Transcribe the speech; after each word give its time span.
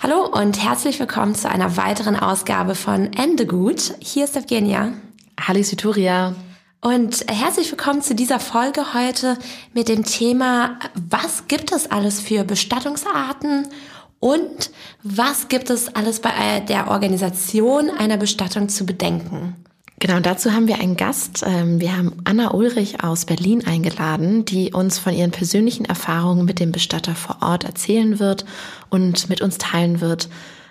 Hallo 0.00 0.26
und 0.26 0.62
herzlich 0.62 1.00
willkommen 1.00 1.34
zu 1.34 1.50
einer 1.50 1.76
weiteren 1.76 2.14
Ausgabe 2.14 2.76
von 2.76 3.12
Ende 3.14 3.46
gut. 3.46 3.94
Hier 3.98 4.26
ist 4.26 4.36
Evgenia. 4.36 4.92
Hallo 5.40 5.60
Situria. 5.64 6.36
Und 6.80 7.24
herzlich 7.28 7.68
willkommen 7.72 8.00
zu 8.00 8.14
dieser 8.14 8.38
Folge 8.38 8.94
heute 8.94 9.36
mit 9.74 9.88
dem 9.88 10.04
Thema, 10.04 10.78
was 10.94 11.48
gibt 11.48 11.72
es 11.72 11.90
alles 11.90 12.20
für 12.20 12.44
Bestattungsarten 12.44 13.66
und 14.20 14.70
was 15.02 15.48
gibt 15.48 15.68
es 15.68 15.92
alles 15.96 16.20
bei 16.20 16.60
der 16.60 16.86
Organisation 16.86 17.90
einer 17.90 18.18
Bestattung 18.18 18.68
zu 18.68 18.86
bedenken? 18.86 19.56
Genau, 20.00 20.20
dazu 20.20 20.52
haben 20.52 20.68
wir 20.68 20.78
einen 20.78 20.96
Gast. 20.96 21.42
Ähm, 21.44 21.80
wir 21.80 21.96
haben 21.96 22.12
Anna 22.24 22.54
Ulrich 22.54 23.02
aus 23.02 23.24
Berlin 23.24 23.66
eingeladen, 23.66 24.44
die 24.44 24.72
uns 24.72 24.98
von 24.98 25.12
ihren 25.12 25.32
persönlichen 25.32 25.86
Erfahrungen 25.86 26.44
mit 26.44 26.60
dem 26.60 26.70
Bestatter 26.70 27.16
vor 27.16 27.38
Ort 27.40 27.64
erzählen 27.64 28.20
wird 28.20 28.44
und 28.90 29.28
mit 29.28 29.40
uns 29.40 29.58
teilen 29.58 30.00
wird 30.00 30.28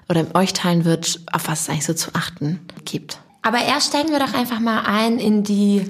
oder 0.07 0.25
euch 0.33 0.53
teilen 0.53 0.85
wird, 0.85 1.19
auf 1.31 1.49
was 1.49 1.61
es 1.61 1.69
eigentlich 1.69 1.85
so 1.85 1.93
zu 1.93 2.15
achten 2.15 2.61
gibt. 2.85 3.19
Aber 3.41 3.59
erst 3.59 3.89
steigen 3.89 4.11
wir 4.11 4.19
doch 4.19 4.33
einfach 4.33 4.59
mal 4.59 4.83
ein 4.85 5.19
in 5.19 5.43
die 5.43 5.89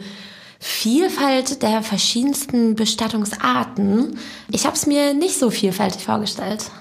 Vielfalt 0.60 1.62
der 1.62 1.84
verschiedensten 1.84 2.76
Bestattungsarten. 2.76 4.18
Ich 4.52 4.66
habe 4.66 4.76
es 4.76 4.88
mir 4.88 5.14
nicht 5.14 5.38
so 5.38 5.52
vielfältig 5.52 6.04
vorgestellt. 6.04 6.72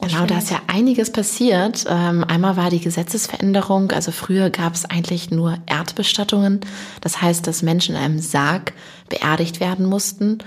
Genau, 0.00 0.26
da 0.26 0.38
ist 0.38 0.50
ja 0.50 0.60
einiges 0.68 1.10
passiert. 1.10 1.84
Ähm, 1.88 2.22
einmal 2.22 2.56
war 2.56 2.70
die 2.70 2.80
Gesetzesveränderung, 2.80 3.90
also 3.90 4.12
früher 4.12 4.48
gab 4.48 4.74
es 4.74 4.84
eigentlich 4.84 5.32
nur 5.32 5.58
Erdbestattungen. 5.66 6.60
Das 7.00 7.20
heißt, 7.20 7.46
dass 7.46 7.62
Menschen 7.62 7.96
in 7.96 8.00
einem 8.00 8.18
Sarg 8.20 8.74
beerdigt 9.08 9.58
werden 9.58 9.86
mussten. 9.86 10.38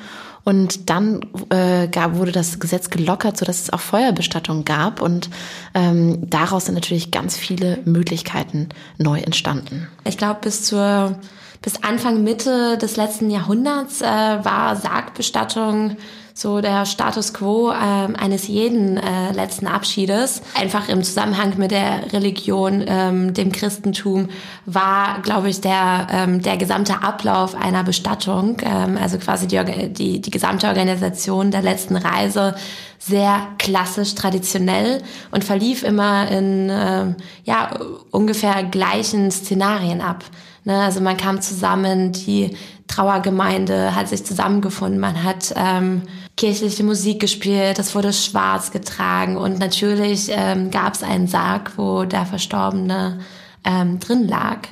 Und 0.44 0.90
dann 0.90 1.22
äh, 1.50 1.88
gab, 1.88 2.16
wurde 2.16 2.32
das 2.32 2.60
Gesetz 2.60 2.90
gelockert, 2.90 3.38
sodass 3.38 3.62
es 3.62 3.74
auch 3.74 3.80
Feuerbestattungen 3.80 4.66
gab. 4.66 5.02
Und 5.02 5.30
ähm, 5.74 6.30
daraus 6.30 6.66
sind 6.66 6.76
natürlich 6.76 7.12
ganz 7.12 7.38
viele 7.38 7.80
Möglichkeiten 7.86 8.70
neu 8.98 9.20
entstanden. 9.20 9.88
Ich 10.06 10.18
glaube, 10.18 10.40
bis 10.42 10.64
zur 10.64 11.20
bis 11.62 11.84
Anfang 11.84 12.24
Mitte 12.24 12.78
des 12.80 12.98
letzten 12.98 13.30
Jahrhunderts 13.30 14.02
äh, 14.02 14.06
war 14.06 14.76
Sargbestattung 14.76 15.98
so 16.34 16.62
der 16.62 16.86
Status 16.86 17.34
quo 17.34 17.72
äh, 17.72 17.74
eines 17.74 18.48
jeden 18.48 18.98
äh, 18.98 19.32
letzten 19.34 19.68
Abschiedes. 19.68 20.42
Einfach 20.56 20.90
im 20.90 21.04
Zusammenhang 21.04 21.58
mit 21.58 21.72
der 21.72 22.14
Religion, 22.14 22.84
ähm, 22.88 23.34
dem 23.34 23.52
Christentum, 23.52 24.30
war, 24.66 25.22
glaube 25.22 25.50
ich, 25.50 25.62
der, 25.62 26.08
ähm, 26.12 26.42
der 26.42 26.58
gesamte 26.58 27.04
Ablauf 27.04 27.56
einer 27.56 27.84
Bestattung, 27.84 28.58
ähm, 28.64 28.98
also 29.02 29.18
quasi 29.18 29.48
die, 29.48 29.90
die, 29.94 30.22
die 30.22 30.32
gesamte 30.32 30.68
Organisation 30.68 31.52
der 31.52 31.62
letzten 31.62 31.96
Reise 31.96 32.56
sehr 33.00 33.48
klassisch, 33.58 34.14
traditionell 34.14 35.02
und 35.32 35.44
verlief 35.44 35.84
immer 35.84 36.30
in 36.30 36.70
ähm, 36.72 37.16
ja, 37.44 37.72
ungefähr 38.12 38.64
gleichen 38.64 39.32
Szenarien 39.32 40.02
ab. 40.02 40.24
Ne? 40.64 40.80
Also 40.80 41.02
man 41.02 41.18
kam 41.18 41.42
zusammen, 41.42 42.12
die 42.12 42.56
Trauergemeinde 42.92 43.96
hat 43.96 44.10
sich 44.10 44.26
zusammengefunden, 44.26 45.00
man 45.00 45.24
hat 45.24 45.54
ähm, 45.56 46.04
kirchliche 46.36 46.84
Musik 46.84 47.22
gespielt, 47.22 47.80
es 47.80 47.96
wurde 47.96 48.12
schwarz 48.12 48.72
getragen. 48.72 49.38
Und 49.38 49.60
natürlich 49.60 50.30
ähm, 50.30 50.72
gab 50.72 50.94
es 50.94 51.04
einen 51.04 51.28
Sarg, 51.28 51.78
wo 51.78 52.04
der 52.04 52.26
Verstorbene 52.26 53.20
ähm, 53.64 54.00
drin 54.00 54.28
lag. 54.28 54.68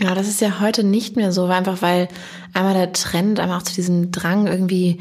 Ja, 0.00 0.14
das 0.14 0.26
ist 0.26 0.40
ja 0.40 0.60
heute 0.60 0.82
nicht 0.82 1.14
mehr 1.14 1.30
so, 1.30 1.44
einfach 1.46 1.80
weil 1.80 2.08
einmal 2.52 2.74
der 2.74 2.92
Trend, 2.92 3.38
einmal 3.38 3.58
auch 3.58 3.62
zu 3.62 3.74
diesem 3.74 4.10
Drang 4.10 4.48
irgendwie 4.48 4.98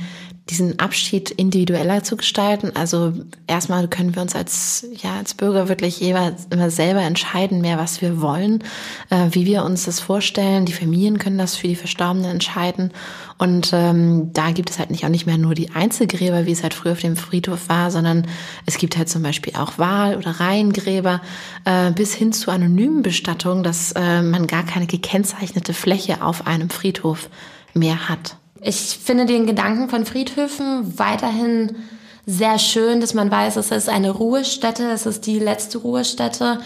diesen 0.50 0.80
Abschied 0.80 1.32
individueller 1.32 2.04
zu 2.04 2.18
gestalten. 2.18 2.72
Also 2.76 3.14
erstmal 3.48 3.88
können 3.88 4.14
wir 4.14 4.22
uns 4.22 4.36
als, 4.36 4.86
ja, 5.02 5.16
als 5.16 5.36
Bürger 5.36 5.70
wirklich 5.70 6.02
immer 6.02 6.34
selber 6.68 7.02
entscheiden, 7.02 7.62
mehr 7.62 7.78
was 7.78 8.02
wir 8.02 8.20
wollen, 8.22 8.62
äh, 9.10 9.28
wie 9.32 9.46
wir 9.46 9.64
uns 9.64 9.86
das 9.86 10.02
vorstellen. 10.02 10.66
Die 10.66 10.74
Familien 10.74 11.18
können 11.18 11.38
das 11.38 11.56
für 11.56 11.70
die 11.70 11.78
Verstorbenen 11.78 12.30
entscheiden. 12.30 12.92
Und 13.38 13.72
ähm, 13.74 14.32
da 14.34 14.52
gibt 14.52 14.70
es 14.70 14.80
halt 14.80 14.92
nicht 14.92 15.06
auch 15.06 15.10
nicht 15.10 15.26
mehr 15.26 15.38
nur 15.38 15.56
die 15.56 15.72
Einzelgräber, 15.72 16.46
wie 16.46 16.52
es 16.52 16.62
halt 16.62 16.74
früher 16.74 16.92
auf 16.92 17.00
dem 17.00 17.16
Friedhof 17.16 17.70
war, 17.70 17.90
sondern 17.90 18.28
es 18.66 18.78
gibt 18.78 18.98
halt 18.98 19.08
zum 19.08 19.24
Beispiel 19.24 19.56
auch 19.56 19.78
Wahl- 19.78 20.18
oder 20.18 20.32
Reihengräber 20.32 21.22
äh, 21.64 21.92
bis 21.92 22.14
hin 22.14 22.34
zu 22.34 22.52
anonymen 22.52 23.02
Bestattungen, 23.02 23.64
dass 23.64 23.94
äh, 23.94 24.22
man 24.22 24.48
gar 24.48 24.64
keine 24.64 24.88
gekennzeichnete 24.88 25.74
Fläche 25.74 26.22
auf 26.22 26.48
einem 26.48 26.70
Friedhof 26.70 27.30
mehr 27.74 28.10
hat. 28.10 28.38
Ich 28.64 28.98
finde 29.04 29.26
den 29.26 29.46
Gedanken 29.46 29.90
von 29.90 30.06
Friedhöfen 30.06 30.98
weiterhin 30.98 31.76
sehr 32.26 32.58
schön, 32.60 33.02
dass 33.02 33.14
man 33.14 33.30
weiß, 33.30 33.58
es 33.58 33.72
ist 33.72 33.90
eine 33.90 34.12
Ruhestätte, 34.12 34.90
es 34.92 35.06
ist 35.06 35.26
die 35.26 35.40
letzte 35.40 35.80
Ruhestätte. 35.80 36.60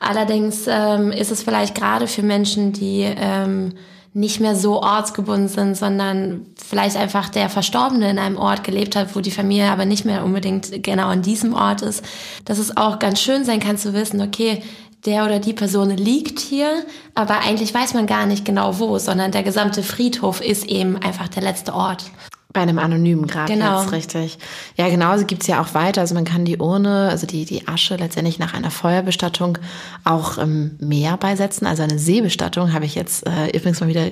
Allerdings 0.00 0.64
ähm, 0.66 1.12
ist 1.12 1.30
es 1.30 1.42
vielleicht 1.42 1.74
gerade 1.74 2.06
für 2.06 2.22
Menschen, 2.22 2.72
die 2.72 3.02
ähm, 3.02 3.74
nicht 4.14 4.40
mehr 4.40 4.56
so 4.56 4.82
ortsgebunden 4.82 5.48
sind, 5.48 5.76
sondern 5.76 6.46
vielleicht 6.56 6.96
einfach 6.96 7.28
der 7.28 7.48
Verstorbene 7.48 8.10
in 8.10 8.18
einem 8.18 8.36
Ort 8.36 8.64
gelebt 8.64 8.96
hat, 8.96 9.14
wo 9.14 9.20
die 9.20 9.30
Familie 9.30 9.70
aber 9.70 9.84
nicht 9.84 10.04
mehr 10.04 10.24
unbedingt 10.24 10.82
genau 10.82 11.08
an 11.08 11.22
diesem 11.22 11.54
Ort 11.54 11.82
ist, 11.82 12.04
dass 12.44 12.58
es 12.58 12.76
auch 12.76 12.98
ganz 12.98 13.20
schön 13.20 13.44
sein 13.44 13.60
kann 13.60 13.78
zu 13.78 13.92
wissen, 13.94 14.20
okay, 14.20 14.62
der 15.04 15.24
oder 15.24 15.40
die 15.40 15.52
Person 15.52 15.90
liegt 15.90 16.38
hier, 16.38 16.84
aber 17.14 17.40
eigentlich 17.40 17.74
weiß 17.74 17.94
man 17.94 18.06
gar 18.06 18.26
nicht 18.26 18.44
genau 18.44 18.78
wo, 18.78 18.98
sondern 18.98 19.32
der 19.32 19.42
gesamte 19.42 19.82
Friedhof 19.82 20.40
ist 20.40 20.64
eben 20.66 20.96
einfach 20.96 21.28
der 21.28 21.42
letzte 21.42 21.74
Ort. 21.74 22.10
Bei 22.52 22.60
einem 22.60 22.78
anonymen 22.78 23.26
Grab 23.26 23.46
genau. 23.46 23.80
jetzt, 23.80 23.92
richtig. 23.92 24.38
Ja, 24.76 24.88
genauso 24.90 25.24
gibt's 25.24 25.46
ja 25.46 25.62
auch 25.62 25.72
weiter. 25.72 26.02
Also 26.02 26.14
man 26.14 26.26
kann 26.26 26.44
die 26.44 26.58
Urne, 26.58 27.08
also 27.08 27.26
die, 27.26 27.46
die 27.46 27.66
Asche 27.66 27.96
letztendlich 27.96 28.38
nach 28.38 28.52
einer 28.52 28.70
Feuerbestattung 28.70 29.56
auch 30.04 30.36
im 30.36 30.76
Meer 30.78 31.16
beisetzen. 31.16 31.66
Also 31.66 31.82
eine 31.82 31.98
Seebestattung 31.98 32.74
habe 32.74 32.84
ich 32.84 32.94
jetzt 32.94 33.26
äh, 33.26 33.46
übrigens 33.56 33.80
mal 33.80 33.88
wieder 33.88 34.10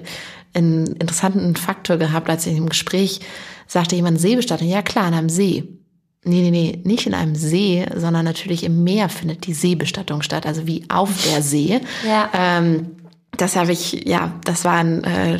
einen 0.55 0.87
interessanten 0.87 1.55
Faktor 1.55 1.99
gehabt, 1.99 2.31
als 2.31 2.47
ich 2.47 2.57
im 2.57 2.71
Gespräch 2.71 3.21
sagte 3.67 3.95
jemand 3.95 4.19
Seebestattung. 4.19 4.69
Ja 4.69 4.81
klar, 4.81 5.05
an 5.05 5.15
einem 5.15 5.29
See. 5.29 5.80
Nee, 6.23 6.43
nee, 6.43 6.51
nee, 6.51 6.81
nicht 6.85 7.07
in 7.07 7.15
einem 7.15 7.35
See, 7.35 7.87
sondern 7.97 8.27
natürlich 8.27 8.65
im 8.65 8.85
Meer 8.85 9.09
findet 9.09 9.47
die 9.47 9.55
Seebestattung 9.55 10.21
statt, 10.21 10.45
also 10.45 10.67
wie 10.67 10.85
auf 10.91 11.11
der 11.25 11.43
See. 11.43 11.81
ja. 12.07 12.29
Ähm, 12.35 12.97
das 13.37 13.57
habe 13.57 13.73
ich, 13.73 14.07
ja, 14.07 14.33
das 14.45 14.65
war 14.65 14.75
ein, 14.75 15.03
äh, 15.05 15.39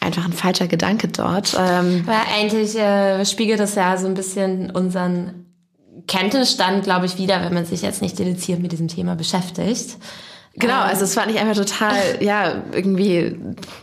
einfach 0.00 0.24
ein 0.24 0.32
falscher 0.32 0.68
Gedanke 0.68 1.08
dort. 1.08 1.54
Ähm, 1.58 2.04
Aber 2.06 2.22
eigentlich 2.34 2.76
äh, 2.76 3.26
spiegelt 3.26 3.60
das 3.60 3.74
ja 3.74 3.98
so 3.98 4.06
ein 4.06 4.14
bisschen 4.14 4.70
unseren 4.70 5.46
Kenntnisstand, 6.06 6.84
glaube 6.84 7.06
ich, 7.06 7.18
wieder, 7.18 7.42
wenn 7.42 7.52
man 7.52 7.66
sich 7.66 7.82
jetzt 7.82 8.00
nicht 8.00 8.18
dediziert 8.18 8.60
mit 8.60 8.72
diesem 8.72 8.88
Thema 8.88 9.16
beschäftigt. 9.16 9.96
Genau, 10.58 10.74
ähm. 10.74 10.88
also 10.88 11.04
es 11.04 11.14
fand 11.14 11.30
ich 11.30 11.38
einfach 11.38 11.56
total, 11.56 11.96
ja, 12.20 12.62
irgendwie 12.72 13.36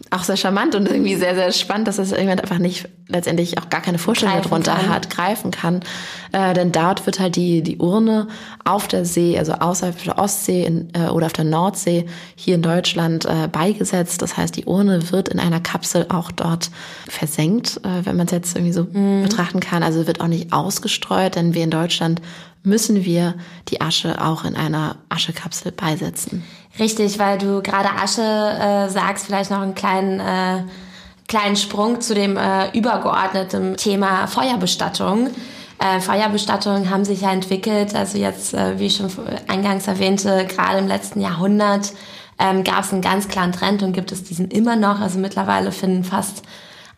auch 0.09 0.23
sehr 0.23 0.37
charmant 0.37 0.75
und 0.75 0.89
irgendwie 0.89 1.15
sehr, 1.15 1.35
sehr 1.35 1.51
spannend, 1.51 1.87
dass 1.87 1.97
das 1.97 2.11
irgendwann 2.11 2.39
einfach 2.39 2.57
nicht 2.57 2.87
letztendlich 3.07 3.59
auch 3.59 3.69
gar 3.69 3.81
keine 3.81 3.99
Vorstellung 3.99 4.41
darunter 4.41 4.73
kann. 4.73 4.89
hat, 4.89 5.09
greifen 5.09 5.51
kann. 5.51 5.81
Äh, 6.31 6.53
denn 6.53 6.71
dort 6.71 7.05
wird 7.05 7.19
halt 7.19 7.35
die, 7.35 7.61
die 7.61 7.77
Urne 7.77 8.27
auf 8.63 8.87
der 8.87 9.05
See, 9.05 9.37
also 9.37 9.53
außerhalb 9.53 10.01
der 10.03 10.17
Ostsee 10.17 10.65
in, 10.65 10.89
äh, 10.93 11.09
oder 11.09 11.27
auf 11.27 11.33
der 11.33 11.45
Nordsee 11.45 12.07
hier 12.35 12.55
in 12.55 12.61
Deutschland 12.61 13.25
äh, 13.25 13.47
beigesetzt. 13.51 14.21
Das 14.21 14.37
heißt, 14.37 14.55
die 14.55 14.65
Urne 14.65 15.11
wird 15.11 15.29
in 15.29 15.39
einer 15.39 15.59
Kapsel 15.59 16.07
auch 16.09 16.31
dort 16.31 16.71
versenkt, 17.07 17.81
äh, 17.83 18.05
wenn 18.05 18.17
man 18.17 18.25
es 18.25 18.31
jetzt 18.31 18.55
irgendwie 18.55 18.73
so 18.73 18.87
mhm. 18.91 19.23
betrachten 19.23 19.59
kann. 19.59 19.83
Also 19.83 20.07
wird 20.07 20.21
auch 20.21 20.27
nicht 20.27 20.53
ausgestreut, 20.53 21.35
denn 21.35 21.53
wir 21.53 21.63
in 21.63 21.71
Deutschland 21.71 22.21
müssen 22.63 23.03
wir 23.03 23.35
die 23.67 23.81
Asche 23.81 24.21
auch 24.21 24.45
in 24.45 24.55
einer 24.55 24.95
Aschekapsel 25.09 25.71
beisetzen. 25.71 26.43
Richtig, 26.79 27.19
weil 27.19 27.37
du 27.37 27.61
gerade 27.61 27.89
Asche 27.89 28.21
äh, 28.21 28.89
sagst, 28.89 29.25
vielleicht 29.25 29.51
noch 29.51 29.61
einen 29.61 29.75
kleinen, 29.75 30.19
äh, 30.19 30.63
kleinen 31.27 31.55
Sprung 31.55 32.01
zu 32.01 32.15
dem 32.15 32.35
äh, 32.35 32.75
übergeordneten 32.75 33.77
Thema 33.77 34.27
Feuerbestattung. 34.27 35.29
Äh, 35.79 35.99
Feuerbestattungen 35.99 36.89
haben 36.89 37.05
sich 37.05 37.21
ja 37.21 37.31
entwickelt, 37.31 37.93
also 37.93 38.17
jetzt, 38.17 38.53
äh, 38.53 38.79
wie 38.79 38.87
ich 38.87 38.95
schon 38.95 39.09
eingangs 39.47 39.87
erwähnte, 39.87 40.47
gerade 40.47 40.79
im 40.79 40.87
letzten 40.87 41.21
Jahrhundert 41.21 41.93
ähm, 42.39 42.63
gab 42.63 42.83
es 42.83 42.91
einen 42.91 43.01
ganz 43.01 43.27
klaren 43.27 43.51
Trend 43.51 43.83
und 43.83 43.93
gibt 43.93 44.11
es 44.11 44.23
diesen 44.23 44.49
immer 44.49 44.75
noch. 44.75 44.99
Also 44.99 45.19
mittlerweile 45.19 45.71
finden 45.71 46.03
fast 46.03 46.43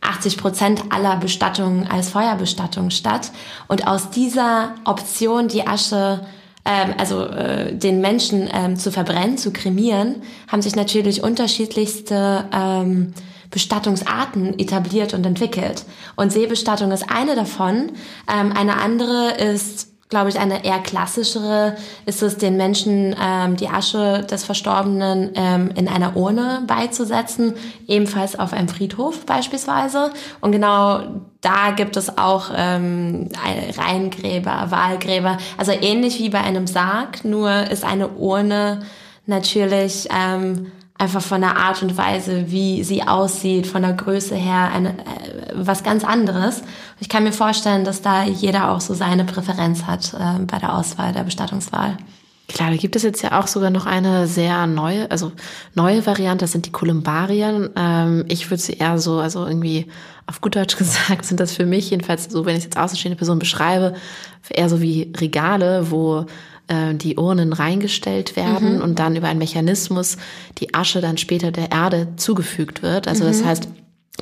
80 0.02 0.38
Prozent 0.38 0.84
aller 0.90 1.18
Bestattungen 1.18 1.88
als 1.88 2.10
Feuerbestattung 2.10 2.92
statt. 2.92 3.32
Und 3.68 3.88
aus 3.88 4.10
dieser 4.10 4.76
Option, 4.86 5.48
die 5.48 5.68
Asche, 5.68 6.26
ähm, 6.66 6.94
also 6.98 7.26
äh, 7.26 7.74
den 7.76 8.02
Menschen 8.02 8.50
ähm, 8.52 8.76
zu 8.76 8.92
verbrennen, 8.92 9.38
zu 9.38 9.52
kremieren, 9.52 10.24
haben 10.48 10.62
sich 10.62 10.76
natürlich 10.76 11.24
unterschiedlichste 11.24 12.46
ähm, 12.52 13.14
Bestattungsarten 13.52 14.60
etabliert 14.60 15.14
und 15.14 15.26
entwickelt. 15.26 15.86
Und 16.16 16.32
Seebestattung 16.32 16.92
ist 16.92 17.10
eine 17.10 17.36
davon. 17.36 17.92
Ähm, 18.28 18.52
eine 18.54 18.78
andere 18.78 19.34
ist 19.38 19.95
glaube 20.10 20.30
ich, 20.30 20.40
eine 20.40 20.64
eher 20.64 20.80
klassischere 20.80 21.76
ist 22.06 22.22
es, 22.22 22.38
den 22.38 22.58
Menschen 22.58 23.16
ähm, 23.20 23.56
die 23.56 23.70
Asche 23.70 24.24
des 24.24 24.44
Verstorbenen 24.44 25.32
ähm, 25.34 25.72
in 25.76 25.88
einer 25.88 26.16
Urne 26.16 26.64
beizusetzen, 26.68 27.56
ebenfalls 27.88 28.38
auf 28.38 28.54
einem 28.54 28.68
Friedhof 28.68 29.26
beispielsweise. 29.26 30.12
Und 30.42 30.52
genau 30.52 31.02
da 31.42 31.72
gibt 31.72 31.98
es 31.98 32.18
auch 32.20 32.52
ähm, 32.56 33.30
Reihengräber, 33.78 34.68
Wahlgräber, 34.70 35.38
also 35.58 35.72
ähnlich 35.72 36.20
wie 36.20 36.30
bei 36.30 36.42
einem 36.42 36.68
Sarg, 36.68 37.26
nur 37.26 37.52
ist 37.72 37.84
eine 37.84 38.10
Urne 38.10 38.82
natürlich 39.26 40.08
ähm, 40.16 40.72
einfach 40.98 41.22
von 41.22 41.42
der 41.42 41.58
Art 41.58 41.84
und 41.84 41.98
Weise, 41.98 42.52
wie 42.52 42.84
sie 42.84 43.04
aussieht, 43.04 43.68
von 43.68 43.82
der 43.82 43.94
Größe 43.94 44.36
her, 44.36 44.72
eine, 44.74 44.90
äh, 44.90 45.54
was 45.54 45.84
ganz 45.84 46.04
anderes. 46.04 46.64
Ich 47.00 47.10
kann 47.10 47.24
mir 47.24 47.34
vorstellen, 47.34 47.84
dass 47.84 48.02
da 48.02 48.24
jeder 48.24 48.72
auch 48.72 48.82
so 48.82 48.94
seine 48.94 49.26
Präferenz 49.26 49.84
hat 49.84 50.14
äh, 50.14 50.40
bei 50.46 50.58
der 50.58 50.74
Auswahl 50.74 51.12
der 51.12 51.24
Bestattungswahl. 51.24 51.98
Klar, 52.48 52.70
da 52.70 52.78
gibt 52.78 52.96
es 52.96 53.02
jetzt 53.02 53.24
ja 53.24 53.40
auch 53.40 53.48
sogar 53.48 53.72
noch 53.72 53.88
eine 53.88 54.28
sehr 54.28 54.68
neue, 54.68 55.10
also 55.10 55.32
neue 55.74 56.06
Variante, 56.06 56.44
das 56.44 56.52
sind 56.52 56.68
die 56.68 56.72
Kolumbarien. 56.72 57.72
Ähm, 57.76 58.24
ich 58.28 58.50
würde 58.50 58.62
sie 58.62 58.74
eher 58.74 59.00
so, 59.00 59.20
also 59.20 59.46
irgendwie 59.46 59.88
auf 60.28 60.42
gut 60.42 60.56
Deutsch 60.56 60.78
gesagt, 60.78 61.26
sind 61.26 61.40
das 61.40 61.52
für 61.54 61.66
mich, 61.66 61.90
jedenfalls 61.90 62.26
so, 62.26 62.46
wenn 62.46 62.56
ich 62.56 62.64
jetzt 62.64 62.78
außenstehende 62.78 63.18
Person 63.18 63.40
beschreibe, 63.40 63.96
eher 64.50 64.70
so 64.70 64.80
wie 64.80 65.12
Regale, 65.18 65.90
wo 65.92 66.28
äh, 66.68 66.94
die 66.94 67.18
Urnen 67.18 67.54
reingestellt 67.54 68.36
werden 68.36 68.78
mhm. 68.78 68.82
und 68.82 69.00
dann 69.00 69.16
über 69.16 69.28
einen 69.28 69.40
Mechanismus 69.40 70.18
die 70.58 70.74
Asche 70.74 71.02
dann 71.02 71.18
später 71.18 71.52
der 71.52 71.72
Erde 71.72 72.10
zugefügt 72.18 72.82
wird. 72.82 73.08
Also 73.08 73.24
mhm. 73.24 73.28
das 73.28 73.44
heißt, 73.44 73.68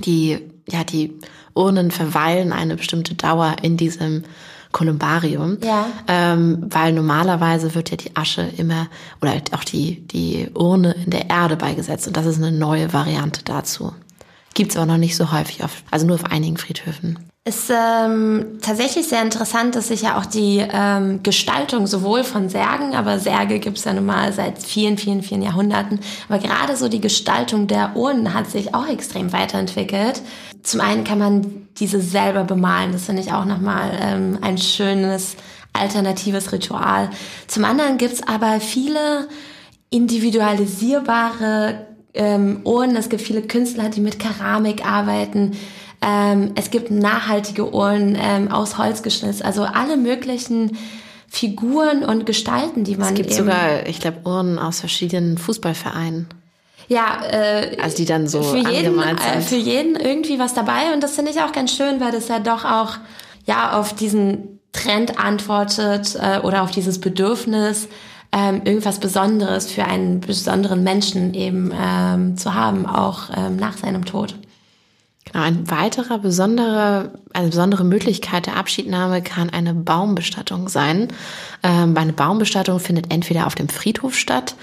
die, 0.06 0.40
ja, 0.70 0.84
die 0.84 1.14
Urnen 1.54 1.92
verweilen 1.92 2.52
eine 2.52 2.76
bestimmte 2.76 3.16
Dauer 3.16 3.56
in 3.62 3.78
diesem 3.78 4.24
Kolumbarium, 4.72 5.60
ja. 5.64 5.86
ähm, 6.08 6.66
weil 6.68 6.94
normalerweise 6.94 7.76
wird 7.76 7.92
ja 7.92 7.98
die 7.98 8.16
Asche 8.16 8.50
immer 8.58 8.88
oder 9.22 9.36
auch 9.52 9.64
die, 9.64 10.06
die 10.08 10.50
Urne 10.54 10.96
in 11.06 11.12
der 11.12 11.30
Erde 11.30 11.56
beigesetzt 11.56 12.08
und 12.08 12.18
das 12.18 12.26
ist 12.26 12.38
eine 12.38 12.52
neue 12.52 12.92
Variante 12.92 13.44
dazu. 13.44 13.94
Gibt's 14.54 14.76
aber 14.76 14.86
noch 14.86 14.98
nicht 14.98 15.16
so 15.16 15.32
häufig, 15.32 15.64
auf, 15.64 15.84
also 15.92 16.06
nur 16.06 16.16
auf 16.16 16.26
einigen 16.26 16.58
Friedhöfen. 16.58 17.20
Ist 17.46 17.70
ähm, 17.70 18.60
tatsächlich 18.62 19.10
sehr 19.10 19.22
interessant, 19.22 19.76
dass 19.76 19.90
sich 19.90 20.04
ja 20.04 20.18
auch 20.18 20.26
die 20.26 20.66
ähm, 20.66 21.24
Gestaltung 21.24 21.88
sowohl 21.88 22.24
von 22.24 22.48
Särgen, 22.48 22.96
aber 22.96 23.20
Särge 23.20 23.60
gibt's 23.60 23.84
ja 23.84 23.92
nun 23.92 24.06
mal 24.06 24.32
seit 24.32 24.64
vielen, 24.64 24.98
vielen, 24.98 25.24
vielen 25.24 25.42
Jahrhunderten, 25.42 26.00
aber 26.30 26.40
gerade 26.40 26.78
so 26.78 26.88
die 26.88 27.02
Gestaltung 27.02 27.68
der 27.68 27.98
Urnen 27.98 28.34
hat 28.34 28.50
sich 28.50 28.74
auch 28.74 28.88
extrem 28.88 29.34
weiterentwickelt. 29.34 30.22
Zum 30.62 30.80
einen 30.80 31.04
kann 31.04 31.20
man 31.20 31.68
diese 31.78 32.00
selber 32.00 32.46
bemalen, 32.46 32.94
das 32.94 33.04
finde 33.04 33.22
ich 33.22 33.34
auch 33.34 33.44
nochmal 33.44 33.92
ähm, 34.02 34.38
ein 34.42 34.58
schönes 34.58 35.36
alternatives 35.74 36.54
Ritual. 36.54 37.10
Zum 37.48 37.66
anderen 37.66 37.98
gibt's 37.98 38.26
aber 38.26 38.62
viele 38.62 39.28
individualisierbare 39.90 41.88
ähm, 42.14 42.62
Urnen. 42.64 42.96
Es 42.96 43.10
gibt 43.10 43.22
viele 43.22 43.42
Künstler, 43.42 43.90
die 43.90 44.00
mit 44.00 44.18
Keramik 44.18 44.86
arbeiten 44.86 45.58
ähm, 46.04 46.52
es 46.56 46.70
gibt 46.70 46.92
nachhaltige 46.92 47.74
Uhren 47.74 48.18
ähm, 48.20 48.52
aus 48.52 48.78
Holz 48.78 49.04
geschnitzt, 49.04 49.44
also 49.44 49.64
alle 49.64 49.98
möglichen 49.98 50.78
Figuren 51.28 52.04
und 52.04 52.26
Gestalten, 52.26 52.84
die 52.84 52.96
man. 52.96 53.10
Es 53.10 53.16
gibt 53.16 53.34
sogar, 53.34 53.88
ich 53.88 54.00
glaube, 54.00 54.20
Uhren 54.26 54.60
aus 54.60 54.82
verschiedenen 54.82 55.38
Fußballvereinen. 55.38 56.28
Ja, 56.90 57.22
äh, 57.30 57.78
also 57.82 57.96
die 57.96 58.06
dann 58.06 58.28
so 58.28 58.44
für 58.44 58.58
jeden, 58.58 59.00
äh, 59.00 59.42
für 59.42 59.56
jeden 59.56 59.96
irgendwie 59.96 60.38
was 60.38 60.54
dabei 60.54 60.94
und 60.94 61.02
das 61.02 61.16
finde 61.16 61.32
ich 61.32 61.42
auch 61.42 61.54
ganz 61.54 61.76
schön, 61.76 62.02
weil 62.02 62.12
das 62.12 62.28
ja 62.28 62.40
doch 62.40 62.66
auch 62.66 62.98
ja 63.46 63.80
auf 63.80 63.94
diesen 63.96 64.60
Trend 64.74 65.18
antwortet 65.18 66.16
äh, 66.16 66.40
oder 66.40 66.64
auf 66.64 66.72
dieses 66.72 67.00
Bedürfnis 67.00 67.88
ähm, 68.34 68.62
irgendwas 68.66 69.00
Besonderes 69.00 69.72
für 69.72 69.86
einen 69.86 70.20
besonderen 70.20 70.84
Menschen 70.84 71.34
eben 71.34 71.72
ähm, 71.74 72.36
zu 72.36 72.54
haben, 72.54 72.86
auch 72.86 73.30
ähm, 73.36 73.56
nach 73.56 73.78
seinem 73.78 74.06
Tod. 74.06 74.36
Ein 75.34 75.70
weiterer 75.70 76.20
besonderer, 76.20 77.10
eine 77.34 77.48
besondere 77.48 77.84
Möglichkeit 77.84 78.46
der 78.46 78.56
Abschiednahme 78.56 79.24
kann 79.24 79.50
eine 79.50 79.74
Baumbestattung 79.74 80.70
sein. 80.70 81.08
Ähm, 81.64 81.98
eine 81.98 82.14
Baumbestattung 82.14 82.80
findet 82.80 83.12
entweder 83.12 83.48
auf 83.48 83.56
dem 83.56 83.68
Friedhof 83.68 84.16
statt. 84.16 84.56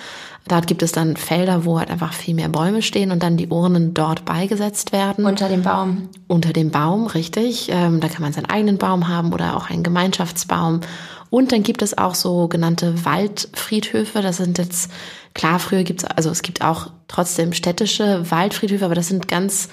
Dort 0.46 0.69
gibt 0.69 0.82
es 0.82 0.93
dann 0.93 1.17
Felder, 1.17 1.64
wo 1.64 1.78
halt 1.78 1.90
einfach 1.90 2.12
viel 2.12 2.34
mehr 2.34 2.49
Bäume 2.49 2.82
stehen 2.82 3.11
und 3.11 3.22
dann 3.22 3.37
die 3.37 3.49
Urnen 3.49 3.94
dort 3.94 4.25
beigesetzt 4.25 4.92
werden. 4.92 5.26
Unter 5.26 5.49
dem 5.49 5.62
Baum. 5.62 6.09
Unter 6.28 6.52
dem 6.52 6.71
Baum, 6.71 7.06
richtig. 7.06 7.68
Ähm, 7.71 8.00
da 8.00 8.09
kann 8.09 8.23
man 8.23 8.33
seinen 8.33 8.47
eigenen 8.47 8.78
Baum 8.78 9.09
haben 9.09 9.33
oder 9.33 9.56
auch 9.56 9.71
einen 9.71 9.83
Gemeinschaftsbaum. 9.83 10.80
Und 11.30 11.52
dann 11.52 11.62
gibt 11.62 11.83
es 11.83 11.99
auch 11.99 12.14
so 12.14 12.49
genannte 12.49 13.04
Waldfriedhöfe. 13.04 14.23
Das 14.23 14.38
sind 14.38 14.59
jetzt, 14.59 14.90
klar, 15.35 15.59
früher 15.59 15.83
gibt 15.83 16.02
es, 16.02 16.09
also 16.09 16.30
es 16.30 16.42
gibt 16.42 16.62
auch 16.62 16.90
trotzdem 17.09 17.52
städtische 17.52 18.30
Waldfriedhöfe, 18.30 18.85
aber 18.85 18.94
das 18.94 19.09
sind 19.09 19.28
ganz 19.28 19.68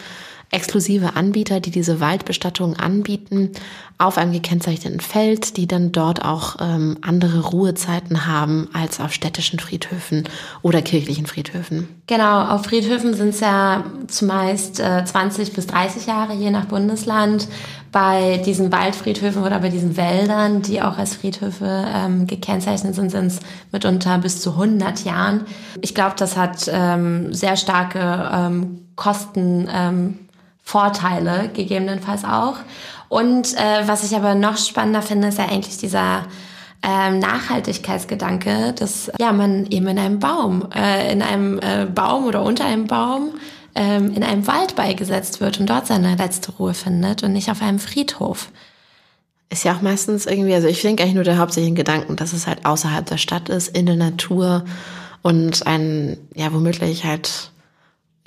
exklusive 0.50 1.16
Anbieter, 1.16 1.60
die 1.60 1.72
diese 1.72 2.00
Waldbestattung 2.00 2.76
anbieten, 2.76 3.52
auf 3.98 4.18
einem 4.18 4.32
gekennzeichneten 4.32 5.00
Feld, 5.00 5.58
die 5.58 5.68
dann 5.68 5.92
dort 5.92 6.24
auch 6.24 6.58
ähm, 6.62 6.98
andere 7.02 7.42
Ruhezeiten 7.42 8.28
haben 8.28 8.70
als 8.72 9.00
auf 9.00 9.12
städtischen 9.12 9.60
Friedhöfen 9.60 10.24
oder 10.62 10.82
kirchlichen 10.82 11.26
Friedhöfen. 11.26 11.88
Genau, 12.06 12.46
auf 12.46 12.66
Friedhöfen 12.66 13.16
sind 13.16 13.30
es 13.30 13.40
ja 13.40 13.84
zumeist 14.08 14.80
äh, 14.80 15.04
20 15.04 15.54
bis 15.54 15.68
30 15.68 16.06
Jahre, 16.06 16.34
je 16.34 16.52
nach 16.52 16.66
Bundesland. 16.66 17.48
Bei 17.92 18.38
diesen 18.46 18.72
Waldfriedhöfen 18.72 19.42
oder 19.42 19.60
bei 19.60 19.70
diesen 19.70 19.98
Wäldern, 19.98 20.62
die 20.62 20.82
auch 20.82 20.98
als 20.98 21.16
Friedhöfe 21.16 21.86
ähm, 21.94 22.28
gekennzeichnet 22.28 22.94
sind, 22.94 23.10
sind 23.10 23.28
es 23.28 23.40
mitunter 23.72 24.18
bis 24.20 24.42
zu 24.42 24.52
100 24.52 25.04
Jahren. 25.06 25.42
Ich 25.82 25.96
glaube, 25.96 26.16
das 26.18 26.38
hat 26.38 26.70
ähm, 26.72 27.34
sehr 27.34 27.58
starke 27.58 28.30
ähm, 28.32 28.82
Kosten. 28.96 29.68
Vorteile 30.68 31.50
gegebenenfalls 31.54 32.26
auch. 32.26 32.58
Und 33.08 33.56
äh, 33.56 33.88
was 33.88 34.04
ich 34.04 34.18
aber 34.18 34.36
noch 34.36 34.58
spannender 34.58 35.02
finde, 35.02 35.30
ist 35.30 35.38
ja 35.38 35.46
eigentlich 35.46 35.78
dieser 35.78 36.26
ähm, 36.84 37.20
Nachhaltigkeitsgedanke, 37.20 38.74
dass 38.74 39.10
ja 39.18 39.32
man 39.32 39.68
eben 39.68 39.88
in 39.88 39.98
einem 39.98 40.20
Baum, 40.20 40.68
äh, 40.76 41.10
in 41.10 41.22
einem 41.22 41.58
äh, 41.60 41.86
Baum 41.86 42.26
oder 42.26 42.44
unter 42.44 42.66
einem 42.66 42.86
Baum 42.86 43.30
ähm, 43.76 44.14
in 44.14 44.24
einem 44.24 44.46
Wald 44.46 44.76
beigesetzt 44.76 45.40
wird 45.40 45.58
und 45.58 45.70
dort 45.70 45.88
seine 45.88 46.18
letzte 46.18 46.52
Ruhe 46.52 46.74
findet 46.74 47.24
und 47.24 47.32
nicht 47.32 47.50
auf 47.50 47.62
einem 47.62 47.80
Friedhof. 47.80 48.50
Ist 49.50 49.64
ja 49.64 49.74
auch 49.74 49.82
meistens 49.82 50.26
irgendwie, 50.26 50.54
also 50.54 50.68
ich 50.68 50.82
denke 50.82 51.02
eigentlich 51.04 51.16
nur 51.16 51.24
der 51.24 51.38
hauptsächliche 51.38 51.76
Gedanken, 51.76 52.18
dass 52.18 52.34
es 52.34 52.46
halt 52.46 52.66
außerhalb 52.66 53.06
der 53.06 53.18
Stadt 53.18 53.48
ist, 53.48 53.70
in 53.70 53.86
der 53.86 53.96
Natur 53.96 54.66
und 55.22 55.66
ein, 55.66 56.18
ja, 56.36 56.52
womöglich 56.52 57.06
halt 57.06 57.52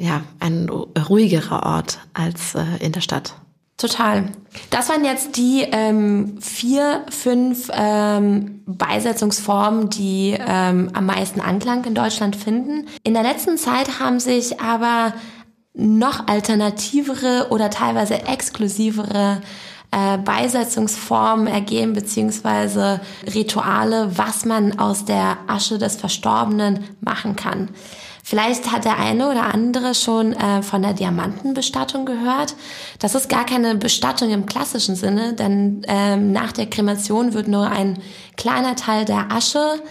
ja, 0.00 0.23
ein 0.40 0.69
ruhigerer 0.69 1.64
Ort 1.64 1.99
als 2.14 2.54
äh, 2.54 2.64
in 2.80 2.92
der 2.92 3.02
Stadt. 3.02 3.35
Total. 3.76 4.25
Das 4.69 4.90
waren 4.90 5.04
jetzt 5.04 5.37
die 5.37 5.62
ähm, 5.62 6.38
vier, 6.40 7.02
fünf 7.09 7.71
ähm, 7.73 8.62
Beisetzungsformen, 8.66 9.88
die 9.88 10.37
ähm, 10.38 10.90
am 10.92 11.07
meisten 11.07 11.40
Anklang 11.40 11.85
in 11.85 11.95
Deutschland 11.95 12.37
finden. 12.37 12.87
In 13.04 13.14
der 13.14 13.23
letzten 13.23 13.57
Zeit 13.57 14.00
haben 14.00 14.21
sich 14.21 14.61
aber 14.61 15.14
noch 15.73 16.26
alternativere 16.28 17.47
oder 17.50 17.71
teilweise 17.71 18.23
exklusivere 18.26 19.40
äh, 19.92 20.19
Beisetzungsformen 20.19 21.47
ergeben, 21.47 21.95
beziehungsweise 21.95 23.00
Rituale, 23.35 24.11
was 24.16 24.45
man 24.45 24.78
aus 24.78 25.04
der 25.04 25.38
Asche 25.47 25.78
des 25.78 25.97
Verstorbenen 25.97 26.85
machen 27.00 27.35
kann. 27.35 27.71
Vielleicht 28.30 28.70
hat 28.70 28.84
der 28.84 28.96
eine 28.96 29.28
oder 29.28 29.52
andere 29.52 29.92
schon 29.92 30.34
äh, 30.34 30.62
von 30.62 30.82
der 30.82 30.92
Diamantenbestattung 30.92 32.06
gehört. 32.06 32.54
Das 33.00 33.16
ist 33.16 33.28
gar 33.28 33.44
keine 33.44 33.75
Bestattung 33.75 34.30
im 34.30 34.46
klassischen 34.46 34.94
Sinne, 34.94 35.32
denn 35.32 35.82
ähm, 35.88 36.30
nach 36.30 36.52
der 36.52 36.66
Kremation 36.66 37.34
wird 37.34 37.49
nur 37.49 37.68
ein 37.68 37.99
kleiner 38.37 38.76
Teil 38.76 39.04
der 39.04 39.32
Asche 39.32 39.82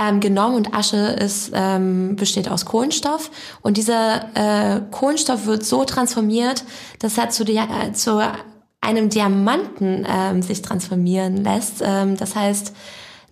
ähm, 0.00 0.20
genommen 0.20 0.54
und 0.54 0.72
Asche 0.72 0.98
ist, 0.98 1.50
ähm, 1.52 2.14
besteht 2.14 2.48
aus 2.48 2.64
Kohlenstoff 2.64 3.32
und 3.60 3.76
dieser 3.76 4.36
äh, 4.36 4.82
Kohlenstoff 4.92 5.46
wird 5.46 5.66
so 5.66 5.84
transformiert, 5.84 6.62
dass 7.00 7.18
er 7.18 7.30
zu, 7.30 7.42
äh, 7.42 7.92
zu 7.92 8.22
einem 8.80 9.08
Diamanten 9.08 10.06
ähm, 10.08 10.42
sich 10.42 10.62
transformieren 10.62 11.38
lässt. 11.38 11.82
Ähm, 11.84 12.16
das 12.16 12.36
heißt, 12.36 12.72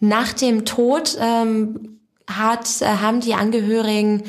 nach 0.01 0.33
dem 0.33 0.65
Tod 0.65 1.17
ähm, 1.21 2.01
hat, 2.29 2.83
äh, 2.83 2.87
haben 2.87 3.21
die 3.21 3.35
Angehörigen 3.35 4.25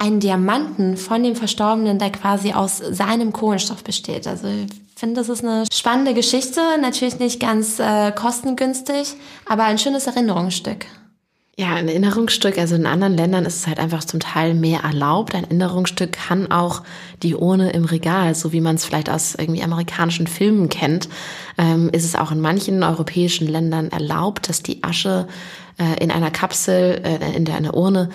einen 0.00 0.18
Diamanten 0.18 0.96
von 0.96 1.22
dem 1.22 1.36
Verstorbenen, 1.36 1.98
der 1.98 2.10
quasi 2.10 2.52
aus 2.52 2.78
seinem 2.78 3.32
Kohlenstoff 3.32 3.84
besteht. 3.84 4.26
Also 4.26 4.48
ich 4.48 4.70
finde, 4.96 5.20
das 5.20 5.28
ist 5.28 5.44
eine 5.44 5.66
spannende 5.70 6.14
Geschichte, 6.14 6.60
natürlich 6.80 7.18
nicht 7.18 7.38
ganz 7.38 7.78
äh, 7.78 8.10
kostengünstig, 8.10 9.14
aber 9.46 9.64
ein 9.64 9.78
schönes 9.78 10.06
Erinnerungsstück. 10.06 10.86
Ja, 11.58 11.74
ein 11.74 11.88
Erinnerungsstück, 11.88 12.56
also 12.56 12.76
in 12.76 12.86
anderen 12.86 13.14
Ländern 13.14 13.44
ist 13.44 13.56
es 13.56 13.66
halt 13.66 13.78
einfach 13.78 14.02
zum 14.04 14.20
Teil 14.20 14.54
mehr 14.54 14.80
erlaubt. 14.80 15.34
Ein 15.34 15.44
Erinnerungsstück 15.44 16.12
kann 16.12 16.50
auch 16.50 16.82
die 17.22 17.34
Urne 17.34 17.72
im 17.72 17.84
Regal, 17.84 18.34
so 18.34 18.54
wie 18.54 18.62
man 18.62 18.76
es 18.76 18.86
vielleicht 18.86 19.10
aus 19.10 19.34
irgendwie 19.34 19.62
amerikanischen 19.62 20.26
Filmen 20.26 20.70
kennt, 20.70 21.10
ähm, 21.58 21.90
ist 21.92 22.06
es 22.06 22.16
auch 22.16 22.32
in 22.32 22.40
manchen 22.40 22.82
europäischen 22.82 23.46
Ländern 23.46 23.90
erlaubt, 23.90 24.48
dass 24.48 24.62
die 24.62 24.82
Asche 24.82 25.28
äh, 25.78 26.02
in 26.02 26.10
einer 26.10 26.30
Kapsel, 26.30 27.02
äh, 27.04 27.36
in 27.36 27.44
der 27.44 27.56
eine 27.56 27.72
Urne 27.72 28.08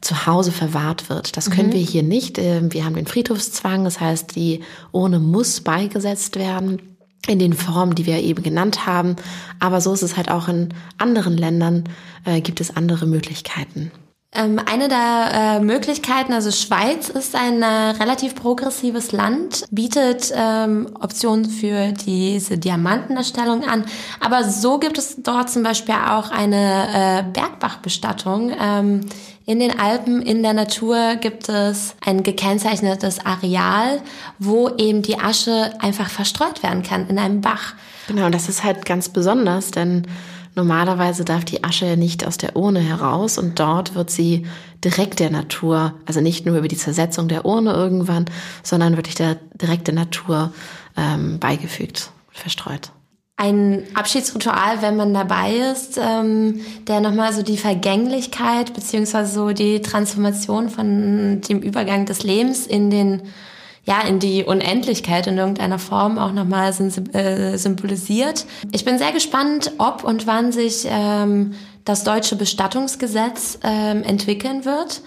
zu 0.00 0.26
Hause 0.26 0.52
verwahrt 0.52 1.08
wird. 1.08 1.36
Das 1.36 1.50
können 1.50 1.68
mhm. 1.68 1.74
wir 1.74 1.80
hier 1.80 2.02
nicht. 2.02 2.38
Ähm, 2.38 2.72
wir 2.72 2.84
haben 2.84 2.94
den 2.94 3.06
Friedhofszwang, 3.06 3.84
das 3.84 4.00
heißt, 4.00 4.34
die 4.34 4.60
Urne 4.92 5.18
muss 5.18 5.60
beigesetzt 5.60 6.36
werden 6.36 6.80
in 7.26 7.38
den 7.38 7.52
Formen, 7.52 7.94
die 7.94 8.06
wir 8.06 8.18
eben 8.18 8.42
genannt 8.42 8.86
haben. 8.86 9.16
Aber 9.58 9.80
so 9.80 9.92
ist 9.92 10.02
es 10.02 10.16
halt 10.16 10.30
auch 10.30 10.48
in 10.48 10.70
anderen 10.98 11.36
Ländern, 11.36 11.84
äh, 12.24 12.40
gibt 12.40 12.60
es 12.60 12.74
andere 12.76 13.06
Möglichkeiten. 13.06 13.92
Ähm, 14.32 14.60
eine 14.64 14.86
der 14.86 15.30
äh, 15.32 15.60
Möglichkeiten, 15.60 16.32
also 16.32 16.52
Schweiz 16.52 17.08
ist 17.08 17.34
ein 17.34 17.62
äh, 17.62 17.66
relativ 17.66 18.36
progressives 18.36 19.10
Land, 19.10 19.64
bietet 19.72 20.32
ähm, 20.32 20.88
Optionen 21.00 21.46
für 21.46 21.90
diese 21.90 22.56
Diamantenerstellung 22.56 23.64
an. 23.64 23.84
Aber 24.20 24.44
so 24.44 24.78
gibt 24.78 24.98
es 24.98 25.20
dort 25.20 25.50
zum 25.50 25.64
Beispiel 25.64 25.96
auch 25.96 26.30
eine 26.30 26.86
äh, 26.94 27.22
Bergbachbestattung. 27.32 28.52
Ähm, 28.60 29.00
in 29.50 29.58
den 29.58 29.80
Alpen, 29.80 30.22
in 30.22 30.44
der 30.44 30.52
Natur 30.52 31.16
gibt 31.16 31.48
es 31.48 31.96
ein 32.06 32.22
gekennzeichnetes 32.22 33.26
Areal, 33.26 34.00
wo 34.38 34.68
eben 34.68 35.02
die 35.02 35.18
Asche 35.18 35.72
einfach 35.80 36.08
verstreut 36.08 36.62
werden 36.62 36.84
kann 36.84 37.08
in 37.08 37.18
einem 37.18 37.40
Bach. 37.40 37.74
Genau, 38.06 38.26
und 38.26 38.34
das 38.34 38.48
ist 38.48 38.62
halt 38.62 38.86
ganz 38.86 39.08
besonders, 39.08 39.72
denn 39.72 40.06
normalerweise 40.54 41.24
darf 41.24 41.44
die 41.44 41.64
Asche 41.64 41.86
ja 41.86 41.96
nicht 41.96 42.24
aus 42.24 42.38
der 42.38 42.54
Urne 42.54 42.78
heraus 42.78 43.38
und 43.38 43.58
dort 43.58 43.96
wird 43.96 44.12
sie 44.12 44.46
direkt 44.84 45.18
der 45.18 45.30
Natur, 45.30 45.94
also 46.06 46.20
nicht 46.20 46.46
nur 46.46 46.56
über 46.56 46.68
die 46.68 46.76
Zersetzung 46.76 47.26
der 47.26 47.44
Urne 47.44 47.72
irgendwann, 47.72 48.26
sondern 48.62 48.94
wirklich 48.94 49.16
der 49.16 49.36
direkte 49.60 49.92
Natur 49.92 50.52
ähm, 50.96 51.40
beigefügt, 51.40 52.12
verstreut 52.30 52.92
ein 53.40 53.84
Abschiedsritual, 53.94 54.82
wenn 54.82 54.96
man 54.96 55.14
dabei 55.14 55.54
ist, 55.72 55.98
ähm, 55.98 56.60
der 56.86 57.00
nochmal 57.00 57.32
so 57.32 57.42
die 57.42 57.56
Vergänglichkeit 57.56 58.74
beziehungsweise 58.74 59.32
so 59.32 59.52
die 59.52 59.80
Transformation 59.80 60.68
von 60.68 61.40
dem 61.40 61.62
Übergang 61.62 62.04
des 62.04 62.22
Lebens 62.22 62.66
in 62.66 62.90
den 62.90 63.22
ja, 63.84 64.02
in 64.02 64.18
die 64.18 64.44
Unendlichkeit 64.44 65.26
in 65.26 65.38
irgendeiner 65.38 65.78
Form 65.78 66.18
auch 66.18 66.32
nochmal 66.32 66.68
äh, 66.68 67.56
symbolisiert. 67.56 68.44
Ich 68.72 68.84
bin 68.84 68.98
sehr 68.98 69.10
gespannt, 69.10 69.72
ob 69.78 70.04
und 70.04 70.26
wann 70.26 70.52
sich 70.52 70.86
ähm, 70.86 71.54
das 71.86 72.04
deutsche 72.04 72.36
Bestattungsgesetz 72.36 73.58
ähm, 73.64 74.02
entwickeln 74.02 74.66
wird. 74.66 75.00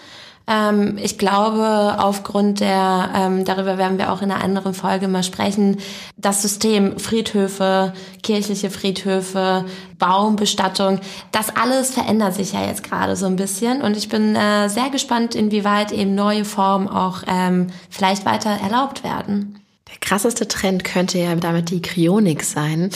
Ähm, 0.45 0.97
ich 1.01 1.17
glaube, 1.17 1.95
aufgrund 1.99 2.59
der, 2.59 3.09
ähm, 3.15 3.45
darüber 3.45 3.77
werden 3.77 3.97
wir 3.97 4.11
auch 4.11 4.21
in 4.21 4.29
einer 4.31 4.43
anderen 4.43 4.73
Folge 4.73 5.07
mal 5.07 5.23
sprechen, 5.23 5.77
das 6.17 6.41
System 6.41 6.99
Friedhöfe, 6.99 7.93
kirchliche 8.23 8.69
Friedhöfe, 8.69 9.65
Baumbestattung, 9.99 10.99
das 11.31 11.55
alles 11.55 11.91
verändert 11.91 12.35
sich 12.35 12.53
ja 12.53 12.65
jetzt 12.65 12.83
gerade 12.83 13.15
so 13.15 13.25
ein 13.25 13.37
bisschen 13.37 13.81
und 13.81 13.95
ich 13.95 14.09
bin 14.09 14.35
äh, 14.35 14.67
sehr 14.67 14.89
gespannt, 14.89 15.33
inwieweit 15.33 15.93
eben 15.93 16.13
neue 16.13 16.43
Formen 16.43 16.89
auch 16.89 17.23
ähm, 17.27 17.67
vielleicht 17.89 18.25
weiter 18.25 18.49
erlaubt 18.49 19.03
werden. 19.03 19.59
Der 19.87 19.99
krasseste 19.99 20.47
Trend 20.47 20.83
könnte 20.83 21.19
ja 21.19 21.35
damit 21.35 21.69
die 21.69 21.81
Kryonik 21.81 22.43
sein. 22.43 22.89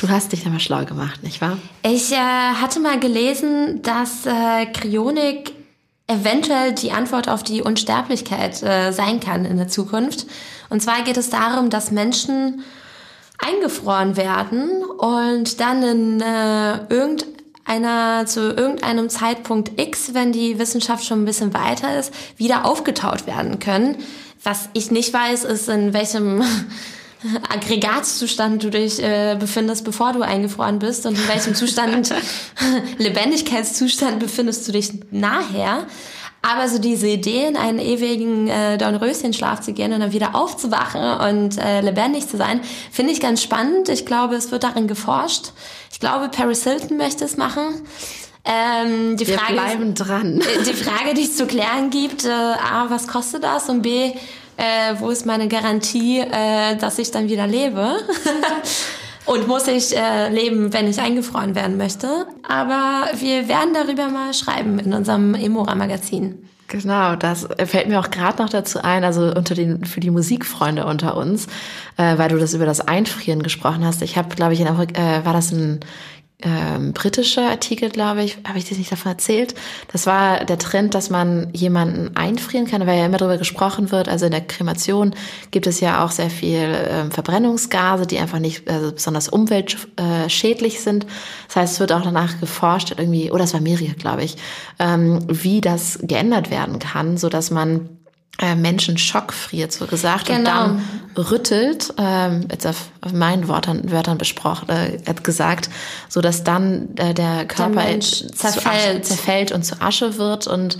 Du 0.00 0.08
hast 0.08 0.32
dich 0.32 0.42
da 0.42 0.50
mal 0.50 0.60
schlau 0.60 0.84
gemacht, 0.84 1.22
nicht 1.22 1.40
wahr? 1.40 1.56
Ich 1.82 2.12
äh, 2.12 2.16
hatte 2.16 2.80
mal 2.80 2.98
gelesen, 2.98 3.82
dass 3.82 4.26
äh, 4.26 4.66
Kryonik 4.66 5.52
eventuell 6.10 6.72
die 6.72 6.90
Antwort 6.90 7.28
auf 7.28 7.42
die 7.42 7.62
Unsterblichkeit 7.62 8.62
äh, 8.62 8.92
sein 8.92 9.20
kann 9.20 9.44
in 9.44 9.56
der 9.56 9.68
Zukunft. 9.68 10.26
Und 10.68 10.82
zwar 10.82 11.02
geht 11.02 11.16
es 11.16 11.30
darum, 11.30 11.70
dass 11.70 11.92
Menschen 11.92 12.64
eingefroren 13.38 14.16
werden 14.16 14.84
und 14.84 15.60
dann 15.60 15.82
in 15.82 16.20
äh, 16.20 16.78
irgendeiner 16.88 18.26
zu 18.26 18.52
irgendeinem 18.52 19.08
Zeitpunkt 19.08 19.80
X, 19.80 20.12
wenn 20.12 20.32
die 20.32 20.58
Wissenschaft 20.58 21.04
schon 21.04 21.22
ein 21.22 21.26
bisschen 21.26 21.54
weiter 21.54 21.98
ist, 21.98 22.12
wieder 22.36 22.64
aufgetaut 22.64 23.26
werden 23.26 23.60
können. 23.60 23.96
Was 24.42 24.68
ich 24.72 24.90
nicht 24.90 25.12
weiß, 25.14 25.44
ist 25.44 25.68
in 25.68 25.92
welchem 25.92 26.42
Aggregatzustand 27.48 28.62
du 28.62 28.70
dich 28.70 29.02
äh, 29.02 29.36
befindest, 29.38 29.84
bevor 29.84 30.12
du 30.12 30.22
eingefroren 30.22 30.78
bist 30.78 31.06
und 31.06 31.18
in 31.18 31.28
welchem 31.28 31.54
Zustand, 31.54 32.14
Lebendigkeitszustand 32.98 34.18
befindest 34.18 34.66
du 34.68 34.72
dich 34.72 34.92
nachher. 35.10 35.86
Aber 36.42 36.68
so 36.68 36.78
diese 36.78 37.06
Idee, 37.06 37.46
in 37.46 37.56
einen 37.56 37.78
ewigen 37.78 38.48
äh, 38.48 38.78
Dornröschenschlaf 38.78 39.60
zu 39.60 39.74
gehen 39.74 39.92
und 39.92 40.00
dann 40.00 40.12
wieder 40.12 40.34
aufzuwachen 40.34 41.02
und 41.28 41.58
äh, 41.58 41.82
lebendig 41.82 42.28
zu 42.28 42.38
sein, 42.38 42.62
finde 42.90 43.12
ich 43.12 43.20
ganz 43.20 43.42
spannend. 43.42 43.90
Ich 43.90 44.06
glaube, 44.06 44.36
es 44.36 44.50
wird 44.50 44.62
darin 44.62 44.88
geforscht. 44.88 45.52
Ich 45.92 46.00
glaube, 46.00 46.30
Paris 46.30 46.64
Hilton 46.64 46.96
möchte 46.96 47.26
es 47.26 47.36
machen. 47.36 47.82
Ähm, 48.46 49.18
die 49.18 49.26
Wir 49.26 49.36
Frage 49.36 49.52
bleiben 49.52 49.94
dran. 49.94 50.42
Die 50.66 50.72
Frage, 50.72 51.12
die 51.14 51.24
es 51.24 51.36
zu 51.36 51.46
klären 51.46 51.90
gibt, 51.90 52.24
äh, 52.24 52.30
A, 52.30 52.86
was 52.88 53.06
kostet 53.06 53.44
das? 53.44 53.68
Und 53.68 53.82
B, 53.82 54.12
äh, 54.60 55.00
wo 55.00 55.08
ist 55.08 55.24
meine 55.24 55.48
Garantie, 55.48 56.20
äh, 56.20 56.76
dass 56.76 56.98
ich 56.98 57.10
dann 57.10 57.28
wieder 57.28 57.46
lebe? 57.46 57.96
Und 59.26 59.46
muss 59.46 59.68
ich 59.68 59.96
äh, 59.96 60.28
leben, 60.28 60.72
wenn 60.72 60.88
ich 60.88 61.00
eingefroren 61.00 61.54
werden 61.54 61.76
möchte. 61.76 62.26
Aber 62.48 63.08
wir 63.18 63.48
werden 63.48 63.74
darüber 63.74 64.08
mal 64.08 64.34
schreiben 64.34 64.78
in 64.78 64.92
unserem 64.92 65.34
Emora-Magazin. 65.34 66.48
Genau, 66.66 67.16
das 67.16 67.48
fällt 67.64 67.88
mir 67.88 67.98
auch 67.98 68.10
gerade 68.10 68.42
noch 68.42 68.48
dazu 68.48 68.80
ein, 68.82 69.02
also 69.02 69.22
unter 69.34 69.54
den 69.56 69.84
für 69.84 69.98
die 69.98 70.10
Musikfreunde 70.10 70.86
unter 70.86 71.16
uns, 71.16 71.46
äh, 71.96 72.16
weil 72.16 72.28
du 72.28 72.38
das 72.38 72.54
über 72.54 72.64
das 72.64 72.80
Einfrieren 72.80 73.42
gesprochen 73.42 73.84
hast. 73.84 74.02
Ich 74.02 74.16
habe, 74.16 74.34
glaube 74.34 74.54
ich, 74.54 74.60
in 74.60 74.68
Afrika, 74.68 75.00
äh, 75.00 75.24
war 75.24 75.32
das 75.32 75.50
ein 75.52 75.80
ähm, 76.42 76.92
britischer 76.92 77.48
Artikel, 77.50 77.90
glaube 77.90 78.22
ich, 78.22 78.38
habe 78.46 78.58
ich 78.58 78.64
dir 78.64 78.76
nicht 78.76 78.90
davon 78.90 79.12
erzählt. 79.12 79.54
Das 79.92 80.06
war 80.06 80.44
der 80.44 80.58
Trend, 80.58 80.94
dass 80.94 81.10
man 81.10 81.48
jemanden 81.52 82.16
einfrieren 82.16 82.66
kann, 82.66 82.86
weil 82.86 82.98
ja 82.98 83.06
immer 83.06 83.18
darüber 83.18 83.38
gesprochen 83.38 83.90
wird. 83.90 84.08
Also 84.08 84.26
in 84.26 84.32
der 84.32 84.40
Kremation 84.40 85.14
gibt 85.50 85.66
es 85.66 85.80
ja 85.80 86.04
auch 86.04 86.10
sehr 86.10 86.30
viel 86.30 86.88
ähm, 86.88 87.10
Verbrennungsgase, 87.10 88.06
die 88.06 88.18
einfach 88.18 88.38
nicht 88.38 88.68
also 88.68 88.92
besonders 88.92 89.28
umweltschädlich 89.28 90.80
sind. 90.80 91.06
Das 91.48 91.56
heißt, 91.56 91.74
es 91.74 91.80
wird 91.80 91.92
auch 91.92 92.02
danach 92.02 92.40
geforscht, 92.40 92.94
irgendwie, 92.96 93.30
oder 93.30 93.44
es 93.44 93.54
war 93.54 93.60
Meria, 93.60 93.92
glaube 93.92 94.24
ich, 94.24 94.36
ähm, 94.78 95.20
wie 95.28 95.60
das 95.60 95.98
geändert 96.02 96.50
werden 96.50 96.78
kann, 96.78 97.16
so 97.16 97.28
dass 97.28 97.50
man 97.50 97.99
Menschen 98.56 98.96
schockfriert, 98.96 99.70
so 99.70 99.86
gesagt, 99.86 100.26
genau. 100.26 100.38
und 100.38 100.44
dann 100.46 100.82
rüttelt, 101.16 101.92
ähm, 101.98 102.46
jetzt 102.50 102.66
auf, 102.66 102.90
auf 103.02 103.12
meinen 103.12 103.48
Worten, 103.48 103.90
Wörtern 103.90 104.16
besprochen, 104.16 104.68
äh, 104.70 104.98
hat 105.06 105.24
gesagt, 105.24 105.68
so 106.08 106.20
dass 106.20 106.42
dann 106.42 106.96
äh, 106.96 107.12
der 107.12 107.44
Körper 107.44 107.84
der 107.84 108.00
zerfällt. 108.00 108.66
Asche, 108.66 109.02
zerfällt 109.02 109.52
und 109.52 109.64
zu 109.64 109.80
Asche 109.82 110.16
wird 110.16 110.46
und 110.46 110.78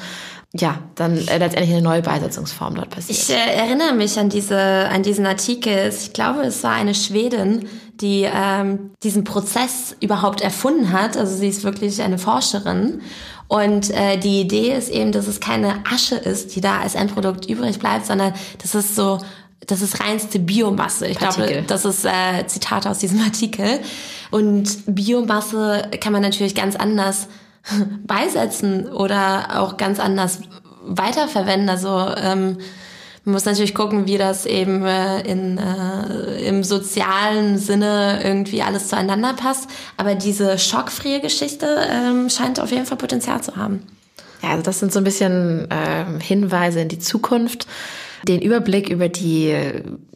ja, 0.53 0.79
dann 0.97 1.17
äh, 1.17 1.39
letztendlich 1.39 1.71
eine 1.71 1.83
neue 1.83 2.03
Beisetzungsform 2.03 2.75
dort 2.75 2.91
passiert. 2.91 3.19
Ich 3.19 3.31
äh, 3.31 3.55
erinnere 3.55 3.93
mich 3.95 4.19
an 4.19 4.31
diese 4.31 4.59
an 4.59 5.03
diesen 5.03 5.27
Artikel. 5.27 5.89
Ich 5.89 6.13
glaube, 6.13 6.41
es 6.41 6.65
war 6.65 6.73
eine 6.73 6.95
Schwedin, 6.95 7.69
die 8.01 8.27
ähm, 8.33 8.91
diesen 9.03 9.23
Prozess 9.23 9.95
überhaupt 10.01 10.41
erfunden 10.41 10.93
hat. 10.93 11.17
Also 11.17 11.37
sie 11.37 11.49
ist 11.49 11.63
wirklich 11.63 12.03
eine 12.03 12.19
Forscherin. 12.19 13.01
Und 13.51 13.91
äh, 13.91 14.17
die 14.17 14.41
Idee 14.41 14.77
ist 14.77 14.91
eben, 14.91 15.11
dass 15.11 15.27
es 15.27 15.41
keine 15.41 15.83
Asche 15.93 16.15
ist, 16.15 16.55
die 16.55 16.61
da 16.61 16.79
als 16.79 16.95
Endprodukt 16.95 17.51
übrig 17.51 17.81
bleibt, 17.81 18.07
sondern 18.07 18.33
das 18.63 18.77
ist 18.77 18.95
so 18.95 19.19
das 19.67 19.83
ist 19.83 20.01
reinste 20.01 20.39
Biomasse. 20.39 21.09
Ich 21.09 21.19
Partikel. 21.19 21.49
glaube, 21.49 21.67
das 21.67 21.85
ist 21.85 22.05
äh, 22.05 22.47
Zitat 22.47 22.87
aus 22.87 22.99
diesem 22.99 23.21
Artikel. 23.25 23.81
Und 24.31 24.85
Biomasse 24.87 25.91
kann 26.01 26.13
man 26.13 26.23
natürlich 26.23 26.55
ganz 26.55 26.77
anders 26.77 27.27
beisetzen 28.07 28.89
oder 28.89 29.61
auch 29.61 29.77
ganz 29.77 29.99
anders 29.99 30.39
weiterverwenden. 30.85 31.69
Also 31.69 32.15
ähm, 32.23 32.59
man 33.25 33.35
muss 33.35 33.45
natürlich 33.45 33.75
gucken, 33.75 34.07
wie 34.07 34.17
das 34.17 34.47
eben 34.47 34.85
äh, 34.85 35.21
in, 35.21 35.59
äh, 35.59 36.43
im 36.49 36.65
sozialen 36.65 37.59
Sinne 37.59 38.21
irgendwie 38.25 38.63
alles 38.63 38.89
zueinander 38.89 39.35
passt. 39.35 39.69
Aber 39.99 40.15
diese 40.15 40.59
schockfreie 40.59 41.21
Geschichte 41.21 41.67
ähm, 41.91 42.31
scheint 42.31 42.61
auf 42.61 42.71
jeden 42.71 42.87
Fall 42.87 42.97
Potenzial 42.97 43.43
zu 43.43 43.57
haben. 43.57 43.83
Ja, 44.43 44.51
also 44.51 44.63
das 44.63 44.79
sind 44.79 44.91
so 44.91 45.01
ein 45.01 45.05
bisschen 45.05 45.71
äh, 45.71 46.05
Hinweise 46.23 46.81
in 46.81 46.89
die 46.89 46.99
Zukunft. 46.99 47.67
Den 48.27 48.41
Überblick 48.41 48.89
über 48.89 49.09
die, 49.09 49.55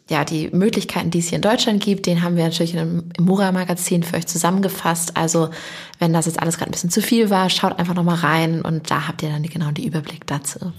ja, 0.09 0.25
die 0.25 0.49
Möglichkeiten, 0.51 1.11
die 1.11 1.19
es 1.19 1.29
hier 1.29 1.35
in 1.35 1.41
Deutschland 1.43 1.83
gibt, 1.83 2.07
den 2.07 2.23
haben 2.23 2.35
wir 2.35 2.43
natürlich 2.43 2.75
im 2.75 3.09
Mura-Magazin 3.19 4.01
für 4.03 4.17
euch 4.17 4.27
zusammengefasst. 4.27 5.15
Also 5.15 5.49
wenn 5.99 6.11
das 6.11 6.25
jetzt 6.25 6.39
alles 6.39 6.57
gerade 6.57 6.71
ein 6.71 6.73
bisschen 6.73 6.91
zu 6.91 7.01
viel 7.01 7.29
war, 7.29 7.51
schaut 7.51 7.77
einfach 7.77 7.93
nochmal 7.93 8.17
rein 8.17 8.61
und 8.61 8.89
da 8.89 9.07
habt 9.07 9.21
ihr 9.21 9.29
dann 9.29 9.43
genau 9.43 9.71
den 9.71 9.85
Überblick 9.85 10.25
dazu. 10.25 10.71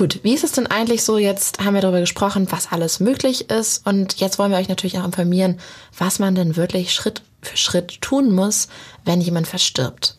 Gut, 0.00 0.20
wie 0.22 0.32
ist 0.32 0.44
es 0.44 0.52
denn 0.52 0.66
eigentlich 0.66 1.04
so? 1.04 1.18
Jetzt 1.18 1.62
haben 1.62 1.74
wir 1.74 1.82
darüber 1.82 2.00
gesprochen, 2.00 2.46
was 2.48 2.72
alles 2.72 3.00
möglich 3.00 3.50
ist. 3.50 3.86
Und 3.86 4.18
jetzt 4.18 4.38
wollen 4.38 4.50
wir 4.50 4.56
euch 4.56 4.70
natürlich 4.70 4.98
auch 4.98 5.04
informieren, 5.04 5.60
was 5.98 6.18
man 6.18 6.34
denn 6.34 6.56
wirklich 6.56 6.94
Schritt 6.94 7.20
für 7.42 7.58
Schritt 7.58 8.00
tun 8.00 8.34
muss, 8.34 8.68
wenn 9.04 9.20
jemand 9.20 9.46
verstirbt. 9.46 10.16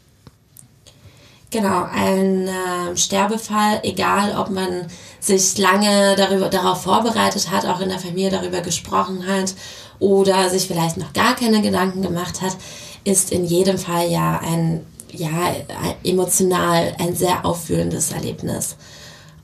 Genau, 1.49 1.87
ein 1.91 2.47
äh, 2.47 2.95
Sterbefall, 2.95 3.79
egal 3.81 4.37
ob 4.37 4.51
man 4.51 4.85
sich 5.19 5.57
lange 5.57 6.15
darüber, 6.15 6.49
darauf 6.49 6.83
vorbereitet 6.83 7.49
hat, 7.49 7.65
auch 7.65 7.81
in 7.81 7.89
der 7.89 7.97
Familie 7.97 8.29
darüber 8.29 8.61
gesprochen 8.61 9.25
hat 9.25 9.55
oder 9.97 10.51
sich 10.51 10.67
vielleicht 10.67 10.97
noch 10.97 11.11
gar 11.13 11.35
keine 11.35 11.63
Gedanken 11.63 12.03
gemacht 12.03 12.41
hat, 12.41 12.55
ist 13.03 13.31
in 13.31 13.45
jedem 13.45 13.79
Fall 13.79 14.11
ja 14.11 14.41
ein, 14.43 14.85
ja, 15.11 15.55
emotional 16.03 16.93
ein 16.99 17.15
sehr 17.15 17.47
auffühlendes 17.47 18.11
Erlebnis. 18.11 18.75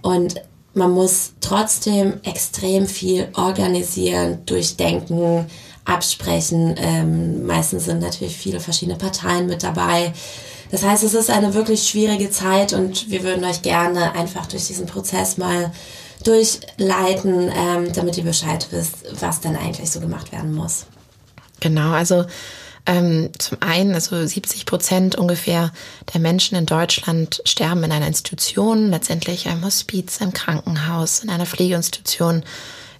Und 0.01 0.42
man 0.74 0.92
muss 0.92 1.34
trotzdem 1.42 2.20
extrem 2.24 2.88
viel 2.88 3.30
organisieren, 3.34 4.46
durchdenken, 4.46 5.48
absprechen. 5.86 6.75
Ähm, 6.77 7.46
meistens 7.46 7.86
sind 7.86 8.01
natürlich 8.01 8.36
viele 8.36 8.60
verschiedene 8.60 8.98
Parteien 8.98 9.48
mit 9.48 9.63
dabei. 9.63 10.13
Das 10.70 10.84
heißt, 10.84 11.04
es 11.04 11.13
ist 11.13 11.30
eine 11.30 11.54
wirklich 11.54 11.88
schwierige 11.88 12.30
Zeit 12.30 12.74
und 12.74 13.10
wir 13.10 13.24
würden 13.24 13.44
euch 13.46 13.62
gerne 13.62 14.13
einfach 14.13 14.46
durch 14.48 14.68
diesen 14.68 14.86
Prozess 14.86 15.38
mal 15.38 15.72
durchleiten, 16.24 17.50
ähm, 17.56 17.94
damit 17.94 18.18
ihr 18.18 18.24
Bescheid 18.24 18.68
wisst, 18.72 18.96
was 19.22 19.39
dann 19.39 19.56
eigentlich 19.56 19.89
so 19.89 20.00
gemacht 20.00 20.32
werden 20.32 20.54
muss. 20.54 20.86
Genau, 21.60 21.92
also 21.92 22.25
ähm, 22.88 23.29
zum 23.38 23.58
einen, 23.62 23.94
also 23.94 24.25
70 24.25 24.65
Prozent 24.65 25.15
ungefähr 25.15 25.72
der 26.13 26.22
Menschen 26.22 26.58
in 26.58 26.65
Deutschland 26.65 27.41
sterben 27.46 27.84
in 27.84 27.91
einer 27.91 28.08
Institution, 28.08 28.89
letztendlich 28.89 29.46
im 29.46 29.63
Hospiz, 29.63 30.17
im 30.22 30.34
Krankenhaus, 30.34 31.20
in 31.20 31.29
einer 31.29 31.46
Pflegeinstitution. 31.46 32.44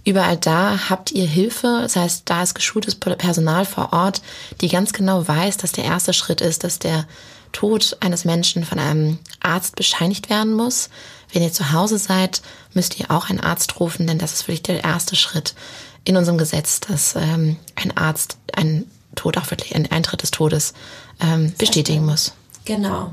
Überall 0.04 0.38
da 0.38 0.90
habt 0.90 1.12
ihr 1.12 1.26
Hilfe, 1.26 1.80
das 1.82 1.96
heißt, 1.96 2.24
da 2.26 2.44
ist 2.44 2.54
geschultes 2.54 2.96
Personal 2.96 3.66
vor 3.66 3.94
Ort, 3.94 4.22
die 4.62 4.70
ganz 4.70 4.94
genau 4.94 5.28
weiß, 5.28 5.58
dass 5.58 5.72
der 5.72 5.86
erste 5.86 6.14
Schritt 6.14 6.42
ist, 6.42 6.64
dass 6.64 6.80
der 6.80 7.06
Tod 7.54 7.98
eines 8.02 8.26
Menschen 8.26 8.66
von 8.66 8.80
einem 8.80 9.20
Arzt 9.40 9.76
bescheinigt 9.76 10.30
werden 10.30 10.54
muss. 10.54 10.90
Wenn 11.32 11.44
ihr 11.44 11.52
zu 11.52 11.72
Hause 11.72 11.98
seid, 11.98 12.42
müsst 12.74 13.00
ihr 13.00 13.10
auch 13.10 13.30
einen 13.30 13.40
Arzt 13.40 13.80
rufen, 13.80 14.06
denn 14.06 14.18
das 14.18 14.34
ist 14.34 14.48
wirklich 14.48 14.64
der 14.64 14.84
erste 14.84 15.16
Schritt 15.16 15.56
in 16.04 16.16
unserem 16.16 16.38
Gesetz, 16.38 16.80
dass 16.82 17.16
ähm, 17.16 17.58
ein 17.76 17.96
Arzt 17.98 18.38
einen 18.54 18.90
Tod 19.18 19.38
auch 19.38 19.52
wirklich 19.52 19.76
ein 19.76 19.92
Eintritt 19.92 20.24
des 20.24 20.32
Todes 20.32 20.74
ähm, 21.22 21.54
bestätigen 21.58 22.06
muss. 22.06 22.34
Genau. 22.66 23.12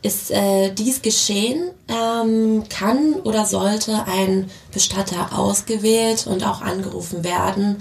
Ist 0.00 0.30
äh, 0.30 0.70
dies 0.72 1.02
geschehen, 1.02 1.70
ähm, 1.88 2.64
kann 2.68 3.14
oder 3.24 3.44
sollte 3.44 4.04
ein 4.06 4.50
Bestatter 4.72 5.36
ausgewählt 5.36 6.26
und 6.26 6.44
auch 6.44 6.62
angerufen 6.62 7.24
werden. 7.24 7.78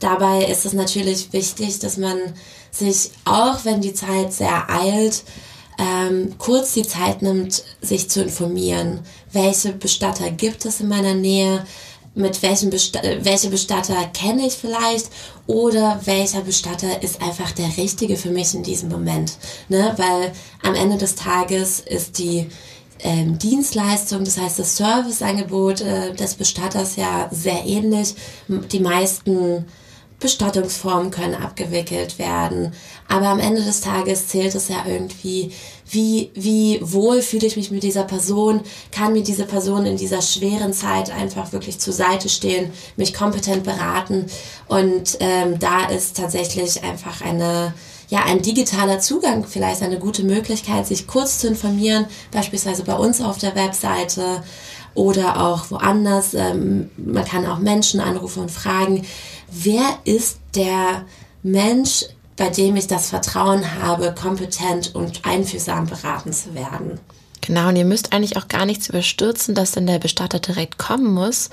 Dabei 0.00 0.44
ist 0.46 0.66
es 0.66 0.72
natürlich 0.72 1.32
wichtig, 1.32 1.78
dass 1.78 1.96
man 1.96 2.18
sich, 2.72 3.12
auch 3.24 3.64
wenn 3.64 3.80
die 3.80 3.94
Zeit 3.94 4.32
sehr 4.32 4.68
eilt, 4.68 5.22
ähm, 5.78 6.34
kurz 6.38 6.74
die 6.74 6.86
Zeit 6.86 7.22
nimmt, 7.22 7.62
sich 7.80 8.10
zu 8.10 8.22
informieren. 8.22 9.00
Welche 9.32 9.72
Bestatter 9.72 10.30
gibt 10.30 10.64
es 10.64 10.80
in 10.80 10.88
meiner 10.88 11.14
Nähe? 11.14 11.64
Mit 12.14 12.42
welchem 12.42 12.70
Bestatter, 12.70 13.24
welche 13.24 13.48
Bestatter 13.48 13.96
kenne 14.12 14.46
ich 14.46 14.54
vielleicht 14.54 15.08
oder 15.46 16.00
welcher 16.04 16.42
Bestatter 16.42 17.02
ist 17.02 17.22
einfach 17.22 17.52
der 17.52 17.76
richtige 17.76 18.16
für 18.16 18.30
mich 18.30 18.54
in 18.54 18.62
diesem 18.62 18.90
Moment. 18.90 19.38
Ne? 19.68 19.94
Weil 19.96 20.32
am 20.62 20.74
Ende 20.74 20.98
des 20.98 21.14
Tages 21.14 21.80
ist 21.80 22.18
die 22.18 22.48
ähm, 23.00 23.38
Dienstleistung, 23.38 24.24
das 24.24 24.38
heißt 24.38 24.58
das 24.58 24.76
Serviceangebot 24.76 25.80
äh, 25.80 26.14
des 26.14 26.34
Bestatters 26.34 26.96
ja 26.96 27.28
sehr 27.32 27.64
ähnlich. 27.64 28.14
Die 28.48 28.80
meisten 28.80 29.64
Bestattungsformen 30.22 31.10
können 31.10 31.34
abgewickelt 31.34 32.18
werden. 32.18 32.72
Aber 33.08 33.26
am 33.26 33.40
Ende 33.40 33.62
des 33.62 33.82
Tages 33.82 34.28
zählt 34.28 34.54
es 34.54 34.68
ja 34.68 34.84
irgendwie, 34.86 35.52
wie, 35.90 36.30
wie 36.34 36.78
wohl 36.80 37.20
fühle 37.20 37.46
ich 37.46 37.56
mich 37.56 37.70
mit 37.70 37.82
dieser 37.82 38.04
Person, 38.04 38.62
kann 38.90 39.12
mir 39.12 39.22
diese 39.22 39.44
Person 39.44 39.84
in 39.84 39.98
dieser 39.98 40.22
schweren 40.22 40.72
Zeit 40.72 41.10
einfach 41.10 41.52
wirklich 41.52 41.78
zur 41.78 41.92
Seite 41.92 42.28
stehen, 42.30 42.72
mich 42.96 43.12
kompetent 43.12 43.64
beraten. 43.64 44.26
Und 44.68 45.18
ähm, 45.20 45.58
da 45.58 45.86
ist 45.86 46.16
tatsächlich 46.16 46.82
einfach 46.82 47.20
eine, 47.20 47.74
ja, 48.08 48.24
ein 48.24 48.40
digitaler 48.40 49.00
Zugang 49.00 49.44
vielleicht 49.44 49.82
eine 49.82 49.98
gute 49.98 50.22
Möglichkeit, 50.22 50.86
sich 50.86 51.06
kurz 51.06 51.38
zu 51.38 51.48
informieren, 51.48 52.06
beispielsweise 52.30 52.84
bei 52.84 52.94
uns 52.94 53.20
auf 53.20 53.38
der 53.38 53.54
Webseite 53.54 54.42
oder 54.94 55.42
auch 55.46 55.70
woanders. 55.70 56.34
Ähm, 56.34 56.90
man 56.96 57.24
kann 57.24 57.46
auch 57.46 57.58
Menschen 57.58 58.00
anrufen 58.00 58.42
und 58.42 58.50
fragen, 58.50 59.04
wer 59.52 59.98
ist 60.04 60.38
der 60.54 61.04
Mensch, 61.42 62.06
bei 62.36 62.48
dem 62.48 62.76
ich 62.76 62.86
das 62.86 63.10
Vertrauen 63.10 63.82
habe, 63.82 64.14
kompetent 64.14 64.94
und 64.94 65.24
einfühlsam 65.24 65.86
beraten 65.86 66.32
zu 66.32 66.54
werden. 66.54 66.98
Genau, 67.42 67.68
und 67.68 67.76
ihr 67.76 67.84
müsst 67.84 68.12
eigentlich 68.12 68.36
auch 68.36 68.46
gar 68.46 68.64
nichts 68.64 68.88
überstürzen, 68.88 69.54
dass 69.54 69.72
dann 69.72 69.86
der 69.86 69.98
Bestatter 69.98 70.38
direkt 70.38 70.78
kommen 70.78 71.12
muss, 71.12 71.50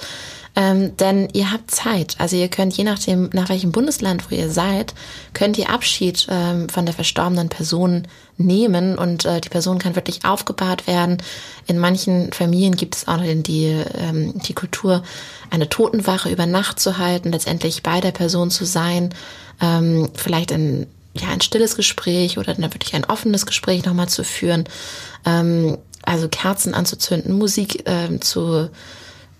ähm, 0.55 0.95
denn 0.97 1.29
ihr 1.33 1.51
habt 1.51 1.71
Zeit. 1.71 2.15
Also 2.19 2.35
ihr 2.35 2.47
könnt 2.47 2.77
je 2.77 2.83
nachdem, 2.83 3.29
nach 3.33 3.49
welchem 3.49 3.71
Bundesland, 3.71 4.29
wo 4.29 4.35
ihr 4.35 4.51
seid, 4.51 4.93
könnt 5.33 5.57
ihr 5.57 5.71
Abschied 5.71 6.27
ähm, 6.29 6.69
von 6.69 6.85
der 6.85 6.93
verstorbenen 6.93 7.49
Person 7.49 8.07
nehmen 8.37 8.99
und 8.99 9.25
äh, 9.25 9.41
die 9.41 9.49
Person 9.49 9.79
kann 9.79 9.95
wirklich 9.95 10.25
aufgebahrt 10.25 10.85
werden. 10.85 11.17
In 11.65 11.79
manchen 11.79 12.31
Familien 12.33 12.75
gibt 12.75 12.95
es 12.95 13.07
auch 13.07 13.17
noch 13.17 13.43
die, 13.43 13.83
ähm, 13.97 14.33
die 14.39 14.53
Kultur, 14.53 15.01
eine 15.49 15.69
Totenwache 15.69 16.29
über 16.29 16.45
Nacht 16.45 16.79
zu 16.79 16.99
halten, 16.99 17.31
letztendlich 17.31 17.81
bei 17.81 17.99
der 17.99 18.11
Person 18.11 18.51
zu 18.51 18.63
sein, 18.63 19.09
ähm, 19.59 20.09
vielleicht 20.13 20.51
ein, 20.51 20.85
ja, 21.13 21.29
ein 21.29 21.41
stilles 21.41 21.75
Gespräch 21.75 22.37
oder 22.37 22.53
dann 22.53 22.73
wirklich 22.73 22.93
ein 22.95 23.05
offenes 23.05 23.45
Gespräch 23.45 23.85
nochmal 23.85 24.09
zu 24.09 24.23
führen. 24.23 24.65
Ähm, 25.25 25.77
also 26.03 26.29
Kerzen 26.29 26.73
anzuzünden, 26.73 27.37
Musik 27.37 27.83
ähm, 27.85 28.21
zu 28.21 28.69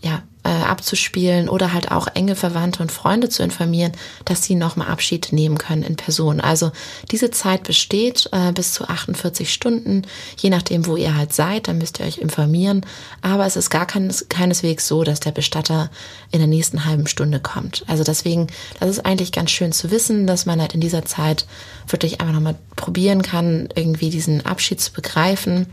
ja, 0.02 0.24
äh, 0.44 0.50
abzuspielen 0.50 1.50
oder 1.50 1.74
halt 1.74 1.92
auch 1.92 2.08
enge 2.14 2.36
Verwandte 2.36 2.82
und 2.82 2.92
Freunde 2.92 3.30
zu 3.30 3.44
informieren, 3.44 3.92
dass 4.26 4.44
sie 4.44 4.56
nochmal 4.56 4.88
Abschied 4.88 5.34
nehmen 5.34 5.58
können 5.58 5.84
in 5.84 5.98
Person. 5.98 6.40
Also 6.40 6.72
diese 7.12 7.30
Zeit 7.30 7.64
besteht 7.64 8.30
äh, 8.32 8.52
bis 8.54 8.74
zu 8.74 8.88
48 8.88 9.52
Stunden, 9.52 10.04
je 10.38 10.50
nachdem, 10.50 10.86
wo 10.86 10.96
ihr 10.96 11.16
halt 11.16 11.34
seid, 11.34 11.68
dann 11.68 11.78
müsst 11.78 12.00
ihr 12.00 12.06
euch 12.06 12.20
informieren. 12.20 12.86
Aber 13.22 13.46
es 13.46 13.58
ist 13.58 13.70
gar 13.70 13.86
keines, 13.86 14.28
keineswegs 14.30 14.88
so, 14.88 15.04
dass 15.04 15.20
der 15.20 15.32
Bestatter 15.32 15.90
in 16.32 16.40
der 16.40 16.48
nächsten 16.48 16.86
halben 16.86 17.08
Stunde 17.08 17.40
kommt. 17.40 17.84
Also 17.88 18.04
deswegen, 18.04 18.48
das 18.80 18.90
ist 18.90 19.06
eigentlich 19.06 19.34
ganz 19.34 19.52
schön 19.52 19.74
zu 19.74 19.92
wissen, 19.92 20.26
dass 20.26 20.46
man 20.46 20.62
halt 20.62 20.74
in 20.74 20.82
dieser 20.82 21.04
Zeit 21.04 21.46
wirklich 21.88 22.22
einfach 22.22 22.34
nochmal 22.34 22.56
probieren 22.78 23.24
kann, 23.24 23.68
irgendwie 23.76 24.10
diesen 24.10 24.46
Abschied 24.46 24.80
zu 24.80 24.94
begreifen 24.94 25.68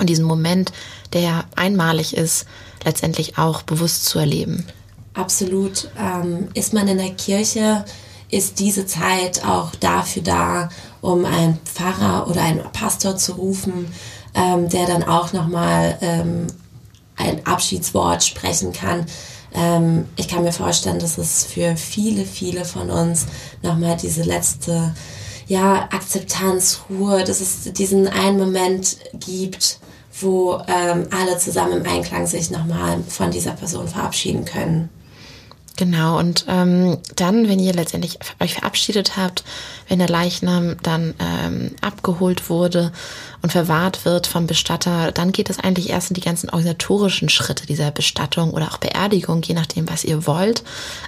und 0.00 0.08
diesen 0.08 0.24
Moment, 0.24 0.72
der 1.12 1.44
einmalig 1.56 2.16
ist, 2.16 2.46
letztendlich 2.84 3.38
auch 3.38 3.62
bewusst 3.62 4.06
zu 4.06 4.18
erleben. 4.18 4.66
Absolut. 5.14 5.90
Ähm, 5.98 6.48
ist 6.54 6.72
man 6.72 6.88
in 6.88 6.98
der 6.98 7.10
Kirche, 7.10 7.84
ist 8.30 8.58
diese 8.60 8.86
Zeit 8.86 9.44
auch 9.44 9.74
dafür 9.74 10.22
da, 10.22 10.68
um 11.00 11.24
einen 11.24 11.58
Pfarrer 11.64 12.28
oder 12.28 12.42
einen 12.42 12.62
Pastor 12.72 13.16
zu 13.16 13.32
rufen, 13.32 13.92
ähm, 14.34 14.68
der 14.68 14.86
dann 14.86 15.02
auch 15.02 15.32
nochmal 15.32 15.98
ähm, 16.00 16.46
ein 17.16 17.44
Abschiedswort 17.46 18.22
sprechen 18.24 18.72
kann. 18.72 19.06
Ähm, 19.52 20.06
ich 20.16 20.28
kann 20.28 20.44
mir 20.44 20.52
vorstellen, 20.52 21.00
dass 21.00 21.18
es 21.18 21.44
für 21.44 21.76
viele, 21.76 22.24
viele 22.24 22.64
von 22.64 22.90
uns 22.90 23.26
nochmal 23.62 23.96
diese 23.96 24.22
letzte 24.22 24.94
ja, 25.48 25.88
Akzeptanz, 25.90 26.82
Ruhe, 26.88 27.24
dass 27.24 27.40
es 27.40 27.72
diesen 27.72 28.06
einen 28.06 28.38
Moment 28.38 28.98
gibt, 29.14 29.80
wo 30.22 30.62
ähm, 30.66 31.06
alle 31.10 31.38
zusammen 31.38 31.84
im 31.84 31.86
Einklang 31.90 32.26
sich 32.26 32.50
nochmal 32.50 33.02
von 33.08 33.30
dieser 33.30 33.52
Person 33.52 33.88
verabschieden 33.88 34.44
können. 34.44 34.88
Genau, 35.80 36.18
und 36.18 36.44
ähm, 36.46 36.98
dann, 37.16 37.48
wenn 37.48 37.58
ihr 37.58 37.72
letztendlich 37.72 38.18
euch 38.38 38.52
verabschiedet 38.52 39.16
habt, 39.16 39.44
wenn 39.88 39.98
der 39.98 40.10
Leichnam 40.10 40.76
dann 40.82 41.14
ähm, 41.18 41.74
abgeholt 41.80 42.50
wurde 42.50 42.92
und 43.40 43.50
verwahrt 43.50 44.04
wird 44.04 44.26
vom 44.26 44.46
Bestatter, 44.46 45.10
dann 45.10 45.32
geht 45.32 45.48
es 45.48 45.58
eigentlich 45.58 45.88
erst 45.88 46.10
in 46.10 46.14
die 46.16 46.20
ganzen 46.20 46.50
organisatorischen 46.50 47.30
Schritte 47.30 47.64
dieser 47.64 47.92
Bestattung 47.92 48.50
oder 48.50 48.66
auch 48.66 48.76
Beerdigung, 48.76 49.40
je 49.40 49.54
nachdem, 49.54 49.88
was 49.88 50.04
ihr 50.04 50.26
wollt. 50.26 50.64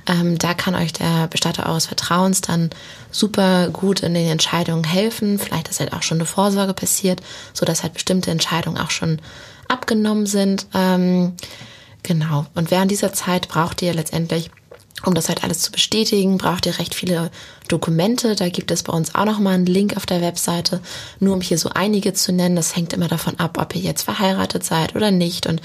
Ähm, 0.06 0.38
da 0.38 0.54
kann 0.54 0.74
euch 0.74 0.94
der 0.94 1.26
Bestatter 1.26 1.68
eures 1.68 1.84
Vertrauens 1.84 2.40
dann 2.40 2.70
super 3.10 3.68
gut 3.68 4.00
in 4.00 4.14
den 4.14 4.26
Entscheidungen 4.26 4.84
helfen. 4.84 5.38
Vielleicht 5.38 5.68
ist 5.68 5.80
halt 5.80 5.92
auch 5.92 6.02
schon 6.02 6.16
eine 6.16 6.24
Vorsorge 6.24 6.72
passiert, 6.72 7.20
so 7.52 7.66
dass 7.66 7.82
halt 7.82 7.92
bestimmte 7.92 8.30
Entscheidungen 8.30 8.78
auch 8.78 8.90
schon 8.90 9.20
abgenommen 9.68 10.24
sind. 10.24 10.66
Ähm, 10.72 11.34
genau. 12.02 12.46
Und 12.54 12.70
während 12.70 12.90
dieser 12.90 13.12
Zeit 13.12 13.48
braucht 13.48 13.82
ihr 13.82 13.92
letztendlich 13.92 14.50
um 15.04 15.14
das 15.14 15.28
halt 15.28 15.42
alles 15.42 15.60
zu 15.60 15.72
bestätigen, 15.72 16.38
braucht 16.38 16.66
ihr 16.66 16.78
recht 16.78 16.94
viele 16.94 17.30
Dokumente. 17.66 18.36
Da 18.36 18.48
gibt 18.48 18.70
es 18.70 18.82
bei 18.84 18.92
uns 18.92 19.14
auch 19.14 19.24
nochmal 19.24 19.54
einen 19.54 19.66
Link 19.66 19.96
auf 19.96 20.06
der 20.06 20.20
Webseite. 20.20 20.80
Nur 21.18 21.34
um 21.34 21.40
hier 21.40 21.58
so 21.58 21.70
einige 21.70 22.12
zu 22.12 22.32
nennen, 22.32 22.54
das 22.54 22.76
hängt 22.76 22.92
immer 22.92 23.08
davon 23.08 23.38
ab, 23.40 23.58
ob 23.58 23.74
ihr 23.74 23.80
jetzt 23.80 24.02
verheiratet 24.02 24.64
seid 24.64 24.94
oder 24.94 25.10
nicht 25.10 25.46
und 25.46 25.60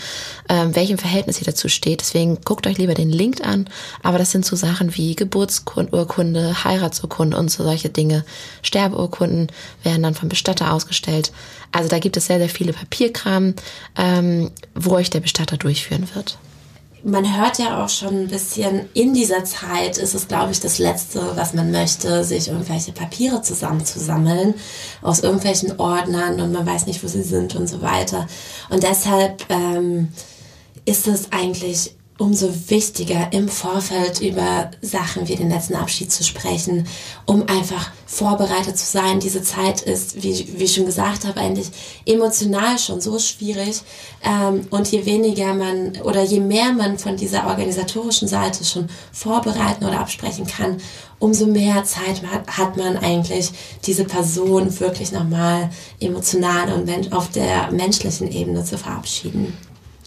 ähm, 0.49 0.75
welchem 0.75 0.97
Verhältnis 0.97 1.39
ihr 1.39 1.45
dazu 1.45 1.69
steht. 1.69 2.01
Deswegen 2.01 2.39
guckt 2.41 2.65
euch 2.65 2.77
lieber 2.77 2.95
den 2.95 3.11
Link 3.11 3.45
an. 3.45 3.69
Aber 4.01 4.17
das 4.17 4.31
sind 4.31 4.45
so 4.45 4.55
Sachen 4.55 4.95
wie 4.95 5.15
Geburtsurkunde, 5.15 6.63
Heiratsurkunde 6.63 7.37
und 7.37 7.51
so 7.51 7.63
solche 7.63 7.89
Dinge. 7.89 8.25
Sterbeurkunden 8.63 9.51
werden 9.83 10.03
dann 10.03 10.15
vom 10.15 10.29
Bestatter 10.29 10.73
ausgestellt. 10.73 11.31
Also 11.71 11.89
da 11.89 11.99
gibt 11.99 12.17
es 12.17 12.25
sehr, 12.25 12.39
sehr 12.39 12.49
viele 12.49 12.73
Papierkram, 12.73 13.53
ähm, 13.97 14.51
wo 14.73 14.95
euch 14.95 15.09
der 15.09 15.19
Bestatter 15.19 15.57
durchführen 15.57 16.07
wird 16.15 16.39
man 17.07 17.37
hört 17.37 17.57
ja 17.57 17.83
auch 17.83 17.89
schon 17.89 18.23
ein 18.23 18.27
bisschen, 18.27 18.89
in 18.93 19.13
dieser 19.13 19.45
Zeit 19.45 19.97
ist 19.97 20.13
es, 20.13 20.27
glaube 20.27 20.51
ich, 20.51 20.59
das 20.59 20.77
Letzte, 20.77 21.21
was 21.35 21.53
man 21.53 21.71
möchte, 21.71 22.25
sich 22.25 22.49
irgendwelche 22.49 22.91
Papiere 22.91 23.41
zusammenzusammeln 23.41 24.55
aus 25.01 25.19
irgendwelchen 25.19 25.79
Ordnern 25.79 26.41
und 26.41 26.51
man 26.51 26.65
weiß 26.65 26.85
nicht, 26.85 27.01
wo 27.01 27.07
sie 27.07 27.23
sind 27.23 27.55
und 27.55 27.67
so 27.67 27.81
weiter. 27.81 28.27
Und 28.69 28.83
deshalb 28.83 29.45
ähm, 29.47 30.09
ist 30.83 31.07
es 31.07 31.31
eigentlich 31.31 31.95
umso 32.17 32.51
wichtiger, 32.69 33.31
im 33.31 33.47
Vorfeld 33.47 34.21
über 34.21 34.71
Sachen 34.81 35.27
wie 35.27 35.35
den 35.35 35.49
letzten 35.49 35.75
Abschied 35.75 36.11
zu 36.11 36.23
sprechen, 36.23 36.87
um 37.25 37.47
einfach 37.47 37.91
vorbereitet 38.05 38.77
zu 38.77 38.85
sein. 38.85 39.19
Diese 39.19 39.43
Zeit 39.43 39.81
ist, 39.81 40.23
wie, 40.23 40.47
wie 40.57 40.63
ich 40.63 40.73
schon 40.73 40.85
gesagt 40.85 41.25
habe, 41.25 41.39
eigentlich 41.39 41.69
emotional 42.05 42.79
schon 42.79 43.01
so 43.01 43.19
schwierig. 43.19 43.81
Ähm, 44.23 44.65
und 44.71 44.91
je 44.91 45.05
weniger 45.05 45.53
man 45.53 45.97
oder 46.03 46.23
je 46.23 46.39
mehr 46.39 46.71
man 46.73 46.97
von 46.97 47.17
dieser 47.17 47.47
organisatorischen 47.47 48.27
Seite 48.27 48.65
schon 48.65 48.87
vorbereiten 49.11 49.85
oder 49.85 49.99
absprechen 49.99 50.47
kann, 50.47 50.77
umso 51.19 51.45
mehr 51.45 51.83
Zeit 51.83 52.21
hat 52.47 52.77
man 52.77 52.97
eigentlich, 52.97 53.51
diese 53.85 54.05
Person 54.05 54.79
wirklich 54.79 55.11
nochmal 55.11 55.69
emotional 55.99 56.73
und 56.73 57.13
auf 57.13 57.29
der 57.29 57.71
menschlichen 57.71 58.31
Ebene 58.31 58.63
zu 58.63 58.77
verabschieden. 58.77 59.57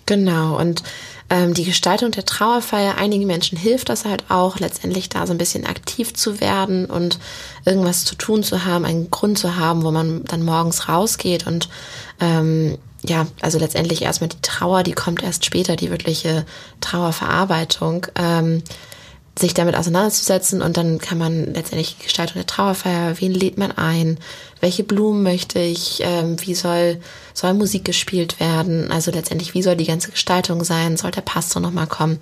Genau, 0.07 0.59
und 0.59 0.83
ähm, 1.31 1.55
die 1.55 1.65
Gestaltung 1.65 2.11
der 2.11 2.25
Trauerfeier, 2.25 2.99
einigen 2.99 3.27
Menschen 3.27 3.57
hilft 3.57 3.89
das 3.89 4.05
halt 4.05 4.25
auch, 4.29 4.59
letztendlich 4.59 5.09
da 5.09 5.27
so 5.27 5.33
ein 5.33 5.39
bisschen 5.39 5.65
aktiv 5.65 6.13
zu 6.13 6.41
werden 6.41 6.87
und 6.87 7.19
irgendwas 7.65 8.05
zu 8.05 8.17
tun 8.17 8.43
zu 8.43 8.65
haben, 8.65 8.85
einen 8.85 9.11
Grund 9.11 9.39
zu 9.39 9.57
haben, 9.57 9.85
wo 9.85 9.93
man 9.93 10.25
dann 10.25 10.43
morgens 10.43 10.89
rausgeht 10.89 11.47
und 11.47 11.69
ähm, 12.21 12.77
ja, 13.03 13.27
also 13.41 13.59
letztendlich 13.59 14.03
erstmal 14.03 14.29
die 14.29 14.43
Trauer, 14.43 14.83
die 14.83 14.93
kommt 14.93 15.23
erst 15.23 15.47
später, 15.47 15.77
die 15.77 15.91
wirkliche 15.91 16.45
Trauerverarbeitung. 16.81 18.09
Ähm, 18.17 18.63
sich 19.39 19.55
damit 19.55 19.77
auseinanderzusetzen 19.77 20.61
und 20.61 20.77
dann 20.77 20.99
kann 20.99 21.17
man 21.17 21.55
letztendlich 21.55 21.97
die 21.97 22.05
Gestaltung 22.05 22.35
der 22.35 22.47
Trauerfeier, 22.47 23.21
wen 23.21 23.33
lädt 23.33 23.59
man 23.59 23.73
ein, 23.73 24.19
welche 24.61 24.85
Blumen 24.85 25.23
möchte 25.23 25.61
ich, 25.61 26.01
ähm, 26.03 26.37
wie 26.45 26.55
soll, 26.55 27.01
soll 27.41 27.55
Musik 27.55 27.85
gespielt 27.85 28.39
werden, 28.39 28.91
also 28.93 29.11
letztendlich, 29.11 29.55
wie 29.55 29.63
soll 29.63 29.77
die 29.77 29.87
ganze 29.87 30.11
Gestaltung 30.11 30.63
sein, 30.65 30.97
soll 30.97 31.11
der 31.11 31.23
Pastor 31.23 31.61
nochmal 31.61 31.87
kommen. 31.87 32.19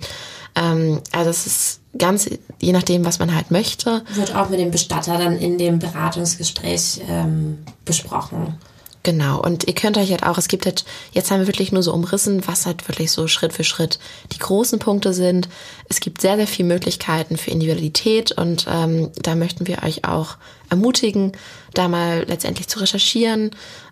Ähm, 0.55 1.01
also 1.11 1.29
es 1.29 1.45
ist 1.45 1.81
ganz, 1.97 2.29
je 2.61 2.71
nachdem, 2.71 3.05
was 3.05 3.19
man 3.19 3.35
halt 3.35 3.51
möchte. 3.51 4.03
Wird 4.13 4.35
auch 4.35 4.49
mit 4.49 4.59
dem 4.59 4.71
Bestatter 4.71 5.17
dann 5.17 5.37
in 5.37 5.57
dem 5.57 5.79
Beratungsgespräch 5.79 7.01
ähm, 7.07 7.59
besprochen. 7.85 8.57
Genau, 9.03 9.41
und 9.41 9.65
ihr 9.65 9.75
könnt 9.75 9.97
euch 9.97 10.11
halt 10.11 10.23
auch, 10.23 10.37
es 10.37 10.49
gibt 10.49 10.65
halt, 10.65 10.83
jetzt 11.13 11.31
haben 11.31 11.39
wir 11.39 11.47
wirklich 11.47 11.71
nur 11.71 11.83
so 11.83 11.93
umrissen, 11.93 12.45
was 12.47 12.65
halt 12.65 12.85
wirklich 12.89 13.11
so 13.11 13.27
Schritt 13.29 13.53
für 13.53 13.63
Schritt 13.63 13.97
die 14.33 14.39
großen 14.39 14.77
Punkte 14.77 15.13
sind. 15.13 15.47
Es 15.87 16.01
gibt 16.01 16.19
sehr, 16.19 16.35
sehr 16.35 16.47
viele 16.47 16.67
Möglichkeiten 16.67 17.37
für 17.37 17.51
Individualität 17.51 18.33
und 18.33 18.65
ähm, 18.69 19.09
da 19.15 19.35
möchten 19.35 19.67
wir 19.67 19.83
euch 19.83 20.03
auch 20.03 20.35
ermutigen, 20.69 21.31
da 21.73 21.87
mal 21.87 22.25
letztendlich 22.27 22.67
zu 22.67 22.79
recherchieren. 22.79 23.51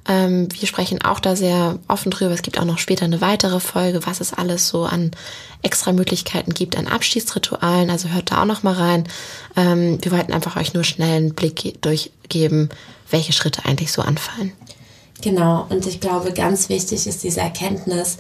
Ähm, 0.10 0.50
wir 0.52 0.68
sprechen 0.68 1.02
auch 1.02 1.22
da 1.22 1.38
sehr 1.38 1.80
offen 1.88 2.12
drüber. 2.12 2.34
Es 2.34 2.42
gibt 2.42 2.60
auch 2.60 2.66
noch 2.66 2.78
später 2.78 3.06
eine 3.06 3.22
weitere 3.22 3.62
Folge, 3.62 4.06
was 4.06 4.20
es 4.20 4.34
alles 4.34 4.68
so 4.68 4.84
an 4.84 5.12
extra 5.62 5.94
Möglichkeiten 5.94 6.54
gibt 6.54 6.78
an 6.78 6.88
Abschiedsritualen. 6.88 7.90
Also 7.90 8.10
hört 8.10 8.32
da 8.32 8.42
auch 8.42 8.46
noch 8.46 8.64
mal 8.64 8.74
rein. 8.74 9.08
Ähm, 9.56 10.00
wir 10.02 10.12
wollten 10.12 10.34
einfach 10.34 10.58
euch 10.58 10.74
nur 10.74 10.84
schnell 10.84 11.16
einen 11.16 11.34
Blick 11.34 11.82
durchgeben, 11.82 12.70
welche 13.10 13.32
Schritte 13.32 13.64
eigentlich 13.64 13.94
so 13.94 14.02
anfallen. 14.02 14.52
Genau, 15.22 15.66
und 15.70 15.86
ich 15.88 16.00
glaube, 16.00 16.32
ganz 16.32 16.70
wichtig 16.70 17.08
ist 17.08 17.24
diese 17.24 17.42
Erkenntnis, 17.42 18.18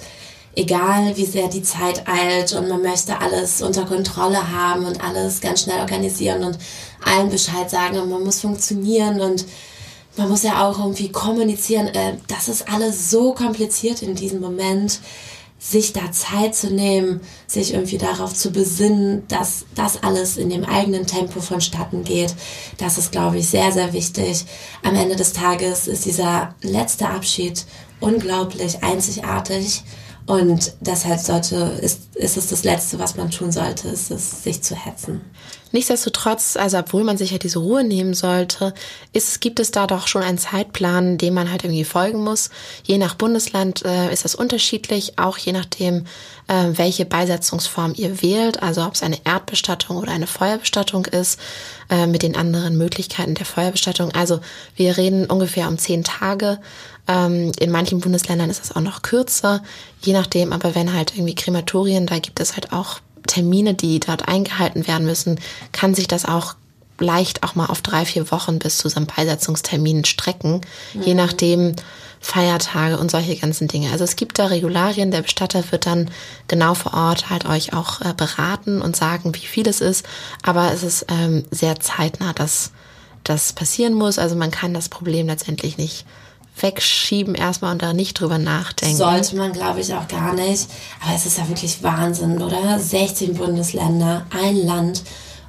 egal 0.55 1.15
wie 1.15 1.25
sehr 1.25 1.47
die 1.47 1.61
Zeit 1.61 2.07
eilt 2.07 2.53
und 2.53 2.67
man 2.67 2.81
möchte 2.81 3.19
alles 3.21 3.61
unter 3.61 3.85
Kontrolle 3.85 4.51
haben 4.51 4.85
und 4.85 5.03
alles 5.03 5.39
ganz 5.39 5.61
schnell 5.61 5.79
organisieren 5.79 6.43
und 6.43 6.57
allen 7.05 7.29
Bescheid 7.29 7.69
sagen 7.69 7.99
und 7.99 8.09
man 8.09 8.23
muss 8.23 8.41
funktionieren 8.41 9.21
und 9.21 9.45
man 10.17 10.29
muss 10.29 10.41
ja 10.41 10.67
auch 10.67 10.79
irgendwie 10.79 11.11
kommunizieren. 11.11 11.87
Äh, 11.87 12.13
das 12.27 12.47
ist 12.49 12.67
alles 12.67 13.11
so 13.11 13.33
kompliziert 13.33 14.01
in 14.01 14.15
diesem 14.15 14.41
Moment 14.41 14.99
sich 15.59 15.91
da 15.93 16.11
Zeit 16.11 16.55
zu 16.55 16.69
nehmen, 16.69 17.21
sich 17.47 17.73
irgendwie 17.73 17.97
darauf 17.97 18.33
zu 18.33 18.51
besinnen, 18.51 19.27
dass 19.27 19.65
das 19.75 20.03
alles 20.03 20.37
in 20.37 20.49
dem 20.49 20.63
eigenen 20.63 21.07
Tempo 21.07 21.41
vonstatten 21.41 22.03
geht. 22.03 22.35
Das 22.77 22.97
ist, 22.97 23.11
glaube 23.11 23.39
ich, 23.39 23.49
sehr, 23.49 23.71
sehr 23.71 23.91
wichtig. 23.93 24.45
Am 24.83 24.95
Ende 24.95 25.15
des 25.15 25.33
Tages 25.33 25.87
ist 25.87 26.05
dieser 26.05 26.55
letzte 26.61 27.09
Abschied 27.09 27.65
unglaublich 27.99 28.83
einzigartig. 28.83 29.83
Und 30.27 30.73
deshalb 30.81 31.19
sollte, 31.19 31.55
ist, 31.81 32.15
ist 32.15 32.37
es 32.37 32.47
das 32.47 32.63
Letzte, 32.63 32.99
was 32.99 33.15
man 33.15 33.31
tun 33.31 33.51
sollte, 33.51 33.87
ist 33.87 34.11
es, 34.11 34.43
sich 34.43 34.61
zu 34.61 34.75
hetzen. 34.75 35.21
Nichtsdestotrotz, 35.71 36.55
also 36.55 36.77
obwohl 36.77 37.03
man 37.03 37.17
sich 37.17 37.31
ja 37.31 37.37
diese 37.37 37.59
Ruhe 37.59 37.83
nehmen 37.83 38.13
sollte, 38.13 38.73
ist, 39.13 39.41
gibt 39.41 39.59
es 39.59 39.71
da 39.71 39.87
doch 39.87 40.07
schon 40.07 40.23
einen 40.23 40.37
Zeitplan, 40.37 41.17
dem 41.17 41.33
man 41.33 41.51
halt 41.51 41.63
irgendwie 41.63 41.83
folgen 41.83 42.23
muss. 42.23 42.49
Je 42.83 42.97
nach 42.97 43.15
Bundesland 43.15 43.83
äh, 43.85 44.11
ist 44.11 44.25
das 44.25 44.35
unterschiedlich, 44.35 45.19
auch 45.19 45.37
je 45.37 45.51
nachdem, 45.51 46.05
äh, 46.47 46.65
welche 46.71 47.05
Beisetzungsform 47.05 47.93
ihr 47.95 48.21
wählt, 48.21 48.61
also 48.63 48.83
ob 48.83 48.95
es 48.95 49.03
eine 49.03 49.19
Erdbestattung 49.25 49.97
oder 49.97 50.11
eine 50.11 50.27
Feuerbestattung 50.27 51.05
ist, 51.05 51.39
äh, 51.89 52.07
mit 52.07 52.23
den 52.23 52.35
anderen 52.35 52.77
Möglichkeiten 52.77 53.35
der 53.35 53.45
Feuerbestattung. 53.45 54.11
Also 54.11 54.39
wir 54.75 54.97
reden 54.97 55.25
ungefähr 55.25 55.67
um 55.67 55.77
zehn 55.77 56.03
Tage. 56.03 56.59
Ähm, 57.07 57.51
in 57.59 57.71
manchen 57.71 57.99
Bundesländern 57.99 58.49
ist 58.49 58.63
es 58.63 58.75
auch 58.75 58.81
noch 58.81 59.01
kürzer, 59.01 59.63
je 60.01 60.13
nachdem, 60.13 60.51
aber 60.51 60.75
wenn 60.75 60.93
halt 60.93 61.13
irgendwie 61.15 61.35
Krematorien, 61.35 62.05
da 62.05 62.19
gibt 62.19 62.39
es 62.39 62.53
halt 62.53 62.73
auch 62.73 62.99
Termine, 63.27 63.73
die 63.73 63.99
dort 63.99 64.27
eingehalten 64.27 64.87
werden 64.87 65.05
müssen, 65.05 65.39
kann 65.71 65.93
sich 65.93 66.07
das 66.07 66.25
auch 66.25 66.55
leicht 66.99 67.43
auch 67.43 67.55
mal 67.55 67.67
auf 67.67 67.81
drei, 67.81 68.05
vier 68.05 68.31
Wochen 68.31 68.59
bis 68.59 68.77
zu 68.79 68.89
so 68.89 68.97
einem 68.97 69.07
Beisetzungstermin 69.07 70.05
strecken, 70.05 70.61
mhm. 70.93 71.01
je 71.03 71.13
nachdem 71.13 71.75
Feiertage 72.19 72.97
und 72.97 73.11
solche 73.11 73.35
ganzen 73.35 73.67
Dinge. 73.67 73.91
Also 73.91 74.03
es 74.03 74.15
gibt 74.15 74.39
da 74.39 74.47
Regularien, 74.47 75.11
der 75.11 75.21
Bestatter 75.21 75.63
wird 75.71 75.85
dann 75.85 76.09
genau 76.47 76.73
vor 76.73 76.93
Ort 76.93 77.29
halt 77.29 77.45
euch 77.45 77.73
auch 77.73 78.01
äh, 78.01 78.13
beraten 78.15 78.81
und 78.81 78.95
sagen, 78.95 79.35
wie 79.35 79.45
viel 79.45 79.67
es 79.67 79.81
ist, 79.81 80.05
aber 80.41 80.73
es 80.73 80.83
ist 80.83 81.05
ähm, 81.09 81.45
sehr 81.51 81.79
zeitnah, 81.79 82.33
dass 82.33 82.71
das 83.23 83.53
passieren 83.53 83.93
muss. 83.93 84.17
Also 84.17 84.35
man 84.35 84.51
kann 84.51 84.73
das 84.73 84.89
Problem 84.89 85.27
letztendlich 85.27 85.77
nicht 85.77 86.05
wegschieben 86.61 87.35
erstmal 87.35 87.71
und 87.73 87.81
da 87.81 87.93
nicht 87.93 88.19
drüber 88.19 88.37
nachdenken. 88.37 88.95
Sollte 88.95 89.35
man, 89.35 89.53
glaube 89.53 89.79
ich, 89.81 89.93
auch 89.93 90.07
gar 90.07 90.33
nicht. 90.33 90.67
Aber 91.03 91.15
es 91.15 91.25
ist 91.25 91.37
ja 91.37 91.47
wirklich 91.47 91.81
Wahnsinn, 91.83 92.41
oder? 92.41 92.79
16 92.79 93.35
Bundesländer, 93.35 94.25
ein 94.31 94.65
Land 94.65 95.03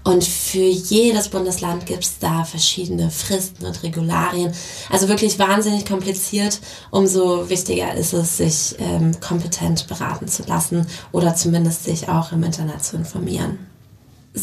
Und 0.04 0.24
für 0.24 0.64
jedes 0.64 1.28
Bundesland 1.28 1.84
gibt 1.84 2.02
es 2.04 2.18
da 2.18 2.44
verschiedene 2.44 3.10
Fristen 3.10 3.66
und 3.66 3.82
Regularien. 3.82 4.52
Also 4.90 5.08
wirklich 5.08 5.38
wahnsinnig 5.38 5.84
kompliziert. 5.84 6.60
Umso 6.90 7.50
wichtiger 7.50 7.94
ist 7.94 8.14
es, 8.14 8.38
sich 8.38 8.76
ähm, 8.78 9.20
kompetent 9.20 9.86
beraten 9.86 10.26
zu 10.26 10.44
lassen 10.44 10.86
oder 11.12 11.34
zumindest 11.34 11.84
sich 11.84 12.08
auch 12.08 12.32
im 12.32 12.42
Internet 12.42 12.82
zu 12.82 12.96
informieren. 12.96 13.67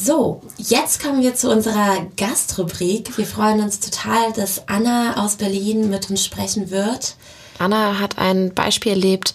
So, 0.03 0.41
jetzt 0.58 1.01
kommen 1.01 1.21
wir 1.21 1.36
zu 1.36 1.49
unserer 1.49 2.05
Gastrubrik. 2.17 3.17
Wir 3.17 3.25
freuen 3.25 3.62
uns 3.62 3.79
total, 3.79 4.34
dass 4.34 4.67
Anna 4.67 5.23
aus 5.23 5.38
Berlin 5.38 5.89
mit 5.89 6.10
uns 6.10 6.25
sprechen 6.25 6.69
wird. 6.69 7.15
Anna 7.60 7.97
hat 7.97 8.17
ein 8.17 8.53
Beispiel 8.53 8.91
erlebt, 8.91 9.34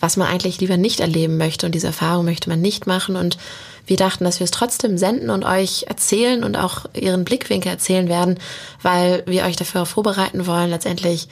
was 0.00 0.16
man 0.16 0.26
eigentlich 0.26 0.58
lieber 0.58 0.76
nicht 0.76 0.98
erleben 0.98 1.36
möchte 1.36 1.66
und 1.66 1.74
diese 1.74 1.86
Erfahrung 1.86 2.24
möchte 2.24 2.48
man 2.48 2.60
nicht 2.60 2.88
machen 2.88 3.14
und 3.14 3.38
wir 3.86 3.96
dachten, 3.96 4.24
dass 4.24 4.40
wir 4.40 4.44
es 4.44 4.50
trotzdem 4.50 4.98
senden 4.98 5.30
und 5.30 5.44
euch 5.44 5.84
erzählen 5.88 6.42
und 6.42 6.56
auch 6.56 6.86
ihren 6.94 7.24
Blickwinkel 7.24 7.70
erzählen 7.70 8.08
werden, 8.08 8.40
weil 8.82 9.22
wir 9.26 9.44
euch 9.44 9.54
dafür 9.54 9.86
vorbereiten 9.86 10.48
wollen, 10.48 10.70
letztendlich 10.70 11.28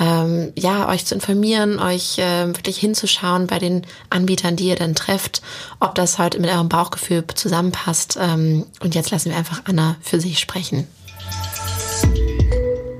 ähm, 0.00 0.52
ja, 0.56 0.88
euch 0.88 1.04
zu 1.04 1.14
informieren, 1.14 1.78
euch 1.78 2.18
äh, 2.18 2.46
wirklich 2.46 2.78
hinzuschauen 2.78 3.46
bei 3.46 3.58
den 3.58 3.82
Anbietern, 4.10 4.56
die 4.56 4.68
ihr 4.68 4.76
dann 4.76 4.94
trefft, 4.94 5.42
ob 5.80 5.94
das 5.94 6.18
heute 6.18 6.40
mit 6.40 6.50
eurem 6.50 6.68
Bauchgefühl 6.68 7.24
zusammenpasst. 7.34 8.18
Ähm, 8.20 8.66
und 8.80 8.94
jetzt 8.94 9.10
lassen 9.10 9.30
wir 9.30 9.38
einfach 9.38 9.62
Anna 9.66 9.96
für 10.00 10.20
sich 10.20 10.38
sprechen. 10.38 10.86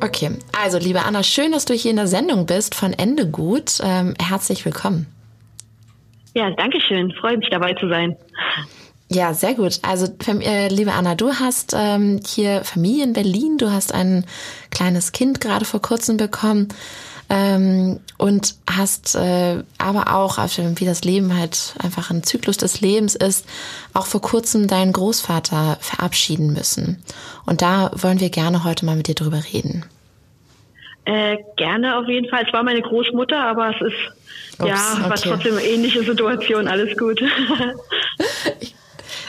Okay, 0.01 0.31
also 0.61 0.79
liebe 0.79 1.05
Anna, 1.05 1.23
schön, 1.23 1.53
dass 1.53 1.65
du 1.65 1.75
hier 1.75 1.91
in 1.91 1.97
der 1.97 2.07
Sendung 2.07 2.47
bist 2.47 2.75
von 2.75 2.93
Ende 2.93 3.29
gut. 3.29 3.79
Ähm, 3.83 4.15
herzlich 4.21 4.65
willkommen. 4.65 5.07
Ja, 6.35 6.51
danke 6.51 6.81
schön. 6.81 7.13
Freue 7.13 7.37
mich 7.37 7.49
dabei 7.51 7.75
zu 7.75 7.89
sein. 7.89 8.17
Ja, 9.11 9.33
sehr 9.33 9.55
gut. 9.55 9.81
Also, 9.83 10.07
äh, 10.29 10.69
liebe 10.69 10.93
Anna, 10.93 11.15
du 11.15 11.33
hast 11.33 11.75
ähm, 11.77 12.21
hier 12.27 12.63
Familie 12.63 13.05
in 13.05 13.13
Berlin. 13.15 13.57
Du 13.57 13.73
hast 13.73 13.95
ein 13.95 14.27
kleines 14.79 15.13
Kind 15.13 15.41
gerade 15.41 15.65
vor 15.65 15.83
kurzem 15.83 16.17
bekommen 16.17 16.69
ähm, 17.29 18.01
und 18.17 18.55
hast 18.71 19.17
äh, 19.17 19.63
aber 19.77 20.15
auch, 20.15 20.39
wie 20.39 20.85
das 20.85 21.03
Leben 21.03 21.37
halt 21.37 21.75
einfach 21.83 22.11
ein 22.11 22.23
Zyklus 22.23 22.57
des 22.57 22.81
Lebens 22.81 23.17
ist, 23.17 23.47
auch 23.93 24.07
vor 24.07 24.23
kurzem 24.23 24.69
deinen 24.69 24.93
Großvater 24.93 25.79
verabschieden 25.81 26.53
müssen. 26.53 27.03
Und 27.45 27.61
da 27.61 27.91
wollen 27.95 28.21
wir 28.21 28.31
gerne 28.31 28.65
heute 28.65 28.87
mal 28.87 28.97
mit 28.97 29.09
dir 29.09 29.15
drüber 29.15 29.43
reden. 29.53 29.85
Äh, 31.05 31.39
gerne 31.57 31.99
auf 31.99 32.07
jeden 32.07 32.29
Fall. 32.29 32.45
Es 32.47 32.53
war 32.53 32.63
meine 32.63 32.83
Großmutter, 32.83 33.39
aber 33.39 33.75
es 33.75 33.81
ist 33.81 34.61
Ups, 34.61 34.69
ja, 34.69 34.95
okay. 34.95 35.11
war 35.11 35.17
trotzdem 35.17 35.57
eine 35.57 35.65
ähnliche 35.65 36.03
Situation. 36.03 36.69
Alles 36.69 36.97
gut. 36.97 37.21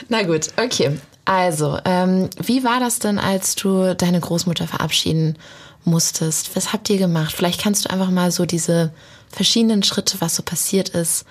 Na 0.08 0.22
gut, 0.22 0.48
okay. 0.62 0.98
Also, 1.24 1.78
ähm, 1.84 2.28
wie 2.42 2.64
war 2.64 2.80
das 2.80 2.98
denn, 2.98 3.18
als 3.18 3.54
du 3.54 3.94
deine 3.94 4.20
Großmutter 4.20 4.66
verabschieden 4.66 5.36
musstest? 5.84 6.56
Was 6.56 6.72
habt 6.72 6.90
ihr 6.90 6.98
gemacht? 6.98 7.32
Vielleicht 7.32 7.62
kannst 7.62 7.84
du 7.84 7.90
einfach 7.90 8.10
mal 8.10 8.30
so 8.30 8.46
diese 8.46 8.92
verschiedenen 9.28 9.82
Schritte, 9.82 10.20
was 10.20 10.36
so 10.36 10.42
passiert 10.42 10.90
ist, 10.90 11.26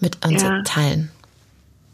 mit 0.00 0.24
uns 0.24 0.42
ja. 0.42 0.62
teilen. 0.62 1.10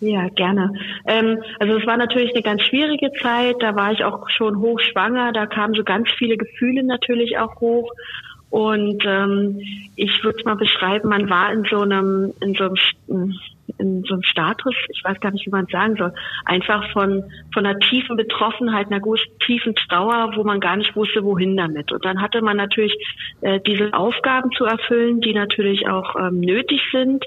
Ja, 0.00 0.28
gerne. 0.28 0.72
Ähm, 1.06 1.42
also 1.58 1.76
es 1.76 1.86
war 1.86 1.96
natürlich 1.96 2.32
eine 2.32 2.42
ganz 2.42 2.62
schwierige 2.62 3.10
Zeit. 3.20 3.56
Da 3.60 3.74
war 3.74 3.92
ich 3.92 4.04
auch 4.04 4.28
schon 4.30 4.58
hochschwanger. 4.58 5.32
Da 5.32 5.46
kamen 5.46 5.74
so 5.74 5.82
ganz 5.82 6.08
viele 6.16 6.36
Gefühle 6.36 6.84
natürlich 6.84 7.38
auch 7.38 7.60
hoch. 7.60 7.90
Und 8.50 9.02
ähm, 9.04 9.60
ich 9.96 10.22
würde 10.22 10.38
es 10.38 10.44
mal 10.44 10.54
beschreiben, 10.54 11.08
man 11.08 11.28
war 11.28 11.52
in 11.52 11.64
so 11.68 11.80
einem, 11.80 12.32
in 12.40 12.54
so 12.54 12.64
einem 12.64 13.34
in 13.78 14.02
so 14.04 14.14
einem 14.14 14.22
Status, 14.22 14.74
ich 14.88 15.02
weiß 15.04 15.20
gar 15.20 15.30
nicht, 15.30 15.46
wie 15.46 15.50
man 15.50 15.64
es 15.64 15.72
sagen 15.72 15.96
soll, 15.96 16.12
einfach 16.44 16.90
von, 16.92 17.24
von 17.52 17.66
einer 17.66 17.78
tiefen 17.78 18.16
Betroffenheit, 18.16 18.88
einer 18.88 19.02
tiefen 19.46 19.74
Trauer, 19.74 20.32
wo 20.36 20.44
man 20.44 20.60
gar 20.60 20.76
nicht 20.76 20.94
wusste, 20.96 21.24
wohin 21.24 21.56
damit. 21.56 21.92
Und 21.92 22.04
dann 22.04 22.20
hatte 22.20 22.42
man 22.42 22.56
natürlich 22.56 22.96
äh, 23.40 23.60
diese 23.60 23.94
Aufgaben 23.94 24.50
zu 24.52 24.64
erfüllen, 24.64 25.20
die 25.20 25.32
natürlich 25.32 25.88
auch 25.88 26.16
ähm, 26.16 26.40
nötig 26.40 26.80
sind 26.92 27.24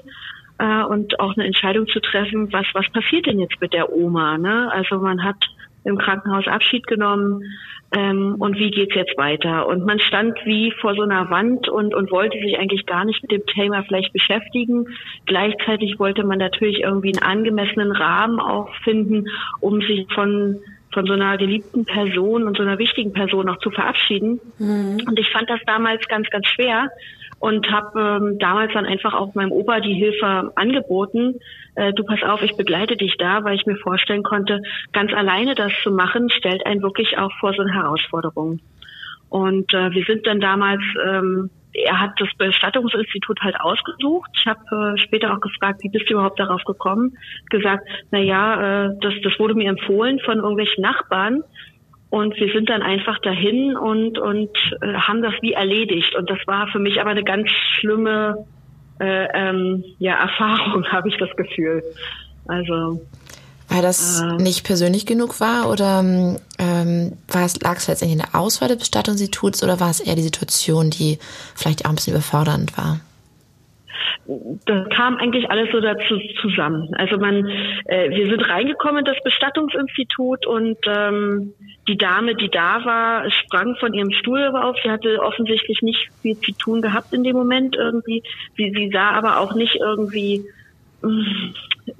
äh, 0.58 0.82
und 0.84 1.18
auch 1.20 1.36
eine 1.36 1.46
Entscheidung 1.46 1.86
zu 1.88 2.00
treffen, 2.00 2.52
was, 2.52 2.66
was 2.74 2.88
passiert 2.90 3.26
denn 3.26 3.38
jetzt 3.38 3.60
mit 3.60 3.72
der 3.72 3.92
Oma? 3.92 4.38
Ne? 4.38 4.70
Also 4.72 4.98
man 4.98 5.24
hat 5.24 5.44
im 5.84 5.98
Krankenhaus 5.98 6.46
Abschied 6.46 6.86
genommen 6.86 7.42
ähm, 7.94 8.36
und 8.38 8.56
wie 8.58 8.70
geht's 8.70 8.94
jetzt 8.94 9.16
weiter? 9.18 9.66
Und 9.66 9.84
man 9.84 10.00
stand 10.00 10.38
wie 10.44 10.72
vor 10.80 10.94
so 10.94 11.02
einer 11.02 11.30
Wand 11.30 11.68
und, 11.68 11.94
und 11.94 12.10
wollte 12.10 12.38
sich 12.38 12.58
eigentlich 12.58 12.86
gar 12.86 13.04
nicht 13.04 13.22
mit 13.22 13.32
dem 13.32 13.44
Thema 13.46 13.82
vielleicht 13.82 14.12
beschäftigen. 14.12 14.86
Gleichzeitig 15.26 15.98
wollte 15.98 16.24
man 16.24 16.38
natürlich 16.38 16.80
irgendwie 16.80 17.12
einen 17.14 17.22
angemessenen 17.22 17.92
Rahmen 17.92 18.40
auch 18.40 18.74
finden, 18.84 19.26
um 19.60 19.80
sich 19.82 20.06
von 20.14 20.60
von 20.92 21.06
so 21.06 21.14
einer 21.14 21.36
geliebten 21.36 21.84
Person 21.84 22.44
und 22.44 22.56
so 22.56 22.62
einer 22.62 22.78
wichtigen 22.78 23.12
Person 23.12 23.48
auch 23.48 23.58
zu 23.58 23.70
verabschieden. 23.70 24.40
Mhm. 24.58 25.02
Und 25.06 25.18
ich 25.18 25.30
fand 25.30 25.48
das 25.48 25.60
damals 25.66 26.06
ganz, 26.08 26.28
ganz 26.30 26.46
schwer, 26.48 26.90
und 27.42 27.68
habe 27.72 27.98
ähm, 28.00 28.38
damals 28.38 28.72
dann 28.72 28.86
einfach 28.86 29.14
auch 29.14 29.34
meinem 29.34 29.50
Opa 29.50 29.80
die 29.80 29.94
Hilfe 29.94 30.52
angeboten. 30.54 31.40
Äh, 31.74 31.92
du 31.92 32.04
pass 32.04 32.22
auf, 32.22 32.40
ich 32.40 32.56
begleite 32.56 32.96
dich 32.96 33.16
da, 33.18 33.42
weil 33.42 33.56
ich 33.56 33.66
mir 33.66 33.74
vorstellen 33.78 34.22
konnte, 34.22 34.62
ganz 34.92 35.12
alleine 35.12 35.56
das 35.56 35.72
zu 35.82 35.90
machen, 35.90 36.30
stellt 36.30 36.64
einen 36.64 36.82
wirklich 36.82 37.18
auch 37.18 37.32
vor 37.40 37.52
so 37.52 37.62
eine 37.62 37.74
Herausforderung. 37.74 38.60
Und 39.28 39.74
äh, 39.74 39.90
wir 39.90 40.04
sind 40.04 40.24
dann 40.24 40.40
damals, 40.40 40.82
ähm, 41.04 41.50
er 41.74 42.00
hat 42.00 42.12
das 42.18 42.28
Bestattungsinstitut 42.36 43.40
halt 43.40 43.58
ausgesucht. 43.60 44.30
Ich 44.34 44.46
habe 44.46 44.60
äh, 44.70 44.98
später 44.98 45.32
auch 45.32 45.40
gefragt, 45.40 45.82
wie 45.82 45.88
bist 45.88 46.08
du 46.08 46.14
überhaupt 46.14 46.38
darauf 46.38 46.62
gekommen? 46.64 47.16
Gesagt, 47.50 47.88
na 48.10 48.18
ja, 48.18 48.86
äh, 48.86 48.90
das, 49.00 49.14
das 49.22 49.38
wurde 49.38 49.54
mir 49.54 49.70
empfohlen 49.70 50.18
von 50.20 50.38
irgendwelchen 50.38 50.82
Nachbarn. 50.82 51.42
Und 52.10 52.38
wir 52.38 52.52
sind 52.52 52.68
dann 52.68 52.82
einfach 52.82 53.18
dahin 53.20 53.74
und, 53.74 54.18
und 54.18 54.50
äh, 54.82 54.92
haben 54.94 55.22
das 55.22 55.32
wie 55.40 55.54
erledigt. 55.54 56.14
Und 56.14 56.28
das 56.28 56.38
war 56.46 56.68
für 56.68 56.78
mich 56.78 57.00
aber 57.00 57.10
eine 57.10 57.24
ganz 57.24 57.48
schlimme 57.78 58.44
äh, 59.00 59.28
ähm, 59.32 59.82
ja, 59.98 60.14
Erfahrung, 60.20 60.84
habe 60.92 61.08
ich 61.08 61.16
das 61.16 61.34
Gefühl. 61.36 61.82
Also. 62.46 63.00
Weil 63.72 63.82
das 63.82 64.20
äh, 64.20 64.42
nicht 64.42 64.64
persönlich 64.64 65.06
genug 65.06 65.40
war 65.40 65.70
oder 65.70 66.00
ähm, 66.58 67.12
war 67.28 67.44
es, 67.44 67.60
lag 67.60 67.76
es 67.76 67.88
letztendlich 67.88 68.20
in 68.20 68.30
der 68.30 68.38
Auswahl 68.38 68.68
des 68.68 68.78
Bestattungsinstituts 68.78 69.62
oder 69.62 69.80
war 69.80 69.90
es 69.90 70.00
eher 70.00 70.14
die 70.14 70.22
Situation, 70.22 70.90
die 70.90 71.18
vielleicht 71.54 71.84
auch 71.84 71.90
ein 71.90 71.96
bisschen 71.96 72.14
überfordernd 72.14 72.76
war? 72.76 73.00
das 74.66 74.88
kam 74.90 75.16
eigentlich 75.16 75.50
alles 75.50 75.70
so 75.72 75.80
dazu 75.80 76.20
zusammen. 76.40 76.94
Also 76.94 77.18
man, 77.18 77.46
äh, 77.86 78.10
wir 78.10 78.28
sind 78.28 78.48
reingekommen 78.48 79.00
in 79.00 79.04
das 79.04 79.22
Bestattungsinstitut 79.24 80.46
und 80.46 80.78
ähm, 80.86 81.54
die 81.88 81.96
Dame, 81.96 82.34
die 82.36 82.48
da 82.48 82.84
war, 82.84 83.30
sprang 83.30 83.74
von 83.76 83.92
ihrem 83.94 84.12
Stuhl 84.12 84.44
auf. 84.56 84.76
Sie 84.82 84.90
hatte 84.90 85.20
offensichtlich 85.20 85.82
nicht 85.82 86.08
viel 86.20 86.38
zu 86.38 86.52
tun 86.52 86.82
gehabt 86.82 87.12
in 87.12 87.24
dem 87.24 87.36
Moment 87.36 87.74
irgendwie. 87.76 88.22
Sie, 88.56 88.72
sie 88.74 88.90
sah 88.92 89.10
aber 89.10 89.40
auch 89.40 89.54
nicht 89.54 89.76
irgendwie 89.76 90.44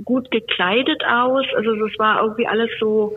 gut 0.05 0.31
gekleidet 0.31 1.03
aus. 1.05 1.45
Also 1.57 1.73
es 1.87 1.99
war 1.99 2.23
irgendwie 2.23 2.47
alles 2.47 2.71
so 2.79 3.17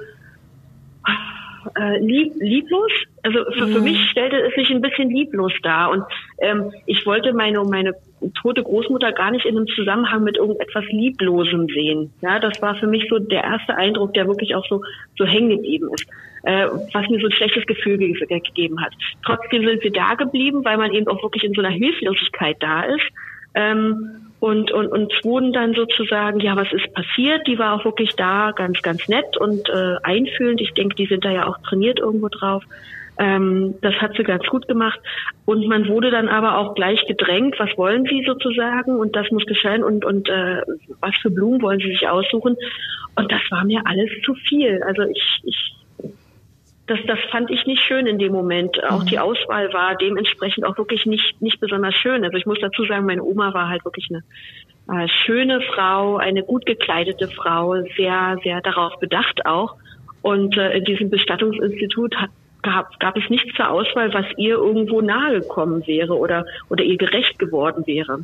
äh, 1.78 2.00
lieb, 2.00 2.34
lieblos. 2.40 2.92
Also 3.24 3.40
für, 3.52 3.66
mhm. 3.66 3.74
für 3.74 3.82
mich 3.82 4.10
stellte 4.10 4.38
es 4.38 4.54
sich 4.56 4.70
ein 4.70 4.82
bisschen 4.82 5.10
lieblos 5.10 5.54
dar. 5.64 5.92
Und 5.92 6.04
ähm, 6.40 6.72
ich 6.86 7.06
wollte 7.06 7.34
meine, 7.34 7.64
meine 7.64 7.94
tote 8.42 8.64
Großmutter 8.64 9.12
gar 9.12 9.32
nicht 9.32 9.46
in 9.46 9.58
einem 9.58 9.68
Zusammenhang 9.68 10.24
mit 10.24 10.38
irgendetwas 10.38 10.86
Lieblosem 10.90 11.68
sehen. 11.68 12.14
Ja, 12.22 12.40
das 12.40 12.62
war 12.62 12.76
für 12.76 12.88
mich 12.88 13.08
so 13.10 13.20
der 13.20 13.44
erste 13.44 13.76
Eindruck, 13.76 14.14
der 14.14 14.28
wirklich 14.28 14.56
auch 14.56 14.66
so, 14.68 14.84
so 15.18 15.26
hängen 15.26 15.50
geblieben 15.50 15.90
ist. 15.94 16.08
Äh, 16.44 16.68
was 16.94 17.10
mir 17.10 17.20
so 17.20 17.26
ein 17.26 17.32
schlechtes 17.32 17.66
Gefühl 17.66 17.98
ge 17.98 18.14
gegeben 18.14 18.80
hat. 18.80 18.94
Trotzdem 19.26 19.66
sind 19.66 19.84
wir 19.84 19.92
da 19.92 20.14
geblieben, 20.14 20.64
weil 20.64 20.78
man 20.78 20.92
eben 20.94 21.08
auch 21.08 21.24
wirklich 21.24 21.44
in 21.44 21.54
so 21.54 21.62
einer 21.62 21.72
Hilflosigkeit 21.72 22.58
da 22.60 22.84
ist. 22.84 23.06
Ähm, 23.56 24.25
und, 24.40 24.72
und, 24.72 24.88
und 24.88 25.14
wurden 25.24 25.54
dann 25.54 25.74
sozusagen, 25.74 26.40
ja, 26.40 26.56
was 26.56 26.72
ist 26.72 26.94
passiert? 26.94 27.48
Die 27.48 27.58
war 27.58 27.74
auch 27.74 27.86
wirklich 27.86 28.14
da, 28.16 28.52
ganz, 28.52 28.82
ganz 28.82 29.08
nett 29.08 29.38
und 29.38 29.70
äh, 29.70 29.96
einfühlend. 30.04 30.62
Ich 30.62 30.74
denke, 30.74 30.96
die 30.96 31.08
sind 31.08 31.26
da 31.26 31.32
ja 31.32 31.48
auch 31.48 31.58
trainiert 31.64 32.00
irgendwo 32.00 32.28
drauf. 32.28 32.64
Ähm, 33.18 33.76
das 33.82 33.96
hat 33.96 34.16
sie 34.18 34.24
ganz 34.24 34.46
gut 34.48 34.68
gemacht. 34.68 35.00
Und 35.46 35.68
man 35.68 35.88
wurde 35.88 36.12
dann 36.12 36.28
aber 36.28 36.58
auch 36.58 36.76
gleich 36.76 37.06
gedrängt, 37.08 37.56
was 37.60 37.70
wollen 37.78 38.06
Sie 38.06 38.24
sozusagen? 38.26 38.98
Und 38.98 39.16
das 39.16 39.32
muss 39.32 39.46
geschehen 39.46 39.84
und, 39.84 40.04
und 40.04 40.28
äh, 40.28 40.62
was 41.00 41.16
für 41.22 41.30
Blumen 41.30 41.62
wollen 41.62 41.80
Sie 41.80 41.92
sich 41.92 42.08
aussuchen? 42.08 42.58
Und 43.16 43.32
das 43.32 43.42
war 43.50 43.64
mir 43.64 43.82
alles 43.86 44.10
zu 44.26 44.34
viel. 44.34 44.82
Also 44.84 45.04
ich, 45.04 45.40
ich 45.44 45.76
das, 46.88 47.00
das 47.08 47.20
fand 47.32 47.50
ich 47.50 47.66
nicht 47.66 47.82
schön 47.82 48.06
in 48.06 48.20
dem 48.20 48.32
Moment. 48.32 48.84
Auch 48.84 49.04
mhm. 49.04 49.08
die 49.08 49.20
Auswahl 49.20 49.74
war 49.74 49.96
dementsprechend 49.96 50.66
auch 50.66 50.78
wirklich 50.78 51.06
nicht, 51.06 51.42
nicht 51.42 51.60
besonders 51.60 51.96
schön. 51.96 52.24
Also 52.24 52.38
ich 52.38 52.46
muss 52.46 52.60
dazu 52.60 52.86
sagen, 52.86 53.06
meine 53.06 53.24
Oma 53.24 53.54
war 53.54 53.70
halt 53.70 53.84
wirklich 53.86 54.10
eine 54.10 55.04
äh, 55.04 55.08
schöne 55.08 55.62
Frau, 55.62 56.18
eine 56.18 56.44
gut 56.44 56.66
gekleidete 56.66 57.28
Frau, 57.28 57.76
sehr, 57.98 58.38
sehr 58.44 58.62
darauf 58.62 59.00
bedacht 59.00 59.46
auch. 59.46 59.76
Und 60.22 60.58
äh, 60.58 60.78
in 60.78 60.86
diesem 60.86 61.10
Bestattungsinstitut 61.10 62.16
hat, 62.18 62.30
gab, 62.62 63.00
gab 63.00 63.18
es 63.18 63.30
nichts 63.30 63.56
zur 63.56 63.70
Auswahl, 63.70 64.14
was 64.14 64.26
ihr 64.38 64.56
irgendwo 64.56 65.02
nahegekommen 65.02 65.86
wäre 65.88 66.18
oder, 66.18 66.46
oder 66.70 66.84
ihr 66.84 66.98
gerecht 66.98 67.40
geworden 67.40 67.86
wäre. 67.88 68.20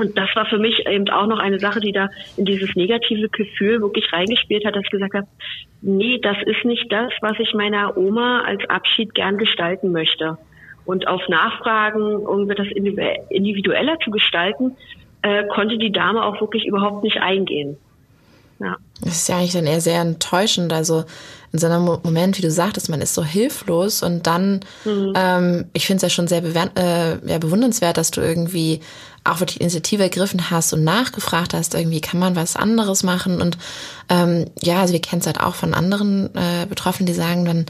Und 0.00 0.16
das 0.16 0.30
war 0.34 0.46
für 0.46 0.58
mich 0.58 0.86
eben 0.86 1.10
auch 1.10 1.26
noch 1.26 1.38
eine 1.38 1.58
Sache, 1.58 1.78
die 1.78 1.92
da 1.92 2.08
in 2.38 2.46
dieses 2.46 2.74
negative 2.74 3.28
Gefühl 3.28 3.82
wirklich 3.82 4.10
reingespielt 4.10 4.64
hat, 4.64 4.74
dass 4.74 4.84
ich 4.84 4.90
gesagt 4.90 5.12
habe, 5.12 5.26
nee, 5.82 6.18
das 6.22 6.38
ist 6.46 6.64
nicht 6.64 6.90
das, 6.90 7.12
was 7.20 7.38
ich 7.38 7.52
meiner 7.52 7.98
Oma 7.98 8.40
als 8.40 8.64
Abschied 8.70 9.14
gern 9.14 9.36
gestalten 9.36 9.92
möchte. 9.92 10.38
Und 10.86 11.06
auf 11.06 11.20
Nachfragen, 11.28 12.00
irgendwie 12.00 12.54
das 12.54 12.66
individueller 13.28 13.98
zu 14.02 14.10
gestalten, 14.10 14.74
äh, 15.20 15.44
konnte 15.48 15.76
die 15.76 15.92
Dame 15.92 16.24
auch 16.24 16.40
wirklich 16.40 16.64
überhaupt 16.64 17.04
nicht 17.04 17.18
eingehen. 17.18 17.76
Ja. 18.58 18.76
Das 19.02 19.16
ist 19.16 19.28
ja 19.28 19.36
eigentlich 19.36 19.52
dann 19.52 19.66
eher 19.66 19.80
sehr 19.80 20.00
enttäuschend. 20.00 20.72
Also 20.72 21.04
in 21.52 21.58
so 21.58 21.66
einem 21.66 21.84
Moment, 21.84 22.38
wie 22.38 22.42
du 22.42 22.50
sagtest, 22.50 22.90
man 22.90 23.00
ist 23.00 23.14
so 23.14 23.24
hilflos 23.24 24.02
und 24.02 24.26
dann, 24.26 24.60
mhm. 24.84 25.12
ähm, 25.16 25.64
ich 25.72 25.86
finde 25.86 25.96
es 25.96 26.02
ja 26.02 26.10
schon 26.10 26.28
sehr 26.28 26.42
äh, 26.44 27.18
ja, 27.26 27.38
bewundernswert, 27.38 27.96
dass 27.96 28.10
du 28.10 28.20
irgendwie 28.20 28.80
auch 29.24 29.40
wirklich 29.40 29.60
Initiative 29.60 30.02
ergriffen 30.02 30.50
hast 30.50 30.72
und 30.72 30.84
nachgefragt 30.84 31.54
hast, 31.54 31.74
irgendwie 31.74 32.00
kann 32.00 32.20
man 32.20 32.36
was 32.36 32.56
anderes 32.56 33.02
machen. 33.02 33.40
Und 33.40 33.58
ähm, 34.08 34.46
ja, 34.60 34.80
also 34.80 34.92
wir 34.92 35.00
kennen 35.00 35.20
es 35.20 35.26
halt 35.26 35.40
auch 35.40 35.54
von 35.54 35.74
anderen 35.74 36.34
äh, 36.34 36.66
Betroffenen, 36.66 37.06
die 37.06 37.12
sagen 37.12 37.44
dann, 37.44 37.66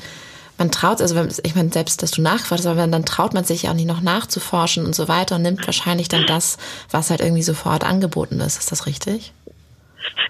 man 0.58 0.70
traut, 0.70 1.00
also 1.00 1.18
ich 1.42 1.54
meine, 1.54 1.70
selbst, 1.70 2.02
dass 2.02 2.10
du 2.10 2.20
nachfragst, 2.20 2.66
aber 2.66 2.86
dann 2.86 3.04
traut 3.06 3.32
man 3.32 3.44
sich 3.44 3.62
ja 3.64 3.70
auch 3.70 3.74
nicht 3.74 3.88
noch 3.88 4.02
nachzuforschen 4.02 4.84
und 4.84 4.94
so 4.94 5.08
weiter 5.08 5.36
und 5.36 5.42
nimmt 5.42 5.66
wahrscheinlich 5.66 6.08
dann 6.08 6.26
das, 6.26 6.58
was 6.90 7.10
halt 7.10 7.20
irgendwie 7.20 7.42
sofort 7.42 7.82
angeboten 7.82 8.40
ist. 8.40 8.58
Ist 8.58 8.70
das 8.70 8.86
richtig? 8.86 9.32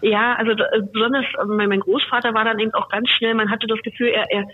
Ja, 0.02 0.34
also 0.36 0.52
äh, 0.52 0.82
besonders 0.92 1.24
äh, 1.38 1.44
mein 1.44 1.80
Großvater 1.80 2.32
war 2.32 2.44
dann 2.44 2.58
eben 2.58 2.72
auch 2.74 2.88
ganz 2.88 3.08
schnell, 3.10 3.34
man 3.34 3.50
hatte 3.50 3.66
das 3.66 3.80
Gefühl, 3.82 4.08
er, 4.08 4.30
er, 4.30 4.46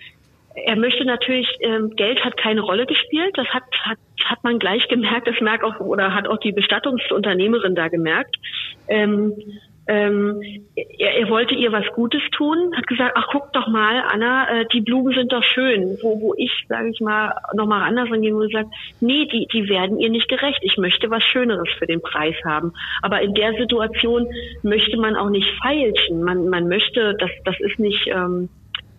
er 0.56 0.76
möchte 0.76 1.04
natürlich, 1.04 1.48
ähm, 1.60 1.90
Geld 1.96 2.24
hat 2.24 2.36
keine 2.36 2.62
Rolle 2.62 2.86
gespielt, 2.86 3.36
das 3.36 3.46
hat, 3.48 3.64
hat, 3.82 3.98
hat 4.24 4.42
man 4.42 4.58
gleich 4.58 4.88
gemerkt, 4.88 5.28
das 5.28 5.40
merkt 5.40 5.64
auch, 5.64 5.78
oder 5.80 6.14
hat 6.14 6.26
auch 6.28 6.38
die 6.38 6.52
Bestattungsunternehmerin 6.52 7.74
da 7.74 7.88
gemerkt. 7.88 8.36
Ähm, 8.88 9.34
ähm, 9.88 10.42
er, 10.74 11.18
er 11.18 11.28
wollte 11.30 11.54
ihr 11.54 11.70
was 11.70 11.86
Gutes 11.94 12.20
tun, 12.32 12.74
hat 12.76 12.86
gesagt, 12.88 13.12
ach 13.14 13.28
guck 13.30 13.52
doch 13.52 13.68
mal, 13.68 14.02
Anna, 14.08 14.48
äh, 14.48 14.66
die 14.72 14.80
Blumen 14.80 15.14
sind 15.14 15.32
doch 15.32 15.44
schön. 15.44 15.96
Wo, 16.02 16.20
wo 16.20 16.34
ich, 16.36 16.50
sage 16.68 16.90
ich 16.90 17.00
mal, 17.00 17.34
nochmal 17.54 17.82
anders 17.82 18.10
angehen 18.10 18.34
und 18.34 18.48
gesagt, 18.48 18.70
nee, 19.00 19.26
die, 19.26 19.46
die 19.52 19.68
werden 19.68 20.00
ihr 20.00 20.10
nicht 20.10 20.28
gerecht. 20.28 20.58
Ich 20.62 20.76
möchte 20.76 21.10
was 21.10 21.22
Schöneres 21.22 21.68
für 21.78 21.86
den 21.86 22.02
Preis 22.02 22.34
haben. 22.44 22.72
Aber 23.02 23.20
in 23.20 23.34
der 23.34 23.52
Situation 23.54 24.26
möchte 24.62 24.96
man 24.96 25.14
auch 25.14 25.30
nicht 25.30 25.48
feilschen. 25.62 26.24
Man, 26.24 26.48
man 26.48 26.66
möchte, 26.66 27.14
das, 27.20 27.30
das 27.44 27.60
ist 27.60 27.78
nicht 27.78 28.08
ähm, 28.08 28.48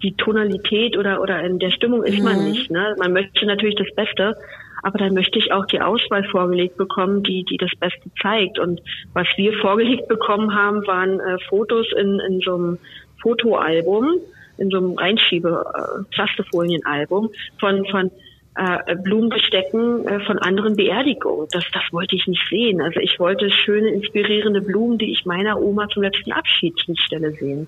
die 0.03 0.13
Tonalität 0.15 0.97
oder, 0.97 1.21
oder 1.21 1.43
in 1.43 1.59
der 1.59 1.71
Stimmung 1.71 2.03
ist 2.03 2.19
mhm. 2.19 2.23
man 2.23 2.49
nicht. 2.49 2.71
Ne? 2.71 2.95
Man 2.97 3.13
möchte 3.13 3.45
natürlich 3.45 3.75
das 3.75 3.93
Beste 3.95 4.37
aber 4.83 4.99
dann 4.99 5.13
möchte 5.13 5.39
ich 5.39 5.51
auch 5.51 5.65
die 5.65 5.81
Auswahl 5.81 6.23
vorgelegt 6.23 6.77
bekommen, 6.77 7.23
die, 7.23 7.43
die 7.43 7.57
das 7.57 7.71
Beste 7.79 8.09
zeigt. 8.21 8.59
Und 8.59 8.81
was 9.13 9.27
wir 9.35 9.53
vorgelegt 9.53 10.07
bekommen 10.07 10.53
haben, 10.53 10.85
waren 10.87 11.19
äh, 11.19 11.37
Fotos 11.49 11.87
in, 11.97 12.19
in 12.19 12.39
so 12.39 12.55
einem 12.55 12.79
Fotoalbum, 13.21 14.19
in 14.57 14.69
so 14.69 14.77
einem 14.77 14.93
Reinschiebe 14.93 15.65
äh, 15.73 16.03
Plastefolienalbum 16.11 17.29
von, 17.59 17.85
von 17.87 18.11
äh, 18.55 18.95
Blumengestecken 18.95 20.07
äh, 20.07 20.19
von 20.21 20.39
anderen 20.39 20.75
Beerdigungen. 20.75 21.47
Das, 21.51 21.65
das 21.73 21.83
wollte 21.91 22.15
ich 22.15 22.27
nicht 22.27 22.47
sehen. 22.49 22.81
Also 22.81 22.99
ich 22.99 23.19
wollte 23.19 23.49
schöne, 23.49 23.89
inspirierende 23.89 24.61
Blumen, 24.61 24.97
die 24.97 25.11
ich 25.11 25.25
meiner 25.25 25.59
Oma 25.59 25.89
zum 25.89 26.03
letzten 26.03 26.31
Abschied 26.31 26.79
hinstelle 26.79 27.31
sehen. 27.33 27.67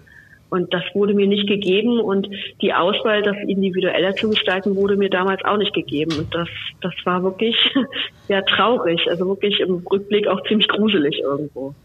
Und 0.49 0.73
das 0.73 0.83
wurde 0.93 1.13
mir 1.13 1.27
nicht 1.27 1.47
gegeben 1.47 1.99
und 1.99 2.27
die 2.61 2.73
Auswahl, 2.73 3.21
das 3.21 3.37
individueller 3.47 4.15
zu 4.15 4.29
gestalten, 4.29 4.75
wurde 4.75 4.95
mir 4.95 5.09
damals 5.09 5.43
auch 5.45 5.57
nicht 5.57 5.73
gegeben. 5.73 6.11
Und 6.17 6.33
das, 6.33 6.49
das 6.81 6.93
war 7.03 7.23
wirklich 7.23 7.55
sehr 8.27 8.43
traurig, 8.45 9.07
also 9.09 9.27
wirklich 9.27 9.59
im 9.59 9.85
Rückblick 9.89 10.27
auch 10.27 10.41
ziemlich 10.47 10.67
gruselig 10.67 11.19
irgendwo. 11.19 11.75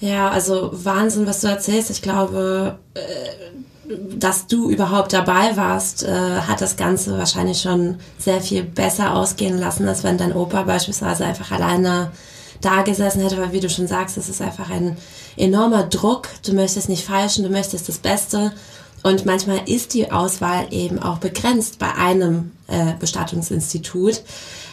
Ja, 0.00 0.28
also 0.30 0.70
Wahnsinn, 0.72 1.26
was 1.26 1.40
du 1.40 1.46
erzählst. 1.46 1.90
Ich 1.90 2.02
glaube, 2.02 2.78
äh, 2.94 2.98
dass 4.16 4.46
du 4.46 4.70
überhaupt 4.70 5.12
dabei 5.12 5.56
warst, 5.56 6.02
äh, 6.02 6.10
hat 6.10 6.60
das 6.60 6.76
Ganze 6.76 7.16
wahrscheinlich 7.18 7.60
schon 7.60 7.96
sehr 8.18 8.40
viel 8.40 8.62
besser 8.62 9.14
ausgehen 9.14 9.58
lassen, 9.58 9.88
als 9.88 10.04
wenn 10.04 10.18
dein 10.18 10.32
Opa 10.32 10.62
beispielsweise 10.62 11.24
einfach 11.24 11.50
alleine 11.52 12.10
da 12.62 12.82
gesessen 12.82 13.20
hätte, 13.20 13.38
weil 13.38 13.52
wie 13.52 13.60
du 13.60 13.68
schon 13.68 13.86
sagst, 13.86 14.16
es 14.16 14.28
ist 14.28 14.40
einfach 14.40 14.70
ein 14.70 14.96
enormer 15.36 15.84
Druck. 15.84 16.28
Du 16.44 16.54
möchtest 16.54 16.88
nicht 16.88 17.04
falschen, 17.04 17.44
du 17.44 17.50
möchtest 17.50 17.88
das 17.88 17.98
Beste. 17.98 18.52
Und 19.02 19.26
manchmal 19.26 19.68
ist 19.68 19.94
die 19.94 20.12
Auswahl 20.12 20.66
eben 20.70 21.00
auch 21.00 21.18
begrenzt 21.18 21.78
bei 21.78 21.92
einem 21.94 22.52
äh, 22.68 22.94
Bestattungsinstitut. 22.98 24.22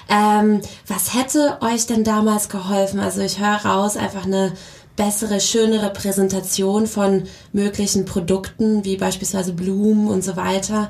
Ähm, 0.08 0.62
was 0.88 1.14
hätte 1.16 1.58
euch 1.62 1.88
denn 1.88 2.04
damals 2.04 2.50
geholfen? 2.50 3.00
Also 3.00 3.22
ich 3.22 3.40
höre 3.40 3.66
raus, 3.66 3.98
einfach 3.98 4.26
eine 4.26 4.54
bessere, 4.96 5.40
schönere 5.40 5.92
Präsentation 5.92 6.86
von 6.86 7.24
möglichen 7.54 8.06
Produkten, 8.06 8.84
wie 8.84 8.98
beispielsweise 8.98 9.54
Blumen 9.54 10.08
und 10.08 10.24
so 10.24 10.36
weiter. 10.36 10.90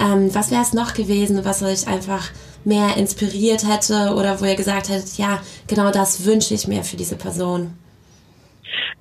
Ähm, 0.00 0.34
was 0.34 0.50
wäre 0.50 0.62
es 0.62 0.72
noch 0.72 0.94
gewesen, 0.94 1.44
was 1.44 1.62
euch 1.62 1.86
einfach 1.86 2.30
mehr 2.64 2.96
inspiriert 2.96 3.64
hätte 3.66 4.14
oder 4.14 4.40
wo 4.40 4.44
ihr 4.44 4.56
gesagt 4.56 4.88
hättet, 4.88 5.18
ja, 5.18 5.40
genau 5.68 5.90
das 5.90 6.26
wünsche 6.26 6.54
ich 6.54 6.68
mir 6.68 6.82
für 6.82 6.96
diese 6.96 7.16
Person? 7.16 7.72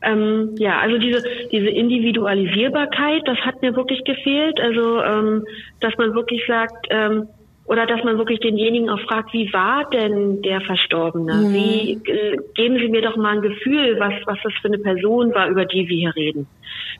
Ähm, 0.01 0.55
ja, 0.57 0.79
also 0.79 0.97
diese, 0.97 1.23
diese 1.51 1.69
Individualisierbarkeit, 1.69 3.23
das 3.25 3.37
hat 3.39 3.61
mir 3.61 3.75
wirklich 3.75 4.03
gefehlt. 4.03 4.59
Also, 4.59 5.01
ähm, 5.01 5.45
dass 5.81 5.97
man 5.97 6.13
wirklich 6.13 6.41
sagt, 6.47 6.87
ähm, 6.89 7.27
oder 7.65 7.85
dass 7.85 8.03
man 8.03 8.17
wirklich 8.17 8.39
denjenigen 8.39 8.89
auch 8.89 8.99
fragt, 9.01 9.31
wie 9.33 9.51
war 9.53 9.87
denn 9.91 10.41
der 10.41 10.61
Verstorbene? 10.61 11.35
Mhm. 11.35 11.53
Wie 11.53 11.91
äh, 12.11 12.37
geben 12.55 12.79
Sie 12.79 12.87
mir 12.87 13.01
doch 13.01 13.15
mal 13.15 13.35
ein 13.35 13.41
Gefühl, 13.41 13.99
was 13.99 14.13
was 14.25 14.39
das 14.43 14.53
für 14.61 14.69
eine 14.69 14.79
Person 14.79 15.33
war, 15.35 15.49
über 15.49 15.65
die 15.65 15.87
wir 15.87 15.97
hier 15.97 16.15
reden. 16.15 16.47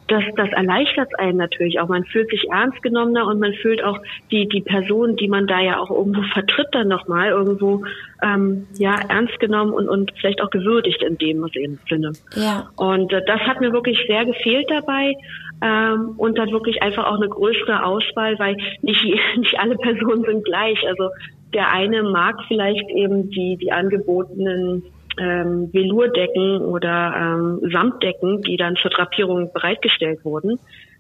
Das 0.08 0.24
das 0.36 0.50
erleichtert 0.50 1.18
einen 1.20 1.38
natürlich 1.38 1.80
auch. 1.80 1.88
Man 1.88 2.06
fühlt 2.06 2.30
sich 2.30 2.50
ernst 2.52 2.82
genommener 2.82 3.28
und 3.28 3.40
man 3.40 3.54
fühlt 3.54 3.84
auch 3.84 4.00
die 4.32 4.48
die 4.48 4.62
Person, 4.62 5.16
die 5.16 5.28
man 5.28 5.48
da 5.48 5.60
ja 5.60 5.80
auch 5.80 5.92
irgendwo 5.92 6.22
vertritt, 6.34 6.68
dann 6.72 6.88
nochmal 6.88 7.30
irgendwo 7.30 7.84
ähm, 8.24 8.68
ja 8.78 8.96
ernst 9.08 9.40
genommen 9.40 9.72
und 9.74 9.88
und 9.88 10.12
vielleicht 10.20 10.42
auch 10.42 10.50
gewürdigt 10.50 11.04
in 11.04 11.18
dem 11.18 11.46
Sinne. 11.88 12.14
Ja. 12.36 12.70
Und 12.76 13.14
äh, 13.14 13.22
das 13.26 13.42
hat 13.42 13.62
mir 13.62 13.72
wirklich 13.72 14.00
sehr 14.08 14.26
gefehlt 14.26 14.66
dabei 14.70 15.14
ähm, 15.62 16.14
und 16.18 16.38
dann 16.38 16.52
wirklich 16.52 16.82
einfach 16.82 17.06
auch 17.06 17.18
eine 17.18 17.30
größere 17.30 17.84
Auswahl, 17.84 18.38
weil 18.40 18.56
nicht, 18.82 19.04
nicht 19.38 19.60
alle 19.60 19.76
Personen 19.76 20.24
sind 20.24 20.46
gleich. 20.46 20.80
Also 20.88 21.10
der 21.54 21.72
eine 21.72 22.04
mag 22.04 22.36
vielleicht 22.48 22.90
eben 22.90 23.30
die, 23.30 23.58
die 23.58 23.72
angebotenen 23.72 24.84
ähm, 25.17 25.69
Velurdecken 25.72 26.62
oder 26.62 27.13
ähm, 27.15 27.72
Samtdecken, 27.72 28.41
die 28.41 28.58
dann 28.58 28.76
zur 28.76 28.91
Drapierung 28.91 29.52
bereitgestellt 29.54 30.24
wurden. 30.24 30.60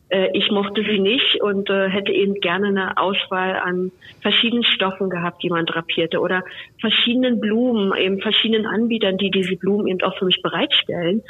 Äh, 0.09 0.29
ich 0.33 0.49
mochte 0.51 0.83
sie 0.83 0.99
nicht 0.99 1.41
und 1.41 1.69
äh, 1.69 1.89
hätte 1.89 2.11
eben 2.11 2.35
gerne 2.35 2.67
eine 2.67 2.97
Auswahl 2.97 3.55
an 3.55 3.91
verschiedenen 4.21 4.63
Stoffen 4.63 5.09
gehabt, 5.09 5.43
die 5.43 5.49
man 5.49 5.65
drapierte 5.65 6.19
oder 6.19 6.43
verschiedenen 6.79 7.39
Blumen, 7.39 7.95
eben 7.95 8.19
verschiedenen 8.19 8.65
Anbietern, 8.65 9.17
die 9.17 9.31
diese 9.31 9.55
Blumen 9.55 9.87
eben 9.87 10.01
auch 10.01 10.17
für 10.17 10.25
mich 10.25 10.41
bereitstellen 10.41 11.21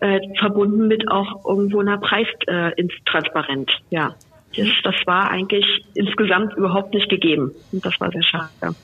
äh, 0.00 0.20
verbunden 0.38 0.88
mit 0.88 1.10
auch 1.10 1.44
irgendwo 1.46 1.80
einer 1.80 1.98
Preistransparenz. 1.98 3.68
Äh, 3.68 3.94
ja, 3.94 4.14
das, 4.56 4.68
das 4.82 4.94
war 5.06 5.30
eigentlich 5.30 5.84
insgesamt 5.94 6.54
überhaupt 6.56 6.94
nicht 6.94 7.08
gegeben 7.08 7.52
und 7.72 7.84
das 7.84 8.00
war 8.00 8.10
sehr 8.10 8.22
schade. 8.22 8.74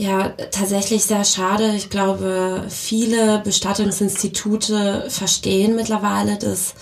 Ja, 0.00 0.30
tatsächlich 0.50 1.04
sehr 1.04 1.26
schade. 1.26 1.74
Ich 1.76 1.90
glaube, 1.90 2.64
viele 2.70 3.40
Bestattungsinstitute 3.40 5.04
verstehen 5.10 5.76
mittlerweile, 5.76 6.38
dass 6.38 6.72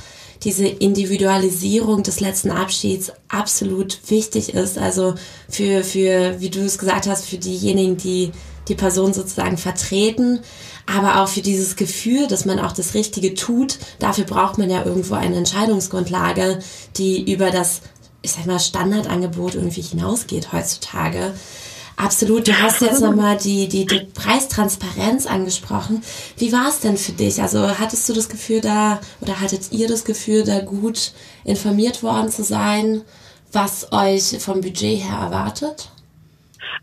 diese 0.44 0.68
Individualisierung 0.68 2.04
des 2.04 2.20
letzten 2.20 2.52
Abschieds 2.52 3.11
absolut 3.26 3.98
wichtig 4.09 4.54
ist. 4.54 4.78
Also 4.78 5.16
für, 5.48 5.83
für, 5.83 6.40
wie 6.40 6.48
du 6.48 6.61
es 6.61 6.78
gesagt 6.78 7.09
hast, 7.09 7.26
für 7.26 7.38
diejenigen, 7.38 7.96
die 7.96 8.31
die 8.68 8.76
Person 8.76 9.12
sozusagen 9.12 9.57
vertreten, 9.57 10.38
aber 10.87 11.20
auch 11.20 11.28
für 11.28 11.42
dieses 11.42 11.74
Gefühl, 11.74 12.28
dass 12.28 12.44
man 12.44 12.61
auch 12.61 12.70
das 12.70 12.94
Richtige 12.94 13.35
tut. 13.35 13.81
Dafür 13.98 14.26
braucht 14.26 14.59
man 14.59 14.70
ja 14.70 14.85
irgendwo 14.85 15.16
eine 15.16 15.35
Entscheidungsgrundlage, 15.35 16.61
die 16.96 17.33
über 17.33 17.50
das, 17.50 17.81
ich 18.22 18.31
sag 18.31 18.46
mal, 18.46 18.61
Standardangebot 18.61 19.57
irgendwie 19.57 19.83
hinausgeht 19.83 20.52
heutzutage. 20.52 21.33
Absolut. 21.98 22.46
Du 22.46 22.52
hast 22.52 22.80
jetzt 22.80 23.02
nochmal 23.02 23.37
die, 23.37 23.68
die, 23.68 23.84
die 23.84 24.06
Preistransparenz 24.14 25.26
angesprochen. 25.26 26.00
Wie 26.38 26.52
war 26.52 26.68
es 26.68 26.78
denn 26.80 26.96
für 26.96 27.11
dich? 27.11 27.42
Also 27.42 27.58
hattest 27.58 28.08
du 28.08 28.12
das 28.14 28.28
Gefühl 28.28 28.61
da 28.61 29.00
oder 29.20 29.40
hattet 29.40 29.72
ihr 29.72 29.88
das 29.88 30.04
Gefühl 30.04 30.44
da 30.46 30.61
gut 30.64 31.11
informiert 31.44 32.04
worden 32.04 32.28
zu 32.28 32.44
sein, 32.44 33.02
was 33.52 33.90
euch 33.90 34.40
vom 34.40 34.61
Budget 34.61 35.02
her 35.02 35.18
erwartet? 35.26 35.90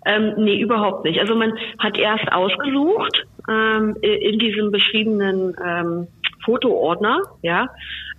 Ähm, 0.06 0.34
nee, 0.38 0.60
überhaupt 0.60 1.06
nicht. 1.06 1.20
Also 1.22 1.34
man 1.34 1.54
hat 1.80 1.98
erst 1.98 2.30
ausgesucht, 2.34 3.26
ähm, 3.50 3.96
in 4.02 4.38
diesem 4.38 4.72
beschriebenen 4.72 5.56
ähm, 5.66 6.08
Fotoordner, 6.44 7.22
ja. 7.42 7.70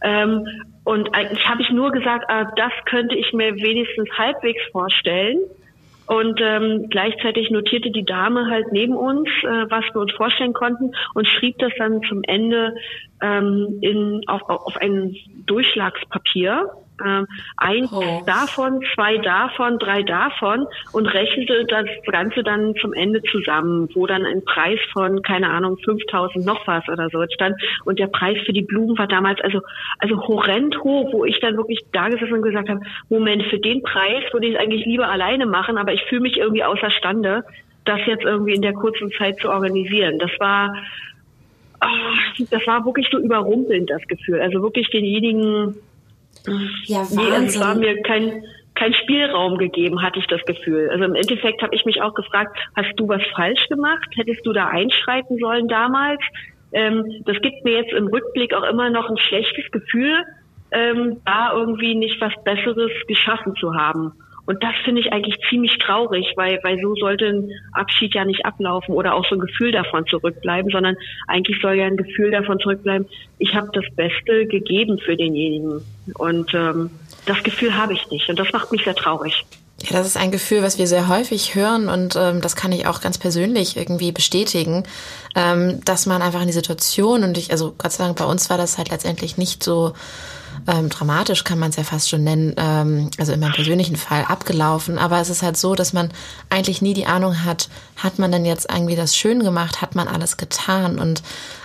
Ähm, 0.02 0.46
und 0.84 1.14
eigentlich 1.14 1.46
habe 1.46 1.60
ich 1.60 1.70
nur 1.70 1.90
gesagt, 1.90 2.24
äh, 2.28 2.46
das 2.56 2.72
könnte 2.86 3.16
ich 3.16 3.32
mir 3.34 3.54
wenigstens 3.56 4.08
halbwegs 4.16 4.62
vorstellen. 4.72 5.40
Und 6.06 6.40
ähm, 6.40 6.86
gleichzeitig 6.88 7.50
notierte 7.50 7.90
die 7.90 8.04
Dame 8.04 8.46
halt 8.48 8.70
neben 8.70 8.96
uns, 8.96 9.28
äh, 9.42 9.66
was 9.68 9.84
wir 9.92 10.00
uns 10.00 10.12
vorstellen 10.12 10.52
konnten 10.52 10.92
und 11.14 11.26
schrieb 11.26 11.58
das 11.58 11.72
dann 11.78 12.00
zum 12.02 12.22
Ende 12.22 12.74
ähm, 13.20 13.78
in, 13.80 14.22
auf, 14.28 14.42
auf 14.48 14.76
ein 14.76 15.16
Durchschlagspapier 15.46 16.70
äh, 17.04 17.24
eins 17.56 17.92
oh. 17.92 18.22
davon, 18.26 18.80
zwei 18.94 19.18
davon, 19.18 19.78
drei 19.78 20.02
davon 20.02 20.66
und 20.92 21.06
rechnete 21.06 21.64
das 21.66 21.86
Ganze 22.10 22.42
dann 22.42 22.74
zum 22.80 22.92
Ende 22.92 23.22
zusammen, 23.22 23.88
wo 23.94 24.06
dann 24.06 24.24
ein 24.24 24.44
Preis 24.44 24.78
von, 24.92 25.22
keine 25.22 25.50
Ahnung, 25.50 25.76
5000 25.84 26.44
noch 26.44 26.66
was 26.66 26.88
oder 26.88 27.08
so 27.10 27.24
stand. 27.34 27.56
Und 27.84 27.98
der 27.98 28.08
Preis 28.08 28.38
für 28.44 28.52
die 28.52 28.62
Blumen 28.62 28.98
war 28.98 29.06
damals 29.06 29.40
also, 29.40 29.60
also 29.98 30.16
horrend 30.26 30.78
hoch, 30.82 31.12
wo 31.12 31.24
ich 31.24 31.40
dann 31.40 31.56
wirklich 31.56 31.80
da 31.92 32.08
gesessen 32.08 32.34
und 32.34 32.42
gesagt 32.42 32.68
habe, 32.68 32.80
Moment, 33.08 33.44
für 33.44 33.58
den 33.58 33.82
Preis 33.82 34.24
würde 34.32 34.48
ich 34.48 34.54
es 34.54 34.60
eigentlich 34.60 34.84
lieber 34.86 35.08
alleine 35.08 35.46
machen, 35.46 35.78
aber 35.78 35.92
ich 35.92 36.02
fühle 36.04 36.22
mich 36.22 36.36
irgendwie 36.36 36.64
außerstande, 36.64 37.44
das 37.86 38.00
jetzt 38.06 38.24
irgendwie 38.24 38.54
in 38.54 38.62
der 38.62 38.74
kurzen 38.74 39.10
Zeit 39.12 39.38
zu 39.38 39.48
organisieren. 39.48 40.18
Das 40.18 40.30
war, 40.38 40.74
oh, 41.82 42.44
das 42.50 42.66
war 42.66 42.84
wirklich 42.84 43.08
so 43.10 43.18
überrumpelnd, 43.18 43.88
das 43.88 44.02
Gefühl. 44.08 44.40
Also 44.40 44.62
wirklich 44.62 44.90
denjenigen 44.90 45.76
ja, 46.84 46.98
Wahnsinn. 46.98 47.16
Nee, 47.16 47.46
es 47.46 47.60
war 47.60 47.74
mir 47.74 48.02
kein, 48.02 48.44
kein 48.74 48.94
Spielraum 48.94 49.58
gegeben, 49.58 50.02
hatte 50.02 50.18
ich 50.18 50.26
das 50.26 50.42
Gefühl. 50.44 50.88
Also 50.90 51.04
im 51.04 51.14
Endeffekt 51.14 51.62
habe 51.62 51.74
ich 51.74 51.84
mich 51.84 52.02
auch 52.02 52.14
gefragt, 52.14 52.56
hast 52.76 52.92
du 52.96 53.08
was 53.08 53.22
falsch 53.34 53.66
gemacht? 53.68 54.08
Hättest 54.16 54.44
du 54.46 54.52
da 54.52 54.68
einschreiten 54.68 55.38
sollen 55.38 55.68
damals? 55.68 56.20
Ähm, 56.72 57.22
das 57.24 57.36
gibt 57.40 57.64
mir 57.64 57.80
jetzt 57.80 57.92
im 57.92 58.08
Rückblick 58.08 58.54
auch 58.54 58.64
immer 58.64 58.90
noch 58.90 59.08
ein 59.08 59.16
schlechtes 59.16 59.70
Gefühl, 59.70 60.24
ähm, 60.72 61.20
da 61.24 61.52
irgendwie 61.52 61.94
nicht 61.94 62.20
was 62.20 62.32
Besseres 62.44 62.90
geschaffen 63.06 63.54
zu 63.56 63.74
haben. 63.74 64.12
Und 64.46 64.62
das 64.62 64.74
finde 64.84 65.00
ich 65.00 65.12
eigentlich 65.12 65.36
ziemlich 65.50 65.76
traurig, 65.78 66.32
weil, 66.36 66.60
weil 66.62 66.78
so 66.80 66.94
sollte 66.94 67.26
ein 67.26 67.50
Abschied 67.72 68.14
ja 68.14 68.24
nicht 68.24 68.46
ablaufen 68.46 68.94
oder 68.94 69.14
auch 69.14 69.26
so 69.28 69.34
ein 69.34 69.40
Gefühl 69.40 69.72
davon 69.72 70.06
zurückbleiben, 70.06 70.70
sondern 70.70 70.96
eigentlich 71.26 71.60
soll 71.60 71.74
ja 71.74 71.86
ein 71.86 71.96
Gefühl 71.96 72.30
davon 72.30 72.60
zurückbleiben, 72.60 73.08
ich 73.38 73.54
habe 73.54 73.68
das 73.72 73.84
Beste 73.94 74.46
gegeben 74.46 74.98
für 74.98 75.16
denjenigen. 75.16 75.82
Und 76.14 76.54
ähm, 76.54 76.90
das 77.26 77.42
Gefühl 77.42 77.76
habe 77.76 77.92
ich 77.92 78.08
nicht. 78.10 78.28
Und 78.28 78.38
das 78.38 78.52
macht 78.52 78.70
mich 78.70 78.84
sehr 78.84 78.94
traurig. 78.94 79.44
Ja, 79.82 79.98
das 79.98 80.06
ist 80.06 80.16
ein 80.16 80.30
Gefühl, 80.30 80.62
was 80.62 80.78
wir 80.78 80.86
sehr 80.86 81.08
häufig 81.08 81.54
hören 81.54 81.88
und 81.88 82.16
ähm, 82.16 82.40
das 82.40 82.56
kann 82.56 82.72
ich 82.72 82.86
auch 82.86 83.02
ganz 83.02 83.18
persönlich 83.18 83.76
irgendwie 83.76 84.10
bestätigen, 84.10 84.84
ähm, 85.34 85.80
dass 85.84 86.06
man 86.06 86.22
einfach 86.22 86.40
in 86.40 86.46
die 86.46 86.54
Situation 86.54 87.22
und 87.22 87.36
ich, 87.36 87.50
also 87.50 87.74
Gott 87.76 87.92
sei 87.92 88.04
Dank 88.04 88.16
bei 88.16 88.24
uns 88.24 88.48
war 88.48 88.56
das 88.56 88.78
halt 88.78 88.90
letztendlich 88.90 89.36
nicht 89.36 89.62
so 89.62 89.92
ähm, 90.66 90.88
dramatisch 90.88 91.44
kann 91.44 91.58
man 91.58 91.70
es 91.70 91.76
ja 91.76 91.84
fast 91.84 92.08
schon 92.08 92.24
nennen, 92.24 92.54
ähm, 92.56 93.10
also 93.18 93.32
in 93.32 93.40
meinem 93.40 93.52
persönlichen 93.52 93.96
Fall 93.96 94.24
abgelaufen. 94.24 94.98
Aber 94.98 95.20
es 95.20 95.30
ist 95.30 95.42
halt 95.42 95.56
so, 95.56 95.74
dass 95.74 95.92
man 95.92 96.10
eigentlich 96.50 96.82
nie 96.82 96.94
die 96.94 97.06
Ahnung 97.06 97.44
hat, 97.44 97.68
hat 97.96 98.18
man 98.18 98.32
denn 98.32 98.44
jetzt 98.44 98.70
irgendwie 98.70 98.96
das 98.96 99.16
schön 99.16 99.42
gemacht, 99.42 99.80
hat 99.80 99.94
man 99.94 100.08
alles 100.08 100.36
getan 100.36 100.98
und 100.98 101.22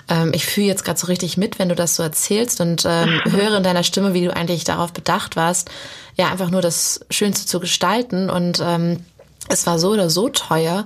ähm, 0.08 0.32
ich 0.34 0.46
fühle 0.46 0.68
jetzt 0.68 0.86
gerade 0.86 1.00
so 1.00 1.08
richtig 1.08 1.38
mit, 1.38 1.58
wenn 1.58 1.70
du 1.70 1.76
das 1.76 1.96
so 1.96 2.04
erzählst 2.04 2.62
und 2.62 2.84
ähm, 2.86 3.22
höre 3.30 3.58
in 3.58 3.64
deiner 3.64 3.84
Stimme, 3.84 4.14
wie 4.14 4.26
du 4.26 4.36
eigentlich 4.36 4.64
darauf 4.64 4.94
bedacht 4.94 5.36
warst, 5.36 5.70
ja 6.16 6.30
einfach 6.30 6.50
nur 6.50 6.62
das 6.62 7.06
Schönste 7.10 7.46
zu 7.48 7.60
gestalten 7.60 8.30
und 8.30 8.62
ähm, 8.64 9.06
es 9.48 9.66
war 9.66 9.80
so 9.80 9.90
oder 9.90 10.10
so 10.10 10.30
teuer. 10.30 10.86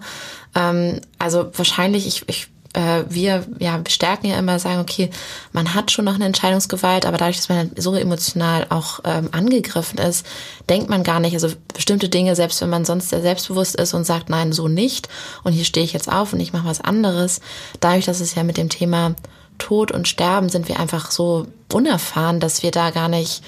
Ähm, 0.56 1.02
also 1.20 1.52
wahrscheinlich, 1.54 2.08
ich, 2.08 2.24
ich 2.28 2.48
äh, 2.76 3.06
wir 3.08 3.46
ja 3.60 3.78
bestärken 3.78 4.30
ja 4.30 4.38
immer, 4.38 4.60
sagen, 4.60 4.80
okay, 4.80 5.10
man 5.54 5.74
hat 5.74 5.92
schon 5.92 6.06
noch 6.06 6.16
eine 6.16 6.26
Entscheidungsgewalt, 6.26 7.06
aber 7.06 7.18
dadurch, 7.18 7.38
dass 7.38 7.50
man 7.50 7.72
so 7.76 7.96
emotional 7.96 8.68
auch 8.70 9.00
ähm, 9.06 9.30
angegriffen 9.32 9.98
ist, 9.98 10.26
denkt 10.70 10.90
man 10.90 11.04
gar 11.04 11.20
nicht, 11.20 11.34
also 11.34 11.50
bestimmte 11.74 12.10
Dinge, 12.10 12.36
selbst 12.36 12.62
wenn 12.62 12.70
man 12.70 12.86
sonst 12.86 13.10
sehr 13.10 13.22
selbstbewusst 13.22 13.76
ist 13.76 13.94
und 13.94 14.06
sagt, 14.06 14.30
nein, 14.30 14.52
so 14.52 14.68
nicht 14.68 15.08
und 15.44 15.54
hier 15.54 15.66
stehe 15.66 15.86
ich 15.86 15.94
jetzt 15.94 16.12
auf 16.12 16.34
und 16.34 16.40
ich 16.40 16.54
mache 16.54 16.68
was 16.68 16.82
anderes, 16.82 17.40
dadurch, 17.80 18.06
dass 18.06 18.20
es 18.20 18.36
ja 18.36 18.44
mit 18.44 18.58
dem 18.58 18.70
Thema 18.70 19.16
Tod 19.58 19.92
und 19.92 20.08
Sterben 20.08 20.50
sind 20.50 20.68
wir 20.68 20.80
einfach 20.80 21.12
so 21.12 21.48
unerfahren, 21.72 22.42
dass 22.42 22.62
wir 22.62 22.72
da 22.72 22.90
gar 22.90 23.08
nicht 23.08 23.42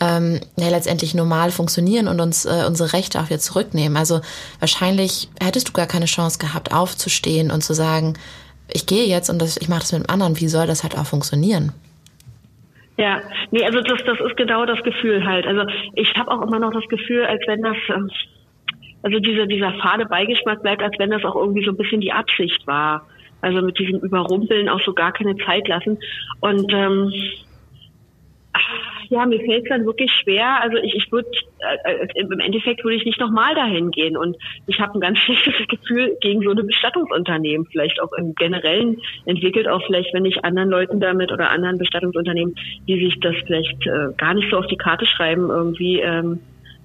ähm, 0.00 0.40
ja, 0.56 0.68
letztendlich 0.68 1.14
normal 1.14 1.50
funktionieren 1.50 2.06
und 2.06 2.20
uns 2.20 2.44
äh, 2.44 2.64
unsere 2.66 2.92
Rechte 2.92 3.20
auch 3.20 3.28
wieder 3.28 3.40
zurücknehmen. 3.40 3.96
Also 3.96 4.20
wahrscheinlich 4.60 5.28
hättest 5.40 5.68
du 5.68 5.72
gar 5.72 5.86
keine 5.86 6.06
Chance 6.06 6.38
gehabt, 6.38 6.72
aufzustehen 6.72 7.50
und 7.50 7.64
zu 7.64 7.74
sagen, 7.74 8.14
ich 8.72 8.86
gehe 8.86 9.06
jetzt 9.06 9.30
und 9.30 9.40
das, 9.40 9.56
ich 9.56 9.68
mache 9.68 9.80
das 9.80 9.92
mit 9.92 10.02
einem 10.02 10.12
anderen, 10.12 10.40
wie 10.40 10.48
soll 10.48 10.66
das 10.66 10.82
halt 10.82 10.96
auch 10.96 11.06
funktionieren? 11.06 11.72
Ja, 12.98 13.22
nee, 13.52 13.64
also 13.64 13.80
das, 13.80 14.02
das 14.04 14.18
ist 14.20 14.36
genau 14.36 14.66
das 14.66 14.82
Gefühl 14.82 15.24
halt. 15.24 15.46
Also 15.46 15.62
ich 15.94 16.12
habe 16.16 16.30
auch 16.30 16.42
immer 16.42 16.58
noch 16.58 16.72
das 16.72 16.86
Gefühl, 16.88 17.24
als 17.24 17.40
wenn 17.46 17.62
das, 17.62 17.76
ähm, 17.94 18.10
also 19.02 19.20
dieser, 19.20 19.46
dieser 19.46 19.72
fade 19.74 20.04
Beigeschmack 20.06 20.62
bleibt, 20.62 20.82
als 20.82 20.98
wenn 20.98 21.10
das 21.10 21.24
auch 21.24 21.36
irgendwie 21.36 21.64
so 21.64 21.70
ein 21.70 21.76
bisschen 21.76 22.00
die 22.00 22.12
Absicht 22.12 22.66
war. 22.66 23.06
Also 23.40 23.62
mit 23.62 23.78
diesem 23.78 24.00
Überrumpeln 24.00 24.68
auch 24.68 24.80
so 24.84 24.92
gar 24.92 25.12
keine 25.12 25.36
Zeit 25.36 25.68
lassen. 25.68 25.98
Und 26.40 26.72
ähm, 26.72 27.12
ja, 29.10 29.26
mir 29.26 29.40
fällt 29.40 29.64
es 29.64 29.68
dann 29.68 29.86
wirklich 29.86 30.10
schwer. 30.12 30.60
Also 30.60 30.76
ich, 30.78 30.94
ich 30.94 31.10
würde, 31.10 31.28
äh, 31.84 32.04
äh, 32.04 32.20
im 32.20 32.40
Endeffekt 32.40 32.84
würde 32.84 32.96
ich 32.96 33.04
nicht 33.04 33.20
nochmal 33.20 33.54
dahin 33.54 33.90
gehen. 33.90 34.16
Und 34.16 34.36
ich 34.66 34.78
habe 34.80 34.94
ein 34.94 35.00
ganz 35.00 35.18
schlechtes 35.24 35.66
Gefühl 35.68 36.16
gegen 36.20 36.42
so 36.42 36.50
eine 36.50 36.64
Bestattungsunternehmen, 36.64 37.66
vielleicht 37.70 38.00
auch 38.02 38.12
im 38.12 38.34
Generellen 38.34 39.00
entwickelt, 39.24 39.68
auch 39.68 39.84
vielleicht, 39.86 40.12
wenn 40.14 40.24
ich 40.24 40.44
anderen 40.44 40.70
Leuten 40.70 41.00
damit 41.00 41.32
oder 41.32 41.50
anderen 41.50 41.78
Bestattungsunternehmen, 41.78 42.54
die 42.86 42.98
sich 42.98 43.18
das 43.20 43.34
vielleicht 43.46 43.86
äh, 43.86 44.12
gar 44.16 44.34
nicht 44.34 44.50
so 44.50 44.58
auf 44.58 44.66
die 44.66 44.76
Karte 44.76 45.06
schreiben, 45.06 45.50
irgendwie 45.50 46.00
ähm, 46.00 46.40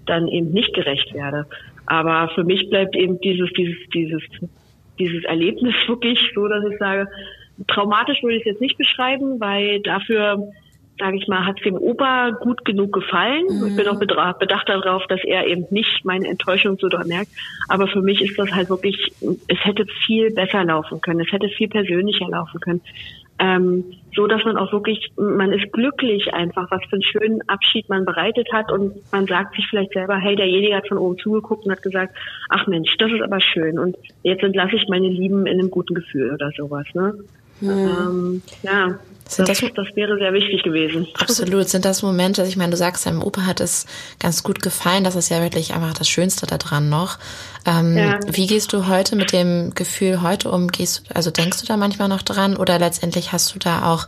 dann 0.05 0.28
eben 0.28 0.51
nicht 0.51 0.74
gerecht 0.74 1.13
werde. 1.13 1.45
Aber 1.86 2.30
für 2.34 2.43
mich 2.43 2.69
bleibt 2.69 2.95
eben 2.95 3.19
dieses, 3.19 3.51
dieses, 3.53 3.78
dieses, 3.93 4.21
dieses 4.99 5.24
Erlebnis 5.26 5.76
wirklich 5.88 6.19
so, 6.34 6.47
dass 6.47 6.63
ich 6.65 6.78
sage, 6.78 7.07
traumatisch 7.67 8.24
würde 8.24 8.38
ich 8.38 8.41
es 8.41 8.53
jetzt 8.53 8.61
nicht 8.61 8.78
beschreiben, 8.78 9.39
weil 9.39 9.82
dafür 9.82 10.51
sage 11.00 11.18
ich 11.18 11.28
mal, 11.28 11.46
hat 11.46 11.58
es 11.58 11.64
dem 11.64 11.76
Opa 11.76 12.32
gut 12.32 12.64
genug 12.66 12.94
gefallen. 12.94 13.46
Mhm. 13.50 13.68
Ich 13.68 13.76
bin 13.76 13.88
auch 13.88 14.00
bedacht 14.39 14.70
darauf, 14.70 15.06
dass 15.08 15.24
er 15.24 15.48
eben 15.48 15.66
nicht 15.72 16.06
meine 16.06 16.28
Enttäuschung 16.28 16.78
so 16.80 16.88
dort 16.88 17.08
merkt. 17.08 17.32
Aber 17.68 17.88
für 17.88 18.02
mich 18.02 18.22
ist 18.22 18.38
das 18.38 18.52
halt 18.52 18.70
wirklich, 18.70 19.12
es 19.22 19.66
hätte 19.66 19.86
viel 20.06 20.32
besser 20.32 20.64
laufen 20.64 21.02
können. 21.02 21.22
Es 21.22 21.32
hätte 21.32 21.50
viel 21.50 21.68
persönlicher 21.68 22.28
laufen 22.28 22.60
können. 22.60 22.82
Ähm, 23.39 23.86
so 24.16 24.28
dass 24.28 24.44
man 24.46 24.58
auch 24.58 24.72
wirklich, 24.72 25.12
man 25.18 25.52
ist 25.52 25.72
glücklich 25.74 26.34
einfach, 26.34 26.70
was 26.70 26.82
für 26.86 26.94
einen 26.94 27.04
schönen 27.04 27.50
Abschied 27.50 27.89
man 27.89 28.06
bereitet 28.06 28.48
hat 28.54 28.72
und 28.72 28.94
man 29.12 29.26
sagt 29.26 29.56
sich 29.56 29.66
vielleicht 29.68 29.94
selber, 29.94 30.18
hey, 30.18 30.36
derjenige 30.36 30.76
hat 30.76 30.88
von 30.88 31.00
oben 31.00 31.18
zugeguckt 31.18 31.66
und 31.66 31.72
hat 31.72 31.82
gesagt, 31.82 32.16
ach 32.50 32.68
Mensch, 32.68 32.96
das 33.00 33.12
ist 33.12 33.22
aber 33.24 33.41
schön 33.41 33.80
und 33.80 33.98
jetzt 34.22 34.44
entlasse 34.44 34.76
ich 34.76 34.88
meine 34.88 35.10
Lieben 35.10 35.48
in 35.48 35.60
einem 35.60 35.72
guten 35.72 35.96
Gefühl 35.96 36.32
oder 36.32 36.52
sowas, 36.56 36.86
ne? 36.94 37.16
Mhm. 37.60 37.70
Ähm, 37.70 38.41
ja, 38.62 39.00
das, 39.26 39.47
das, 39.47 39.59
das, 39.59 39.95
wäre 39.95 40.17
sehr 40.17 40.34
wichtig 40.34 40.63
gewesen. 40.63 41.07
Absolut. 41.17 41.69
Sind 41.69 41.86
das 41.86 42.01
Momente, 42.01 42.43
ich 42.43 42.57
meine, 42.57 42.71
du 42.71 42.78
sagst, 42.78 43.05
deinem 43.05 43.21
Opa 43.21 43.45
hat 43.45 43.59
es 43.59 43.86
ganz 44.19 44.43
gut 44.43 44.61
gefallen. 44.61 45.03
Das 45.03 45.15
ist 45.15 45.30
ja 45.30 45.41
wirklich 45.41 45.74
einfach 45.74 45.93
das 45.93 46.09
Schönste 46.09 46.45
daran 46.45 46.89
noch. 46.89 47.17
Ähm, 47.65 47.97
ja. 47.97 48.19
Wie 48.28 48.47
gehst 48.47 48.74
du 48.74 48.88
heute 48.88 49.15
mit 49.15 49.32
dem 49.32 49.74
Gefühl 49.74 50.21
heute 50.21 50.51
um? 50.51 50.67
Gehst, 50.67 51.03
also 51.13 51.32
denkst 51.32 51.61
du 51.61 51.65
da 51.65 51.78
manchmal 51.78 52.09
noch 52.09 52.21
dran 52.21 52.57
oder 52.57 52.80
letztendlich 52.80 53.32
hast 53.32 53.55
du 53.55 53.59
da 53.59 53.91
auch 53.91 54.07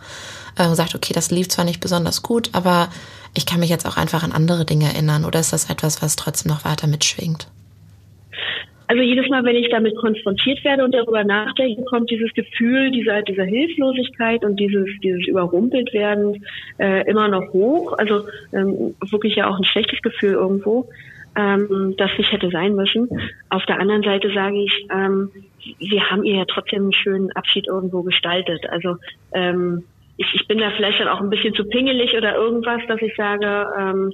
äh, 0.57 0.67
gesagt, 0.67 0.95
okay, 0.95 1.13
das 1.13 1.31
lief 1.31 1.49
zwar 1.49 1.65
nicht 1.65 1.79
besonders 1.79 2.21
gut, 2.21 2.49
aber 2.53 2.89
ich 3.33 3.45
kann 3.45 3.59
mich 3.59 3.69
jetzt 3.69 3.85
auch 3.85 3.97
einfach 3.97 4.23
an 4.23 4.31
andere 4.31 4.65
Dinge 4.65 4.85
erinnern 4.85 5.25
oder 5.25 5.39
ist 5.39 5.53
das 5.53 5.69
etwas, 5.69 6.01
was 6.01 6.15
trotzdem 6.15 6.51
noch 6.51 6.65
weiter 6.65 6.87
mitschwingt? 6.87 7.47
Also 8.87 9.01
jedes 9.01 9.27
Mal, 9.29 9.43
wenn 9.43 9.55
ich 9.55 9.69
damit 9.69 9.95
konfrontiert 9.95 10.63
werde 10.63 10.83
und 10.83 10.93
darüber 10.93 11.23
nachdenke, 11.23 11.83
kommt 11.85 12.09
dieses 12.11 12.33
Gefühl 12.33 12.91
dieser, 12.91 13.23
dieser 13.23 13.43
Hilflosigkeit 13.43 14.43
und 14.43 14.59
dieses, 14.59 14.87
dieses 15.01 15.27
überrumpelt 15.27 15.91
werden 15.93 16.45
äh, 16.77 17.09
immer 17.09 17.27
noch 17.27 17.51
hoch. 17.51 17.93
Also 17.97 18.27
ähm, 18.53 18.95
wirklich 19.09 19.35
ja 19.35 19.49
auch 19.49 19.57
ein 19.57 19.63
schlechtes 19.63 20.01
Gefühl 20.01 20.33
irgendwo, 20.33 20.87
ähm, 21.35 21.95
das 21.97 22.11
nicht 22.17 22.31
hätte 22.31 22.49
sein 22.51 22.75
müssen. 22.75 23.09
Auf 23.49 23.65
der 23.65 23.79
anderen 23.79 24.03
Seite 24.03 24.31
sage 24.33 24.63
ich, 24.63 24.87
ähm, 24.91 25.31
wir 25.79 26.09
haben 26.11 26.23
ihr 26.23 26.35
ja 26.35 26.45
trotzdem 26.45 26.83
einen 26.83 26.93
schönen 26.93 27.31
Abschied 27.31 27.67
irgendwo 27.67 28.03
gestaltet. 28.03 28.69
Also 28.69 28.97
ähm, 29.33 29.83
ich, 30.17 30.27
ich 30.33 30.47
bin 30.47 30.59
da 30.59 30.71
vielleicht 30.71 30.99
dann 30.99 31.07
auch 31.07 31.21
ein 31.21 31.29
bisschen 31.29 31.55
zu 31.55 31.65
pingelig 31.65 32.15
oder 32.15 32.35
irgendwas, 32.35 32.81
dass 32.87 33.01
ich 33.01 33.15
sage, 33.15 33.67
ähm, 33.77 34.13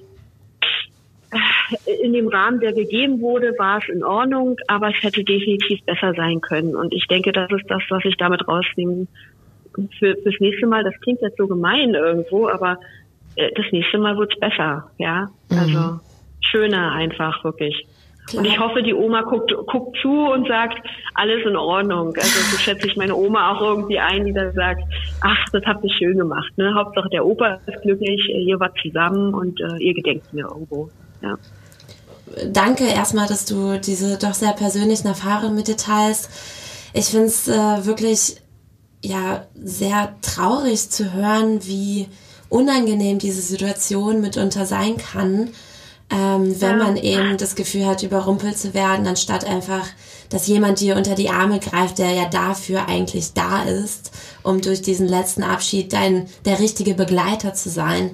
in 2.04 2.14
dem 2.14 2.28
Rahmen, 2.28 2.60
der 2.60 2.74
gegeben 2.74 3.22
wurde, 3.22 3.54
war 3.58 3.80
es 3.80 3.90
in 3.90 4.04
Ordnung, 4.04 4.58
aber 4.68 4.90
es 4.90 5.02
hätte 5.02 5.24
definitiv 5.24 5.84
besser 5.86 6.14
sein 6.16 6.42
können. 6.42 6.76
Und 6.76 6.94
ich 6.94 7.08
denke, 7.08 7.32
das 7.32 7.52
ist 7.52 7.70
das, 7.70 7.82
was 7.90 8.04
ich 8.06 8.18
damit 8.18 8.48
rausnehme. 8.48 9.08
Für, 10.00 10.18
fürs 10.18 10.40
nächste 10.40 10.68
Mal, 10.68 10.84
das 10.84 10.94
klingt 11.02 11.22
jetzt 11.22 11.38
so 11.38 11.48
gemein 11.48 11.94
irgendwo, 11.94 12.50
aber 12.50 12.78
äh, 13.36 13.52
das 13.56 13.66
nächste 13.72 13.98
Mal 13.98 14.18
wird's 14.18 14.38
besser, 14.38 14.92
ja. 14.98 15.30
Mhm. 15.50 15.58
Also 15.58 16.00
schöner 16.42 16.92
einfach, 16.92 17.44
wirklich. 17.44 17.88
Klar. 18.28 18.44
Und 18.44 18.50
ich 18.50 18.60
hoffe, 18.60 18.84
die 18.84 18.94
Oma 18.94 19.22
guckt, 19.24 19.54
guckt 19.68 19.98
zu 20.02 20.10
und 20.10 20.48
sagt, 20.48 20.80
alles 21.16 21.46
in 21.46 21.56
Ordnung. 21.56 22.14
Also 22.16 22.40
so 22.52 22.58
schätze 22.58 22.88
ich 22.88 22.96
meine 22.96 23.16
Oma 23.16 23.52
auch 23.52 23.62
irgendwie 23.62 24.00
ein, 24.00 24.26
die 24.26 24.34
da 24.34 24.52
sagt, 24.52 24.84
ach, 25.22 25.46
das 25.52 25.64
habt 25.66 25.84
ihr 25.84 25.92
schön 25.92 26.18
gemacht. 26.18 26.52
Ne? 26.58 26.74
Hauptsache 26.76 27.10
der 27.10 27.26
Opa 27.26 27.60
ist 27.66 27.82
glücklich, 27.82 28.30
ihr 28.30 28.60
wart 28.60 28.78
zusammen 28.82 29.34
und 29.34 29.60
äh, 29.60 29.78
ihr 29.80 29.94
gedenkt 29.94 30.32
mir 30.34 30.46
irgendwo. 30.46 30.90
Ja. 31.22 31.38
Danke 32.52 32.86
erstmal, 32.86 33.28
dass 33.28 33.46
du 33.46 33.80
diese 33.80 34.18
doch 34.18 34.34
sehr 34.34 34.54
persönlichen 34.54 35.08
Erfahrungen 35.08 35.56
mit 35.56 35.68
dir 35.68 35.78
teilst. 35.78 36.30
Ich 36.94 37.06
finde 37.06 37.28
es 37.28 37.48
äh, 37.48 37.86
wirklich 37.86 38.38
ja 39.04 39.46
sehr 39.56 40.16
traurig 40.22 40.90
zu 40.90 41.14
hören, 41.14 41.66
wie 41.66 42.08
unangenehm 42.50 43.18
diese 43.18 43.42
Situation 43.42 44.22
mitunter 44.22 44.66
sein 44.66 44.98
kann, 44.98 45.50
ähm, 46.12 46.60
wenn 46.60 46.78
man 46.78 46.98
eben 46.98 47.38
das 47.38 47.56
Gefühl 47.56 47.86
hat, 47.86 48.04
überrumpelt 48.04 48.58
zu 48.58 48.74
werden, 48.74 49.08
anstatt 49.08 49.46
einfach, 49.46 49.88
dass 50.30 50.48
jemand 50.48 50.82
dir 50.82 50.98
unter 50.98 51.16
die 51.16 51.30
Arme 51.30 51.60
greift, 51.60 51.98
der 51.98 52.12
ja 52.12 52.26
dafür 52.26 52.88
eigentlich 52.88 53.34
da 53.34 53.64
ist, 53.64 54.12
um 54.44 54.62
durch 54.62 54.82
diesen 54.82 55.08
letzten 55.08 55.44
Abschied 55.44 55.94
dein 55.94 56.28
der 56.44 56.60
richtige 56.60 56.94
Begleiter 56.94 57.54
zu 57.54 57.70
sein. 57.70 58.12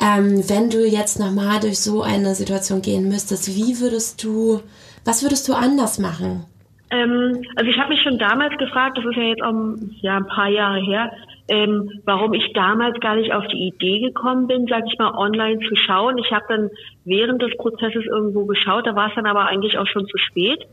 Ähm, 0.00 0.42
wenn 0.48 0.70
du 0.70 0.86
jetzt 0.86 1.18
nochmal 1.18 1.60
durch 1.60 1.78
so 1.78 2.02
eine 2.02 2.34
Situation 2.34 2.82
gehen 2.82 3.08
müsstest, 3.08 3.48
wie 3.48 3.80
würdest 3.80 4.22
du, 4.22 4.60
was 5.04 5.22
würdest 5.22 5.48
du 5.48 5.54
anders 5.54 5.98
machen? 5.98 6.44
Ähm, 6.90 7.42
also 7.56 7.70
ich 7.70 7.78
habe 7.78 7.90
mich 7.90 8.02
schon 8.02 8.18
damals 8.18 8.56
gefragt, 8.58 8.98
das 8.98 9.04
ist 9.04 9.16
ja 9.16 9.22
jetzt 9.22 9.42
auch 9.42 9.76
ja, 10.00 10.16
ein 10.16 10.26
paar 10.26 10.48
Jahre 10.48 10.80
her, 10.80 11.10
ähm, 11.48 11.90
warum 12.04 12.32
ich 12.34 12.52
damals 12.54 12.98
gar 13.00 13.16
nicht 13.16 13.32
auf 13.32 13.46
die 13.48 13.68
Idee 13.68 14.00
gekommen 14.00 14.46
bin, 14.46 14.66
sag 14.66 14.84
ich 14.86 14.98
mal, 14.98 15.12
online 15.14 15.58
zu 15.68 15.76
schauen. 15.76 16.18
Ich 16.18 16.30
habe 16.32 16.44
dann 16.48 16.70
während 17.04 17.42
des 17.42 17.56
Prozesses 17.56 18.04
irgendwo 18.06 18.46
geschaut, 18.46 18.86
da 18.86 18.94
war 18.94 19.08
es 19.08 19.14
dann 19.14 19.26
aber 19.26 19.46
eigentlich 19.46 19.76
auch 19.78 19.86
schon 19.86 20.06
zu 20.06 20.18
spät. 20.18 20.66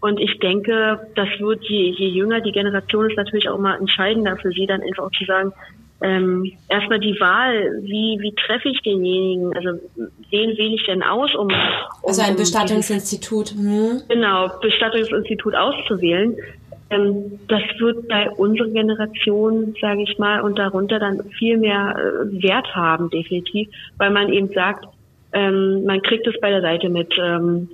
Und 0.00 0.18
ich 0.18 0.38
denke, 0.40 1.08
das 1.14 1.28
wird 1.38 1.62
je, 1.64 1.90
je 1.90 2.08
jünger 2.08 2.40
die 2.40 2.52
Generation 2.52 3.08
ist 3.08 3.16
natürlich 3.16 3.48
auch 3.48 3.58
immer 3.58 3.78
entscheidender 3.78 4.36
für 4.36 4.50
sie, 4.50 4.66
dann 4.66 4.82
einfach 4.82 5.04
auch 5.04 5.12
zu 5.12 5.24
sagen, 5.24 5.52
ähm, 6.02 6.52
erstmal 6.68 6.98
die 6.98 7.18
Wahl, 7.20 7.80
wie, 7.82 8.18
wie 8.20 8.34
treffe 8.34 8.68
ich 8.68 8.80
denjenigen, 8.80 9.56
also 9.56 9.80
wen 10.30 10.56
wähle 10.56 10.74
ich 10.74 10.84
denn 10.86 11.02
aus, 11.02 11.34
um, 11.34 11.46
um 11.46 11.52
also 12.08 12.22
ein 12.22 12.36
Bestattungsinstitut. 12.36 13.50
Hm. 13.50 14.02
Genau, 14.08 14.50
Bestattungsinstitut 14.60 15.54
auszuwählen. 15.54 16.36
Ähm, 16.90 17.38
das 17.48 17.62
wird 17.78 18.08
bei 18.08 18.28
unserer 18.30 18.68
Generation, 18.68 19.74
sage 19.80 20.02
ich 20.02 20.18
mal, 20.18 20.40
und 20.40 20.58
darunter 20.58 20.98
dann 20.98 21.22
viel 21.38 21.56
mehr 21.56 21.94
äh, 21.96 22.42
Wert 22.42 22.74
haben, 22.74 23.08
definitiv, 23.10 23.68
weil 23.98 24.10
man 24.10 24.32
eben 24.32 24.48
sagt, 24.48 24.86
ähm, 25.32 25.84
man 25.84 26.02
kriegt 26.02 26.26
es 26.26 26.38
bei 26.40 26.50
der 26.50 26.60
Seite 26.60 26.88
mit. 26.88 27.14
Ähm, 27.18 27.68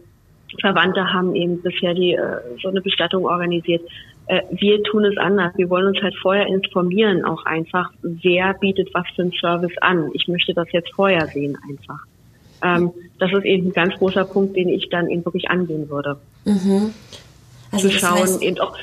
Verwandte 0.60 1.12
haben 1.12 1.34
eben 1.34 1.60
bisher 1.60 1.94
die 1.94 2.14
äh, 2.14 2.40
so 2.62 2.68
eine 2.68 2.80
Bestattung 2.80 3.26
organisiert. 3.26 3.82
Äh, 4.28 4.42
wir 4.50 4.82
tun 4.84 5.04
es 5.04 5.16
anders. 5.16 5.52
Wir 5.56 5.70
wollen 5.70 5.86
uns 5.88 6.02
halt 6.02 6.14
vorher 6.20 6.46
informieren, 6.46 7.24
auch 7.24 7.44
einfach, 7.46 7.90
wer 8.02 8.54
bietet 8.54 8.90
was 8.92 9.06
für 9.16 9.22
einen 9.22 9.32
Service 9.32 9.76
an. 9.80 10.10
Ich 10.12 10.28
möchte 10.28 10.54
das 10.54 10.70
jetzt 10.72 10.92
vorher 10.94 11.26
sehen 11.28 11.56
einfach. 11.68 12.00
Ähm, 12.62 12.92
das 13.18 13.32
ist 13.32 13.44
eben 13.44 13.68
ein 13.68 13.72
ganz 13.72 13.94
großer 13.94 14.24
Punkt, 14.24 14.56
den 14.56 14.68
ich 14.68 14.88
dann 14.90 15.08
eben 15.08 15.24
wirklich 15.24 15.48
angehen 15.50 15.88
würde. 15.88 16.18
Mhm. 16.44 16.92
Also 17.72 17.88
zu 17.88 17.98
schauen, 17.98 18.18
heißt, 18.18 18.42
eben 18.42 18.58
auch 18.60 18.76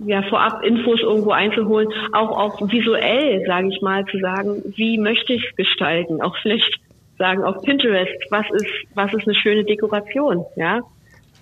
ja, 0.00 0.22
vorab 0.22 0.64
Infos 0.64 1.00
irgendwo 1.00 1.30
einzuholen, 1.30 1.88
auch 2.12 2.30
auch 2.30 2.60
visuell, 2.72 3.44
sage 3.46 3.68
ich 3.68 3.80
mal, 3.82 4.04
zu 4.06 4.18
sagen, 4.18 4.62
wie 4.76 4.98
möchte 4.98 5.34
ich 5.34 5.44
es 5.48 5.56
gestalten, 5.56 6.20
auch 6.20 6.36
vielleicht 6.42 6.80
sagen 7.18 7.44
auf 7.44 7.62
Pinterest, 7.62 8.12
was 8.30 8.46
ist 8.52 8.66
was 8.94 9.12
ist 9.14 9.26
eine 9.26 9.34
schöne 9.34 9.64
Dekoration, 9.64 10.44
ja. 10.56 10.80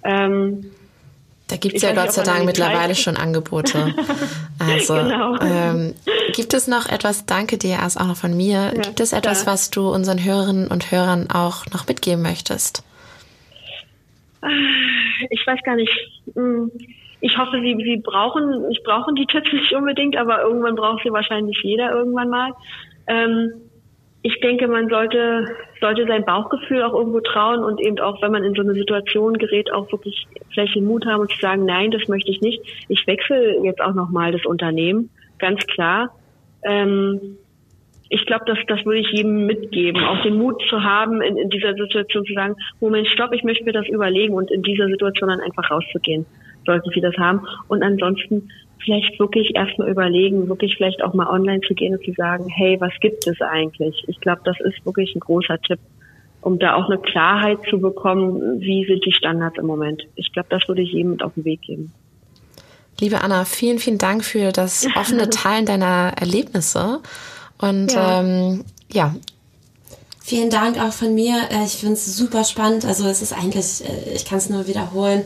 Ähm, 0.03 0.65
da 1.51 1.57
gibt 1.57 1.77
es 1.77 1.83
ja 1.83 1.93
Gott 1.93 2.13
sei 2.13 2.23
Dank 2.23 2.45
mittlerweile 2.45 2.95
schon 2.95 3.17
Angebote. 3.17 3.95
Also 4.63 4.93
genau. 4.93 5.41
ähm, 5.41 5.95
gibt 6.35 6.53
es 6.53 6.69
noch 6.69 6.87
etwas, 6.87 7.25
danke 7.25 7.57
dir 7.57 7.79
erst 7.81 7.99
auch 7.99 8.07
noch 8.07 8.17
von 8.17 8.37
mir, 8.37 8.73
ja, 8.75 8.83
gibt 8.83 9.01
es 9.01 9.15
etwas, 9.15 9.45
klar. 9.45 9.55
was 9.55 9.71
du 9.71 9.89
unseren 9.89 10.23
Hörerinnen 10.23 10.69
und 10.69 10.93
Hörern 10.93 11.31
auch 11.31 11.65
noch 11.73 11.89
mitgeben 11.89 12.21
möchtest? 12.21 12.85
Ich 15.31 15.47
weiß 15.47 15.61
gar 15.65 15.77
nicht. 15.77 15.91
Hm, 16.35 16.71
ich 17.23 17.37
hoffe, 17.39 17.61
sie, 17.63 17.75
sie 17.83 18.03
brauchen, 18.05 18.71
ich 18.71 18.83
brauchen 18.83 19.15
die 19.15 19.27
Tipps 19.27 19.51
nicht 19.51 19.73
unbedingt, 19.73 20.17
aber 20.17 20.43
irgendwann 20.43 20.75
braucht 20.75 21.03
sie 21.05 21.11
wahrscheinlich 21.11 21.59
jeder 21.63 21.91
irgendwann 21.93 22.29
mal. 22.29 22.53
Ähm, 23.07 23.53
ich 24.23 24.39
denke, 24.41 24.69
man 24.69 24.89
sollte, 24.89 25.47
sollte 25.81 26.07
sein 26.07 26.25
Bauchgefühl 26.25 26.83
auch 26.83 26.93
irgendwo 26.93 27.21
trauen 27.21 27.65
und 27.65 27.81
eben 27.81 27.99
auch, 28.01 28.21
wenn 28.21 28.33
man 28.33 28.45
in 28.45 28.55
so 28.55 28.61
eine 28.61 28.75
Situation 28.75 29.35
gerät, 29.39 29.73
auch 29.73 29.91
wirklich 29.91 30.27
vielleicht 30.53 30.75
den 30.75 30.85
Mut 30.85 31.07
haben 31.07 31.21
und 31.21 31.31
zu 31.31 31.41
sagen, 31.41 31.65
nein, 31.65 31.91
das 31.91 32.07
möchte 32.09 32.31
ich 32.31 32.41
nicht. 32.43 32.61
Ich 32.89 33.07
wechsle 33.07 33.65
jetzt 33.65 33.81
auch 33.81 33.95
nochmal 33.95 34.33
das 34.33 34.45
Unternehmen, 34.45 35.09
ganz 35.39 35.65
klar. 35.67 36.11
Ähm, 36.63 37.39
ich 38.11 38.27
glaube, 38.27 38.45
das, 38.45 38.59
das 38.67 38.85
würde 38.85 38.99
ich 38.99 39.11
jedem 39.13 39.47
mitgeben, 39.47 40.03
auch 40.03 40.21
den 40.23 40.37
Mut 40.37 40.61
zu 40.69 40.83
haben, 40.83 41.23
in, 41.23 41.39
in 41.39 41.49
dieser 41.49 41.75
Situation 41.75 42.27
zu 42.27 42.35
sagen, 42.35 42.57
Moment, 42.81 43.07
stopp, 43.07 43.33
ich 43.33 43.45
möchte 43.45 43.65
mir 43.65 43.73
das 43.73 43.87
überlegen 43.89 44.35
und 44.35 44.51
in 44.51 44.63
dieser 44.63 44.89
Situation 44.89 45.31
dann 45.31 45.41
einfach 45.41 45.71
rauszugehen, 45.71 46.27
sollten 46.67 46.91
sie 46.91 47.01
das 47.01 47.17
haben. 47.17 47.47
Und 47.69 47.83
ansonsten 47.83 48.51
vielleicht 48.85 49.19
wirklich 49.19 49.55
erstmal 49.55 49.89
überlegen, 49.89 50.49
wirklich 50.49 50.77
vielleicht 50.77 51.03
auch 51.03 51.15
mal 51.15 51.29
online 51.29 51.61
zu 51.61 51.75
gehen 51.75 51.95
und 51.95 52.05
zu 52.05 52.13
sagen, 52.13 52.49
hey, 52.49 52.81
was 52.81 52.93
gibt 53.01 53.27
es 53.27 53.41
eigentlich? 53.41 54.05
Ich 54.07 54.21
glaube, 54.21 54.43
das 54.45 54.57
ist 54.61 54.85
wirklich 54.85 55.15
ein 55.15 55.21
großer 55.21 55.61
Tipp, 55.61 55.79
um 56.41 56.59
da 56.59 56.75
auch 56.75 56.89
eine 56.89 56.99
Klarheit 56.99 57.59
zu 57.69 57.79
bekommen, 57.79 58.61
wie 58.61 58.87
sind 58.87 59.05
die 59.05 59.13
Standards 59.13 59.59
im 59.59 59.67
Moment. 59.67 60.03
Ich 60.15 60.33
glaube, 60.33 60.49
das 60.51 60.67
würde 60.69 60.83
ich 60.83 60.93
jedem 60.93 61.13
mit 61.13 61.23
auf 61.23 61.35
den 61.35 61.45
Weg 61.45 61.63
geben. 61.63 61.93
Liebe 63.01 63.23
Anna, 63.23 63.45
vielen, 63.45 63.79
vielen 63.79 63.99
Dank 63.99 64.25
für 64.25 64.53
das 64.53 64.87
offene 64.97 65.31
Teilen 65.31 65.67
deiner 65.67 66.13
Erlebnisse. 66.19 67.01
Und 67.59 67.93
ja, 67.93 68.21
ähm, 68.21 68.65
ja. 68.93 69.15
Vielen 70.23 70.51
Dank 70.51 70.79
auch 70.79 70.93
von 70.93 71.15
mir. 71.15 71.35
Äh, 71.51 71.65
ich 71.65 71.79
finde 71.79 71.95
es 71.95 72.17
super 72.17 72.45
spannend. 72.45 72.85
Also 72.85 73.07
es 73.07 73.21
ist 73.23 73.33
eigentlich, 73.33 73.83
äh, 73.85 74.15
ich 74.15 74.25
kann 74.25 74.39
es 74.39 74.49
nur 74.49 74.67
wiederholen 74.67 75.25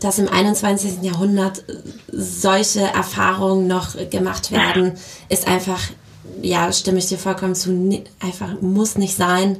dass 0.00 0.18
im 0.18 0.28
21. 0.28 1.02
Jahrhundert 1.02 1.64
solche 2.12 2.80
Erfahrungen 2.80 3.66
noch 3.66 3.96
gemacht 4.10 4.50
werden, 4.50 4.92
ist 5.28 5.46
einfach, 5.48 5.80
ja, 6.42 6.72
stimme 6.72 6.98
ich 6.98 7.06
dir 7.06 7.18
vollkommen 7.18 7.54
zu, 7.54 8.02
einfach 8.20 8.60
muss 8.60 8.96
nicht 8.96 9.16
sein. 9.16 9.58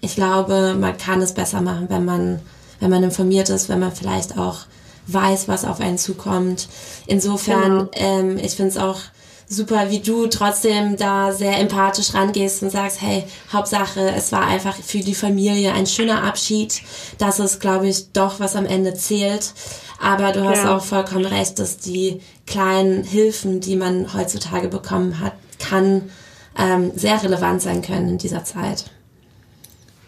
Ich 0.00 0.14
glaube, 0.14 0.76
man 0.78 0.96
kann 0.98 1.22
es 1.22 1.32
besser 1.32 1.60
machen, 1.60 1.86
wenn 1.88 2.04
man, 2.04 2.40
wenn 2.80 2.90
man 2.90 3.02
informiert 3.02 3.48
ist, 3.48 3.68
wenn 3.68 3.80
man 3.80 3.92
vielleicht 3.92 4.38
auch 4.38 4.66
weiß, 5.06 5.48
was 5.48 5.64
auf 5.64 5.80
einen 5.80 5.98
zukommt. 5.98 6.68
Insofern, 7.06 7.78
genau. 7.78 7.90
ähm, 7.94 8.38
ich 8.38 8.56
finde 8.56 8.70
es 8.70 8.78
auch 8.78 9.00
super, 9.48 9.90
wie 9.90 10.00
du 10.00 10.26
trotzdem 10.26 10.96
da 10.96 11.32
sehr 11.32 11.58
empathisch 11.58 12.14
rangehst 12.14 12.62
und 12.62 12.70
sagst, 12.70 13.00
hey, 13.00 13.24
Hauptsache, 13.52 14.10
es 14.16 14.32
war 14.32 14.46
einfach 14.46 14.74
für 14.76 15.00
die 15.00 15.14
Familie 15.14 15.72
ein 15.72 15.86
schöner 15.86 16.24
Abschied. 16.24 16.82
Das 17.18 17.38
ist, 17.38 17.60
glaube 17.60 17.88
ich, 17.88 18.12
doch, 18.12 18.40
was 18.40 18.56
am 18.56 18.66
Ende 18.66 18.94
zählt. 18.94 19.52
Aber 20.00 20.32
du 20.32 20.44
hast 20.44 20.64
ja. 20.64 20.76
auch 20.76 20.84
vollkommen 20.84 21.24
recht, 21.24 21.58
dass 21.58 21.78
die 21.78 22.20
kleinen 22.46 23.04
Hilfen, 23.04 23.60
die 23.60 23.76
man 23.76 24.12
heutzutage 24.12 24.68
bekommen 24.68 25.20
hat, 25.20 25.32
kann 25.58 26.10
ähm, 26.58 26.92
sehr 26.94 27.22
relevant 27.22 27.62
sein 27.62 27.82
können 27.82 28.10
in 28.10 28.18
dieser 28.18 28.44
Zeit. 28.44 28.84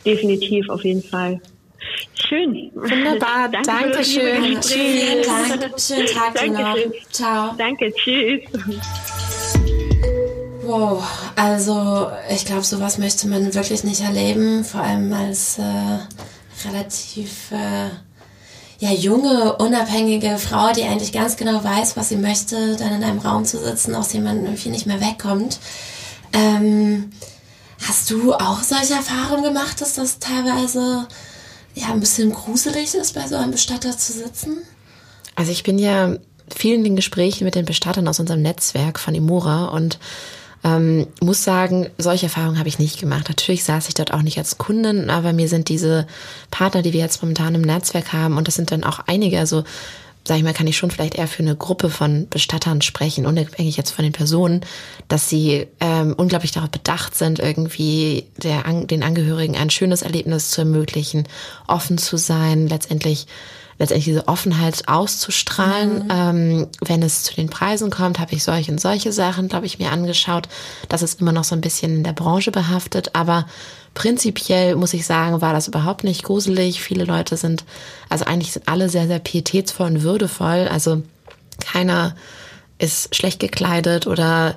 Definitiv, 0.05 0.69
auf 0.69 0.85
jeden 0.85 1.03
Fall. 1.03 1.41
Schön. 2.15 2.71
Wunderbar. 2.75 3.49
Danke 3.53 3.67
Dankeschön. 3.67 4.63
Vielen 4.63 5.23
Dank. 5.23 5.81
Schönen 5.81 6.07
Tag 6.07 6.35
dir 6.39 6.51
noch. 6.51 6.77
Ciao. 7.11 7.55
Danke. 7.57 7.93
Tschüss. 7.95 8.41
Wow, 10.69 11.03
also 11.35 12.11
ich 12.29 12.45
glaube, 12.45 12.63
sowas 12.63 12.99
möchte 12.99 13.27
man 13.27 13.55
wirklich 13.55 13.85
nicht 13.85 14.03
erleben, 14.03 14.67
vor 14.67 14.83
allem 14.83 15.11
als 15.15 15.59
äh, 15.59 15.99
relativ 16.69 17.53
äh, 17.53 17.89
ja, 18.79 18.91
junge, 18.93 19.57
unabhängige 19.57 20.37
Frau, 20.37 20.71
die 20.75 20.83
eigentlich 20.83 21.13
ganz 21.13 21.39
genau 21.39 21.65
weiß, 21.65 21.97
was 21.97 22.11
sie 22.11 22.19
möchte, 22.19 22.77
dann 22.77 22.97
in 22.97 23.03
einem 23.03 23.19
Raum 23.19 23.47
zu 23.47 23.59
sitzen, 23.59 23.95
aus 23.95 24.09
dem 24.09 24.25
man 24.25 24.45
irgendwie 24.45 24.69
nicht 24.69 24.85
mehr 24.85 25.01
wegkommt. 25.01 25.59
Ähm, 26.35 27.13
hast 27.89 28.11
du 28.11 28.35
auch 28.35 28.63
solche 28.63 28.93
Erfahrungen 28.93 29.45
gemacht, 29.45 29.81
dass 29.81 29.95
das 29.95 30.19
teilweise 30.19 31.09
ja 31.77 31.87
ein 31.87 32.01
bisschen 32.01 32.31
gruselig 32.31 32.95
ist, 32.95 33.15
bei 33.15 33.27
so 33.27 33.37
einem 33.37 33.53
Bestatter 33.53 33.97
zu 33.97 34.13
sitzen? 34.13 34.59
Also 35.35 35.51
ich 35.51 35.63
bin 35.63 35.79
ja 35.79 36.17
viel 36.55 36.75
in 36.75 36.85
den 36.85 36.97
Gesprächen 36.97 37.45
mit 37.45 37.55
den 37.55 37.65
Bestattern 37.65 38.07
aus 38.07 38.21
unserem 38.21 38.43
Netzwerk 38.43 38.99
von 38.99 39.15
Imora 39.15 39.69
und 39.69 39.99
ähm, 40.65 41.07
muss 41.21 41.45
sagen, 41.45 41.89
solche 41.99 42.27
Erfahrungen 42.27 42.59
habe 42.59 42.69
ich 42.69 42.79
nicht 42.79 42.99
gemacht. 42.99 43.29
Natürlich 43.29 43.65
saß 43.65 43.89
ich 43.89 43.95
dort 43.95 44.13
auch 44.13 44.23
nicht 44.23 44.39
als 44.39 44.59
Kundin, 44.59 45.11
aber 45.11 45.33
mir 45.33 45.49
sind 45.49 45.69
diese 45.69 46.07
Partner, 46.51 46.83
die 46.83 46.93
wir 46.93 47.01
jetzt 47.01 47.23
momentan 47.23 47.55
im 47.55 47.63
Netzwerk 47.63 48.13
haben, 48.13 48.37
und 48.37 48.49
das 48.49 48.57
sind 48.57 48.71
dann 48.71 48.85
auch 48.85 49.01
einige, 49.07 49.39
also 49.39 49.65
sag 50.29 50.37
ich 50.37 50.45
mal, 50.45 50.53
kann 50.53 50.67
ich 50.67 50.77
schon 50.77 50.91
vielleicht 50.91 51.15
eher 51.15 51.27
für 51.27 51.43
eine 51.43 51.57
Gruppe 51.57 51.89
von 51.89 52.29
Bestattern 52.29 52.83
sprechen, 52.83 53.25
unabhängig 53.25 53.77
jetzt 53.77 53.93
von 53.93 54.05
den 54.05 54.13
Personen, 54.13 54.61
dass 55.09 55.29
sie 55.29 55.67
ähm, 55.81 56.15
unglaublich 56.17 56.53
darauf 56.53 56.71
bedacht 56.71 57.15
sind, 57.15 57.39
irgendwie 57.39 58.27
der, 58.37 58.63
den 58.85 59.03
Angehörigen 59.03 59.57
ein 59.57 59.71
schönes 59.71 60.03
Erlebnis 60.03 60.51
zu 60.51 60.61
ermöglichen, 60.61 61.27
offen 61.67 61.97
zu 61.97 62.19
sein, 62.19 62.69
letztendlich 62.69 63.27
letztendlich 63.79 64.07
diese 64.07 64.29
Offenheit 64.29 64.89
auszustrahlen. 64.89 66.05
Mhm. 66.05 66.11
Ähm, 66.11 66.67
wenn 66.81 67.03
es 67.03 67.23
zu 67.23 67.35
den 67.35 67.49
Preisen 67.49 67.91
kommt, 67.91 68.19
habe 68.19 68.35
ich 68.35 68.43
solche 68.43 68.73
und 68.73 68.81
solche 68.81 69.13
Sachen, 69.13 69.49
glaube 69.49 69.67
ich, 69.67 69.79
mir 69.79 69.93
angeschaut. 69.93 70.49
Das 70.89 71.03
ist 71.03 71.21
immer 71.21 71.33
noch 71.33 71.45
so 71.45 71.55
ein 71.55 71.61
bisschen 71.61 71.97
in 71.97 72.05
der 72.05 72.13
Branche 72.13 72.51
behaftet, 72.51 73.15
aber 73.15 73.47
prinzipiell 73.95 74.77
muss 74.77 74.95
ich 74.95 75.07
sagen, 75.07 75.41
war 75.41 75.53
das 75.53 75.69
überhaupt 75.69 76.05
nicht 76.05 76.25
gruselig. 76.25 76.81
Viele 76.81 77.05
Leute 77.05 77.37
sind, 77.37 77.65
also 78.09 78.25
eigentlich 78.25 78.53
sind 78.53 78.69
alle 78.69 78.89
sehr, 78.89 79.07
sehr 79.07 79.19
pietätsvoll 79.19 79.87
und 79.87 80.03
würdevoll. 80.03 80.69
Also 80.71 81.03
keiner 81.61 82.15
ist 82.79 83.15
schlecht 83.15 83.41
gekleidet 83.41 84.07
oder 84.07 84.55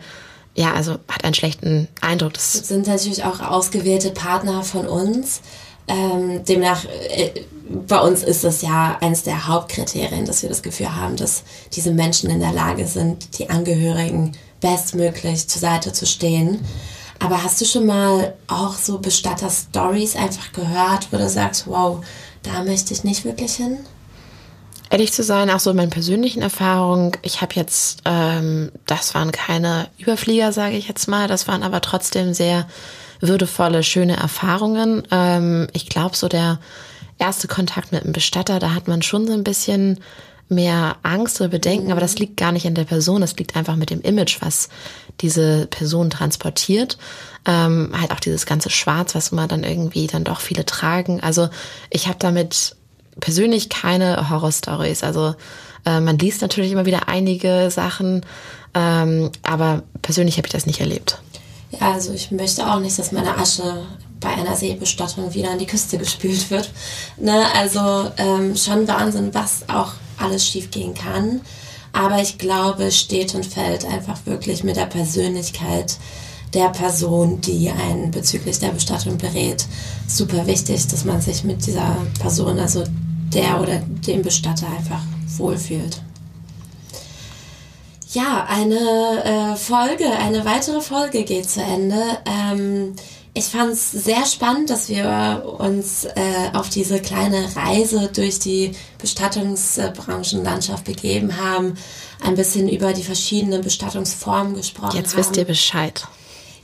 ja, 0.53 0.73
also 0.73 0.93
hat 1.07 1.23
einen 1.23 1.33
schlechten 1.33 1.87
Eindruck. 2.01 2.33
Das 2.33 2.53
sind 2.53 2.87
natürlich 2.87 3.23
auch 3.23 3.39
ausgewählte 3.39 4.11
Partner 4.11 4.63
von 4.63 4.85
uns. 4.85 5.41
Ähm, 5.87 6.43
demnach, 6.45 6.85
äh, 6.85 7.31
bei 7.87 7.99
uns 7.99 8.23
ist 8.23 8.43
es 8.43 8.61
ja 8.61 8.97
eines 9.01 9.23
der 9.23 9.47
Hauptkriterien, 9.47 10.25
dass 10.25 10.41
wir 10.41 10.49
das 10.49 10.61
Gefühl 10.61 10.95
haben, 10.95 11.15
dass 11.15 11.43
diese 11.73 11.91
Menschen 11.91 12.29
in 12.29 12.39
der 12.39 12.51
Lage 12.51 12.85
sind, 12.87 13.37
die 13.39 13.49
Angehörigen 13.49 14.33
bestmöglich 14.59 15.47
zur 15.47 15.61
Seite 15.61 15.93
zu 15.93 16.05
stehen. 16.05 16.59
Aber 17.19 17.43
hast 17.43 17.61
du 17.61 17.65
schon 17.65 17.85
mal 17.85 18.33
auch 18.47 18.73
so 18.73 18.97
Bestatter-Stories 18.97 20.15
einfach 20.15 20.51
gehört, 20.53 21.07
wo 21.11 21.17
du 21.17 21.29
sagst, 21.29 21.67
wow, 21.67 22.03
da 22.43 22.63
möchte 22.63 22.93
ich 22.93 23.03
nicht 23.03 23.25
wirklich 23.25 23.53
hin? 23.53 23.77
Ehrlich 24.89 25.13
zu 25.13 25.23
sein, 25.23 25.49
auch 25.49 25.59
so 25.59 25.69
in 25.69 25.77
meinen 25.77 25.91
persönlichen 25.91 26.41
Erfahrungen, 26.41 27.13
ich 27.21 27.41
habe 27.41 27.53
jetzt, 27.55 28.01
ähm, 28.05 28.71
das 28.87 29.13
waren 29.13 29.31
keine 29.31 29.87
Überflieger, 29.97 30.51
sage 30.51 30.75
ich 30.75 30.87
jetzt 30.87 31.07
mal, 31.07 31.27
das 31.27 31.47
waren 31.47 31.63
aber 31.63 31.79
trotzdem 31.79 32.33
sehr 32.33 32.67
würdevolle, 33.21 33.83
schöne 33.83 34.17
Erfahrungen. 34.17 35.03
Ähm, 35.11 35.67
ich 35.73 35.87
glaube, 35.87 36.15
so 36.15 36.27
der 36.27 36.59
erste 37.17 37.47
Kontakt 37.47 37.91
mit 37.91 38.03
einem 38.03 38.13
Bestatter, 38.13 38.59
da 38.59 38.73
hat 38.73 38.87
man 38.87 39.01
schon 39.01 39.27
so 39.27 39.33
ein 39.33 39.43
bisschen 39.43 39.99
mehr 40.49 40.97
Angst 41.03 41.39
oder 41.39 41.49
Bedenken, 41.49 41.91
aber 41.91 42.01
das 42.01 42.19
liegt 42.19 42.35
gar 42.35 42.51
nicht 42.51 42.67
an 42.67 42.75
der 42.75 42.83
Person, 42.83 43.21
das 43.21 43.37
liegt 43.37 43.55
einfach 43.55 43.77
mit 43.77 43.89
dem 43.89 44.01
Image, 44.01 44.41
was 44.41 44.67
diese 45.21 45.67
Person 45.67 46.09
transportiert. 46.09 46.97
Ähm, 47.45 47.91
halt 47.97 48.11
auch 48.11 48.19
dieses 48.19 48.45
ganze 48.45 48.69
Schwarz, 48.69 49.15
was 49.15 49.29
immer 49.29 49.47
dann 49.47 49.63
irgendwie 49.63 50.07
dann 50.07 50.25
doch 50.25 50.41
viele 50.41 50.65
tragen. 50.65 51.21
Also 51.21 51.49
ich 51.89 52.07
habe 52.07 52.17
damit 52.19 52.75
persönlich 53.19 53.69
keine 53.69 54.29
Horrorstories. 54.29 55.03
Also 55.03 55.35
äh, 55.85 55.99
man 56.01 56.17
liest 56.17 56.41
natürlich 56.41 56.71
immer 56.71 56.85
wieder 56.85 57.07
einige 57.07 57.71
Sachen, 57.71 58.25
ähm, 58.73 59.31
aber 59.43 59.83
persönlich 60.01 60.37
habe 60.37 60.47
ich 60.47 60.53
das 60.53 60.65
nicht 60.65 60.81
erlebt. 60.81 61.21
Ja, 61.71 61.93
also 61.93 62.13
ich 62.13 62.31
möchte 62.31 62.69
auch 62.69 62.79
nicht, 62.79 62.97
dass 62.99 63.11
meine 63.11 63.37
Asche 63.37 63.85
bei 64.19 64.29
einer 64.29 64.55
Seebestattung 64.55 65.33
wieder 65.33 65.51
an 65.51 65.59
die 65.59 65.65
Küste 65.65 65.97
gespült 65.97 66.49
wird. 66.51 66.71
Ne? 67.17 67.45
Also 67.55 68.11
ähm, 68.17 68.55
schon 68.55 68.87
Wahnsinn, 68.87 69.33
was 69.33 69.67
auch 69.67 69.93
alles 70.17 70.45
schiefgehen 70.45 70.93
kann. 70.93 71.41
Aber 71.93 72.21
ich 72.21 72.37
glaube, 72.37 72.91
steht 72.91 73.35
und 73.35 73.45
fällt 73.45 73.85
einfach 73.85 74.25
wirklich 74.25 74.63
mit 74.63 74.77
der 74.77 74.85
Persönlichkeit 74.85 75.97
der 76.53 76.69
Person, 76.69 77.41
die 77.41 77.69
einen 77.69 78.11
bezüglich 78.11 78.59
der 78.59 78.69
Bestattung 78.69 79.17
berät. 79.17 79.65
Super 80.07 80.45
wichtig, 80.47 80.87
dass 80.87 81.05
man 81.05 81.21
sich 81.21 81.43
mit 81.43 81.65
dieser 81.65 81.97
Person, 82.19 82.59
also 82.59 82.83
der 83.33 83.61
oder 83.61 83.79
dem 84.05 84.21
Bestatter 84.21 84.67
einfach 84.67 85.01
wohlfühlt. 85.37 86.01
Ja, 88.13 88.45
eine 88.49 89.53
äh, 89.53 89.55
Folge, 89.55 90.05
eine 90.09 90.43
weitere 90.43 90.81
Folge 90.81 91.23
geht 91.23 91.49
zu 91.49 91.61
Ende. 91.61 92.01
Ähm, 92.25 92.93
ich 93.33 93.45
fand 93.45 93.71
es 93.71 93.89
sehr 93.89 94.25
spannend, 94.25 94.69
dass 94.69 94.89
wir 94.89 95.55
uns 95.59 96.03
äh, 96.03 96.49
auf 96.51 96.67
diese 96.67 96.99
kleine 96.99 97.55
Reise 97.55 98.09
durch 98.13 98.39
die 98.39 98.73
Bestattungsbranchenlandschaft 98.97 100.83
begeben 100.83 101.37
haben, 101.37 101.75
ein 102.21 102.35
bisschen 102.35 102.67
über 102.67 102.91
die 102.91 103.03
verschiedenen 103.03 103.61
Bestattungsformen 103.61 104.55
gesprochen 104.55 104.97
Jetzt 104.97 105.15
wisst 105.15 105.37
ihr 105.37 105.45
Bescheid. 105.45 106.05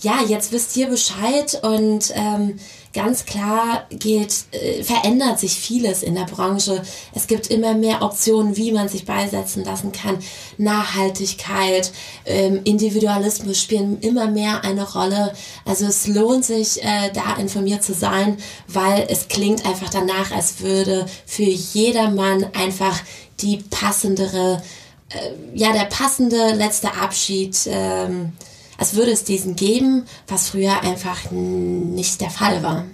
Ja, 0.01 0.19
jetzt 0.27 0.51
wisst 0.51 0.75
ihr 0.75 0.87
Bescheid 0.87 1.59
und 1.63 2.11
ähm, 2.13 2.59
ganz 2.97 3.25
klar 3.25 3.85
geht, 3.91 4.45
äh, 4.51 4.83
verändert 4.83 5.39
sich 5.39 5.53
vieles 5.53 6.01
in 6.01 6.15
der 6.15 6.25
Branche. 6.25 6.81
Es 7.13 7.27
gibt 7.27 7.45
immer 7.47 7.75
mehr 7.75 8.01
Optionen, 8.01 8.57
wie 8.57 8.71
man 8.71 8.89
sich 8.89 9.05
beisetzen 9.05 9.63
lassen 9.63 9.91
kann. 9.91 10.17
Nachhaltigkeit, 10.57 11.91
ähm, 12.25 12.61
Individualismus 12.63 13.61
spielen 13.61 13.99
immer 14.01 14.25
mehr 14.31 14.63
eine 14.63 14.91
Rolle. 14.91 15.33
Also 15.63 15.85
es 15.85 16.07
lohnt 16.07 16.43
sich, 16.43 16.83
äh, 16.83 17.11
da 17.13 17.35
informiert 17.35 17.83
zu 17.83 17.93
sein, 17.93 18.37
weil 18.67 19.05
es 19.09 19.27
klingt 19.27 19.63
einfach 19.67 19.91
danach, 19.91 20.31
als 20.31 20.61
würde 20.61 21.05
für 21.27 21.43
jedermann 21.43 22.47
einfach 22.53 22.99
die 23.41 23.57
passendere, 23.69 24.63
äh, 25.09 25.29
ja, 25.53 25.71
der 25.71 25.85
passende 25.85 26.53
letzte 26.55 26.91
Abschied, 26.95 27.55
ähm, 27.67 28.33
als 28.77 28.95
würde 28.95 29.11
es 29.11 29.23
diesen 29.23 29.55
geben, 29.55 30.05
was 30.27 30.49
früher 30.49 30.81
einfach 30.81 31.31
nicht 31.31 32.21
der 32.21 32.29
Fall 32.29 32.63
war. 32.63 32.85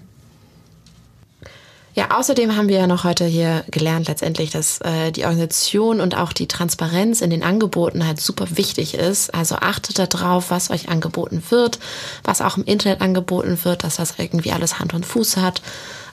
Ja, 1.96 2.18
außerdem 2.18 2.56
haben 2.56 2.70
wir 2.70 2.78
ja 2.78 2.88
noch 2.88 3.04
heute 3.04 3.26
hier 3.26 3.64
gelernt 3.70 4.08
letztendlich, 4.08 4.50
dass 4.50 4.82
äh, 4.82 5.12
die 5.12 5.26
Organisation 5.26 6.02
und 6.02 6.18
auch 6.18 6.34
die 6.34 6.48
Transparenz 6.48 7.22
in 7.22 7.30
den 7.30 7.44
Angeboten 7.44 8.08
halt 8.08 8.20
super 8.20 8.48
wichtig 8.58 8.96
ist. 8.96 9.32
Also 9.32 9.56
achtet 9.58 10.00
darauf, 10.00 10.50
was 10.50 10.72
euch 10.72 10.90
angeboten 10.90 11.44
wird, 11.50 11.78
was 12.24 12.42
auch 12.42 12.58
im 12.58 12.64
Internet 12.64 13.02
angeboten 13.02 13.60
wird, 13.62 13.84
dass 13.84 13.98
das 13.98 14.16
irgendwie 14.18 14.52
alles 14.52 14.80
Hand 14.80 14.96
und 14.96 15.06
Fuß 15.06 15.38
hat. 15.38 15.62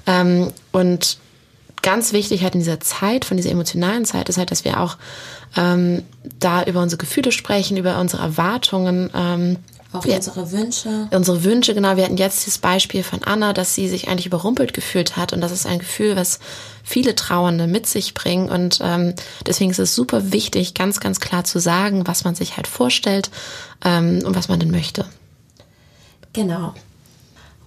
Ähm, 0.07 0.53
und 0.71 1.17
ganz 1.83 2.13
wichtig 2.13 2.43
halt 2.43 2.55
in 2.55 2.61
dieser 2.61 2.81
Zeit, 2.81 3.25
von 3.25 3.37
dieser 3.37 3.51
emotionalen 3.51 4.05
Zeit, 4.05 4.29
ist 4.29 4.39
halt, 4.39 4.51
dass 4.51 4.65
wir 4.65 4.81
auch 4.81 4.97
ähm, 5.57 6.03
da 6.39 6.63
über 6.65 6.83
unsere 6.83 6.99
Gefühle 6.99 7.33
sprechen, 7.33 7.77
über 7.77 7.99
unsere 7.99 8.23
Erwartungen. 8.23 9.11
Ähm, 9.15 9.57
auch 9.93 10.05
wir, 10.05 10.15
unsere 10.15 10.53
Wünsche. 10.53 11.09
Unsere 11.11 11.43
Wünsche, 11.43 11.75
genau. 11.75 11.97
Wir 11.97 12.05
hatten 12.05 12.17
jetzt 12.17 12.47
das 12.47 12.59
Beispiel 12.59 13.03
von 13.03 13.25
Anna, 13.25 13.53
dass 13.53 13.75
sie 13.75 13.89
sich 13.89 14.09
eigentlich 14.09 14.27
überrumpelt 14.27 14.73
gefühlt 14.73 15.17
hat. 15.17 15.33
Und 15.33 15.41
das 15.41 15.51
ist 15.51 15.67
ein 15.67 15.81
Gefühl, 15.81 16.15
was 16.15 16.39
viele 16.85 17.17
Trauernde 17.17 17.67
mit 17.67 17.87
sich 17.87 18.15
bringen. 18.15 18.49
Und 18.49 18.79
ähm, 18.83 19.15
deswegen 19.47 19.73
ist 19.73 19.81
es 19.81 19.95
super 19.95 20.33
wichtig, 20.33 20.75
ganz, 20.75 21.01
ganz 21.01 21.19
klar 21.19 21.43
zu 21.43 21.59
sagen, 21.59 22.07
was 22.07 22.23
man 22.23 22.37
sich 22.37 22.57
halt 22.57 22.69
vorstellt 22.69 23.31
ähm, 23.85 24.21
und 24.25 24.37
was 24.37 24.49
man 24.49 24.61
denn 24.61 24.71
möchte. 24.71 25.07
Genau. 26.33 26.75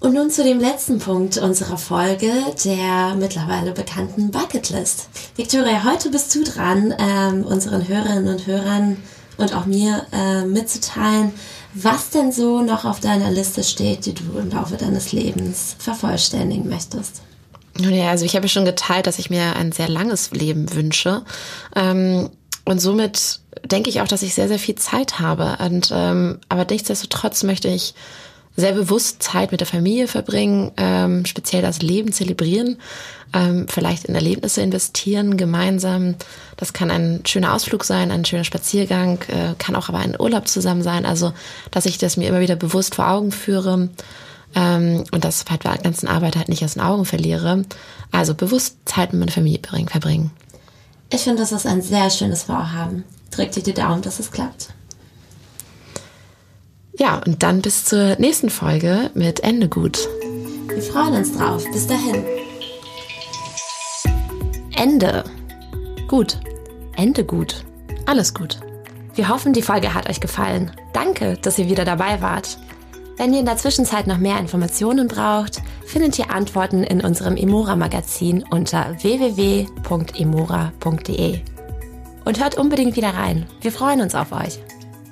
Und 0.03 0.15
nun 0.15 0.29
zu 0.29 0.43
dem 0.43 0.59
letzten 0.59 0.99
Punkt 0.99 1.37
unserer 1.37 1.77
Folge, 1.77 2.29
der 2.65 3.15
mittlerweile 3.15 3.71
bekannten 3.71 4.31
Bucketlist. 4.31 5.07
Victoria, 5.37 5.85
heute 5.85 6.09
bist 6.09 6.35
du 6.35 6.43
dran, 6.43 6.93
ähm, 6.99 7.45
unseren 7.45 7.87
Hörerinnen 7.87 8.27
und 8.27 8.45
Hörern 8.45 8.97
und 9.37 9.55
auch 9.55 9.65
mir 9.65 10.05
äh, 10.11 10.43
mitzuteilen, 10.43 11.31
was 11.73 12.09
denn 12.09 12.33
so 12.33 12.61
noch 12.61 12.83
auf 12.83 12.99
deiner 12.99 13.31
Liste 13.31 13.63
steht, 13.63 14.05
die 14.05 14.13
du 14.13 14.37
im 14.37 14.51
Laufe 14.51 14.75
deines 14.75 15.13
Lebens 15.13 15.77
vervollständigen 15.79 16.67
möchtest. 16.67 17.21
Ja, 17.79 18.09
also 18.09 18.25
ich 18.25 18.35
habe 18.35 18.49
schon 18.49 18.65
geteilt, 18.65 19.07
dass 19.07 19.19
ich 19.19 19.29
mir 19.29 19.55
ein 19.55 19.71
sehr 19.71 19.87
langes 19.87 20.31
Leben 20.31 20.73
wünsche. 20.73 21.23
Ähm, 21.77 22.29
und 22.65 22.81
somit 22.81 23.39
denke 23.63 23.89
ich 23.89 24.01
auch, 24.01 24.07
dass 24.09 24.21
ich 24.21 24.33
sehr, 24.33 24.49
sehr 24.49 24.59
viel 24.59 24.75
Zeit 24.75 25.21
habe. 25.21 25.59
Und 25.65 25.91
ähm, 25.93 26.39
aber 26.49 26.65
nichtsdestotrotz 26.69 27.43
möchte 27.43 27.69
ich 27.69 27.93
sehr 28.55 28.73
bewusst 28.73 29.23
Zeit 29.23 29.51
mit 29.51 29.61
der 29.61 29.67
Familie 29.67 30.07
verbringen, 30.07 30.71
ähm, 30.77 31.25
speziell 31.25 31.61
das 31.61 31.81
Leben 31.81 32.11
zelebrieren, 32.11 32.77
ähm, 33.33 33.65
vielleicht 33.67 34.05
in 34.05 34.15
Erlebnisse 34.15 34.61
investieren, 34.61 35.37
gemeinsam. 35.37 36.15
Das 36.57 36.73
kann 36.73 36.91
ein 36.91 37.21
schöner 37.25 37.53
Ausflug 37.53 37.83
sein, 37.83 38.11
ein 38.11 38.25
schöner 38.25 38.43
Spaziergang, 38.43 39.19
äh, 39.27 39.55
kann 39.57 39.75
auch 39.75 39.89
aber 39.89 39.97
ein 39.99 40.19
Urlaub 40.19 40.47
zusammen 40.47 40.83
sein. 40.83 41.05
Also, 41.05 41.33
dass 41.71 41.87
ich 41.87 41.97
das 41.97 42.15
mir 42.15 42.29
immer 42.29 42.41
wieder 42.41 42.55
bewusst 42.55 42.95
vor 42.95 43.09
Augen 43.09 43.31
führe 43.31 43.89
ähm, 44.55 45.03
und 45.11 45.23
das 45.23 45.45
halt 45.49 45.63
bei 45.63 45.71
der 45.71 45.81
ganzen 45.81 46.07
Arbeit 46.07 46.35
halt 46.35 46.49
nicht 46.49 46.63
aus 46.63 46.73
den 46.73 46.83
Augen 46.83 47.05
verliere. 47.05 47.63
Also 48.11 48.35
bewusst 48.35 48.77
Zeit 48.85 49.13
mit 49.13 49.19
meiner 49.19 49.31
Familie 49.31 49.59
verbringen. 49.87 50.31
Ich 51.09 51.21
finde, 51.21 51.41
das 51.41 51.51
ist 51.51 51.65
ein 51.65 51.81
sehr 51.81 52.09
schönes 52.09 52.43
Vorhaben. 52.43 53.03
Drück 53.31 53.51
dir 53.51 53.63
die 53.63 53.73
Daumen, 53.73 54.03
dass 54.03 54.19
es 54.19 54.31
klappt. 54.31 54.69
Ja, 56.99 57.21
und 57.25 57.41
dann 57.41 57.61
bis 57.61 57.85
zur 57.85 58.15
nächsten 58.19 58.49
Folge 58.51 59.09
mit 59.15 59.39
Ende 59.39 59.67
gut. 59.67 60.07
Wir 60.67 60.81
freuen 60.81 61.15
uns 61.15 61.35
drauf. 61.35 61.63
Bis 61.71 61.87
dahin. 61.87 62.23
Ende. 64.75 65.23
Gut. 66.07 66.39
Ende 66.95 67.25
gut. 67.25 67.63
Alles 68.05 68.33
gut. 68.33 68.59
Wir 69.15 69.29
hoffen, 69.29 69.53
die 69.53 69.61
Folge 69.61 69.93
hat 69.93 70.09
euch 70.09 70.19
gefallen. 70.19 70.71
Danke, 70.93 71.37
dass 71.41 71.57
ihr 71.57 71.69
wieder 71.69 71.85
dabei 71.85 72.21
wart. 72.21 72.57
Wenn 73.17 73.33
ihr 73.33 73.39
in 73.39 73.45
der 73.45 73.57
Zwischenzeit 73.57 74.07
noch 74.07 74.17
mehr 74.17 74.39
Informationen 74.39 75.07
braucht, 75.07 75.61
findet 75.85 76.17
ihr 76.19 76.31
Antworten 76.31 76.83
in 76.83 77.01
unserem 77.01 77.37
Emora-Magazin 77.37 78.43
unter 78.49 78.95
www.emora.de. 79.01 79.69
Und 82.25 82.39
hört 82.41 82.57
unbedingt 82.57 82.95
wieder 82.95 83.13
rein. 83.15 83.45
Wir 83.61 83.71
freuen 83.71 84.01
uns 84.01 84.15
auf 84.15 84.31
euch. 84.31 84.59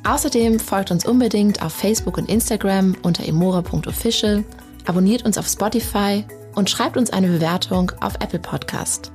Außerdem 0.04 0.60
folgt 0.60 0.92
uns 0.92 1.06
unbedingt 1.06 1.62
auf 1.62 1.74
Facebook 1.74 2.18
und 2.18 2.28
Instagram 2.30 2.96
unter 3.04 3.24
emora.official, 3.26 4.44
abonniert 4.86 5.26
uns 5.26 5.38
auf 5.38 5.48
Spotify 5.48 6.26
und 6.56 6.70
schreibt 6.70 6.98
uns 6.98 7.12
eine 7.12 7.28
Bewertung 7.28 7.92
auf 8.02 8.16
Apple 8.16 8.40
Podcast. 8.40 9.12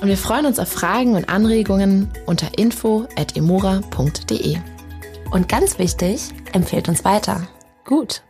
Und 0.00 0.08
wir 0.08 0.16
freuen 0.16 0.46
uns 0.46 0.58
auf 0.58 0.68
Fragen 0.68 1.14
und 1.14 1.28
Anregungen 1.28 2.10
unter 2.26 2.58
info.emora.de. 2.58 4.56
Und 5.30 5.48
ganz 5.48 5.78
wichtig, 5.78 6.30
empfehlt 6.52 6.88
uns 6.88 7.04
weiter. 7.04 7.46
Gut. 7.84 8.22